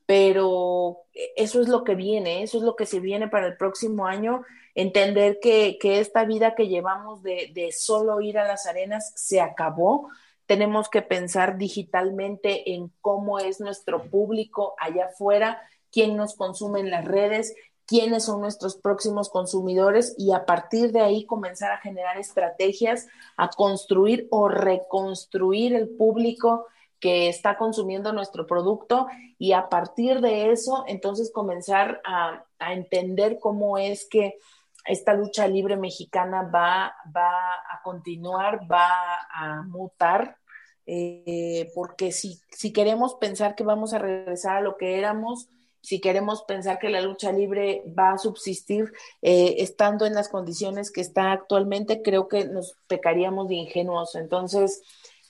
[0.06, 1.02] pero
[1.34, 4.42] eso es lo que viene, eso es lo que se viene para el próximo año,
[4.74, 10.08] entender que, esta vida que llevamos de, de, solo ir a las arenas se acabó.
[10.46, 15.60] Tenemos que pensar digitalmente en cómo es nuestro público allá afuera,
[15.90, 17.54] quién nos consume en las redes,
[17.86, 23.06] quiénes son nuestros próximos consumidores y a partir de ahí comenzar a generar estrategias,
[23.36, 26.66] a construir o reconstruir el público
[27.00, 29.06] que está consumiendo nuestro producto
[29.38, 34.38] y a partir de eso, entonces comenzar a, entender cómo es que
[34.86, 38.88] esta lucha libre mexicana va, va a continuar, va
[39.30, 40.38] a mutar,
[40.86, 45.50] eh, porque si, si queremos pensar que vamos a regresar a lo que éramos,
[45.86, 48.92] si queremos pensar que la lucha libre va a subsistir
[49.22, 54.16] eh, estando en las condiciones que está actualmente, creo que nos pecaríamos de ingenuos.
[54.16, 54.82] Entonces,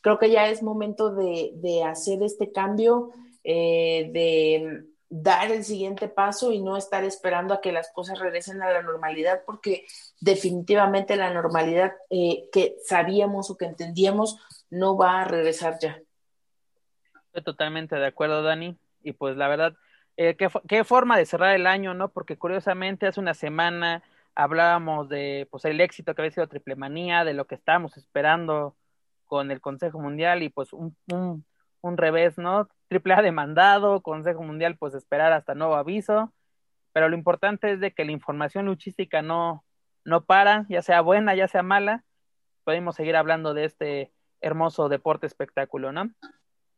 [0.07, 3.11] creo que ya es momento de, hacer este cambio,
[3.43, 8.63] eh, de dar el siguiente paso y no estar esperando a que las cosas regresen
[8.63, 9.85] a la normalidad, porque
[10.21, 14.39] definitivamente la normalidad eh, que sabíamos o que entendíamos
[14.71, 16.01] no va a regresar ya.
[17.27, 18.77] Estoy totalmente de acuerdo, Dani.
[19.03, 19.75] Y pues la verdad,
[20.17, 22.11] eh, ¿qué, qué, forma de cerrar el año, ¿no?
[22.11, 24.05] Porque curiosamente hace una semana
[24.37, 28.77] hablábamos de pues el éxito que había sido Triple Manía, de lo que estábamos esperando
[29.27, 30.97] con el Consejo Mundial y pues un,
[31.81, 32.69] un, revés, ¿no?
[32.89, 36.33] Triple A demandado, Consejo Mundial pues esperar hasta nuevo aviso,
[36.93, 39.65] pero lo importante es de que la información luchística no,
[40.05, 42.05] no para, ya sea buena, ya sea mala,
[42.65, 46.11] podemos seguir hablando de este hermoso deporte espectáculo, ¿no?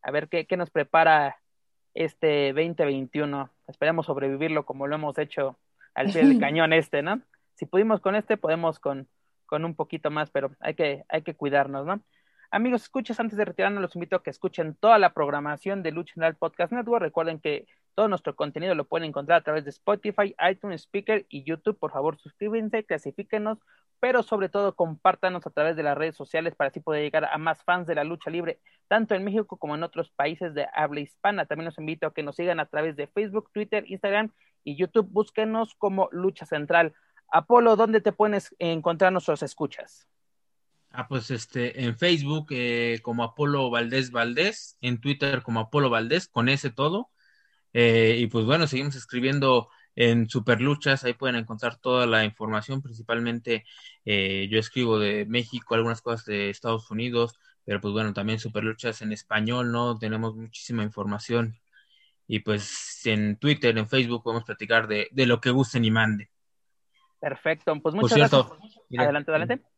[0.02, 1.38] A ver qué, qué nos prepara
[1.94, 3.50] este 2021.
[3.66, 5.58] Esperemos sobrevivirlo como lo hemos hecho
[5.94, 7.20] al pie del cañón este, ¿no?
[7.54, 9.08] Si pudimos con este, podemos con,
[9.46, 12.00] con un poquito más, pero hay que, hay que cuidarnos, ¿no?
[12.50, 16.14] Amigos, escuchas, antes de retirarnos, los invito a que escuchen toda la programación de Lucha
[16.14, 17.02] General Podcast Network.
[17.02, 21.44] Recuerden que todo nuestro contenido lo pueden encontrar a través de Spotify, iTunes, Speaker y
[21.44, 21.78] YouTube.
[21.78, 23.58] Por favor, suscríbanse, clasifíquenos,
[24.00, 27.36] pero sobre todo compártanos a través de las redes sociales para así poder llegar a
[27.36, 31.00] más fans de la lucha libre, tanto en México como en otros países de habla
[31.00, 31.44] hispana.
[31.44, 34.30] También los invito a que nos sigan a través de Facebook, Twitter, Instagram
[34.64, 35.10] y YouTube.
[35.10, 36.94] Búsquenos como Lucha Central.
[37.30, 40.08] Apolo, ¿dónde te puedes encontrar nuestros escuchas?
[40.90, 46.28] Ah, pues este, en Facebook eh, como Apolo Valdés Valdés, en Twitter como Apolo Valdés,
[46.28, 47.10] con ese todo.
[47.72, 53.64] Eh, y pues bueno, seguimos escribiendo en Superluchas, ahí pueden encontrar toda la información, principalmente
[54.04, 57.34] eh, yo escribo de México, algunas cosas de Estados Unidos,
[57.64, 59.98] pero pues bueno, también Superluchas en español, ¿no?
[59.98, 61.58] Tenemos muchísima información.
[62.26, 66.28] Y pues en Twitter, en Facebook podemos platicar de, de lo que gusten y manden.
[67.20, 68.46] Perfecto, pues muchas gracias.
[68.96, 69.77] adelante, adelante.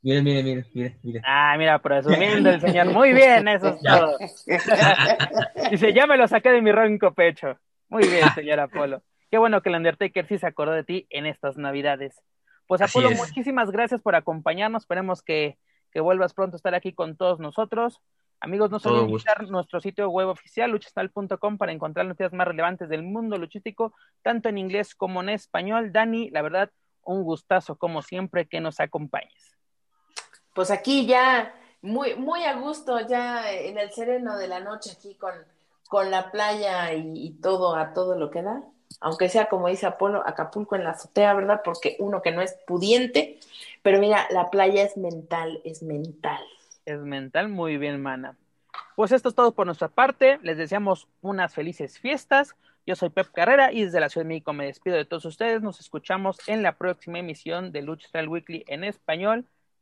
[0.00, 1.20] Mire, mire, mire, mire, mire.
[1.24, 2.86] Ah, mira, presumiendo el señor.
[2.92, 4.16] Muy bien, eso es todo.
[5.70, 7.58] Dice, ya me lo saqué de mi ronco pecho.
[7.88, 9.02] Muy bien, señor Apolo.
[9.30, 12.22] Qué bueno que el Undertaker sí se acordó de ti en estas Navidades.
[12.66, 14.82] Pues Apolo, muchísimas gracias por acompañarnos.
[14.82, 15.58] Esperemos que,
[15.90, 18.00] que, vuelvas pronto a estar aquí con todos nosotros.
[18.40, 23.02] Amigos, no olviden visitar nuestro sitio web oficial, luchastal.com, para encontrar noticias más relevantes del
[23.02, 25.90] mundo luchístico, tanto en inglés como en español.
[25.90, 26.70] Dani, la verdad,
[27.02, 29.57] un gustazo, como siempre, que nos acompañes
[30.58, 35.14] pues aquí ya muy, muy a gusto, ya en el sereno de la noche aquí
[35.14, 35.32] con,
[35.86, 38.64] con la playa y, todo a todo lo que da,
[38.98, 41.60] aunque sea como dice Apolo, Acapulco en la azotea, ¿verdad?
[41.64, 43.38] Porque uno que no es pudiente,
[43.82, 46.42] pero mira, la playa es mental, es mental.
[46.84, 48.36] Es mental, muy bien, mana.
[48.96, 52.56] Pues esto es todo por nuestra parte, les deseamos unas felices fiestas.
[52.84, 55.62] Yo soy Pep Carrera y desde la Ciudad de México me despido de todos ustedes.
[55.62, 59.46] Nos escuchamos en la próxima emisión de Lucha Weekly en español.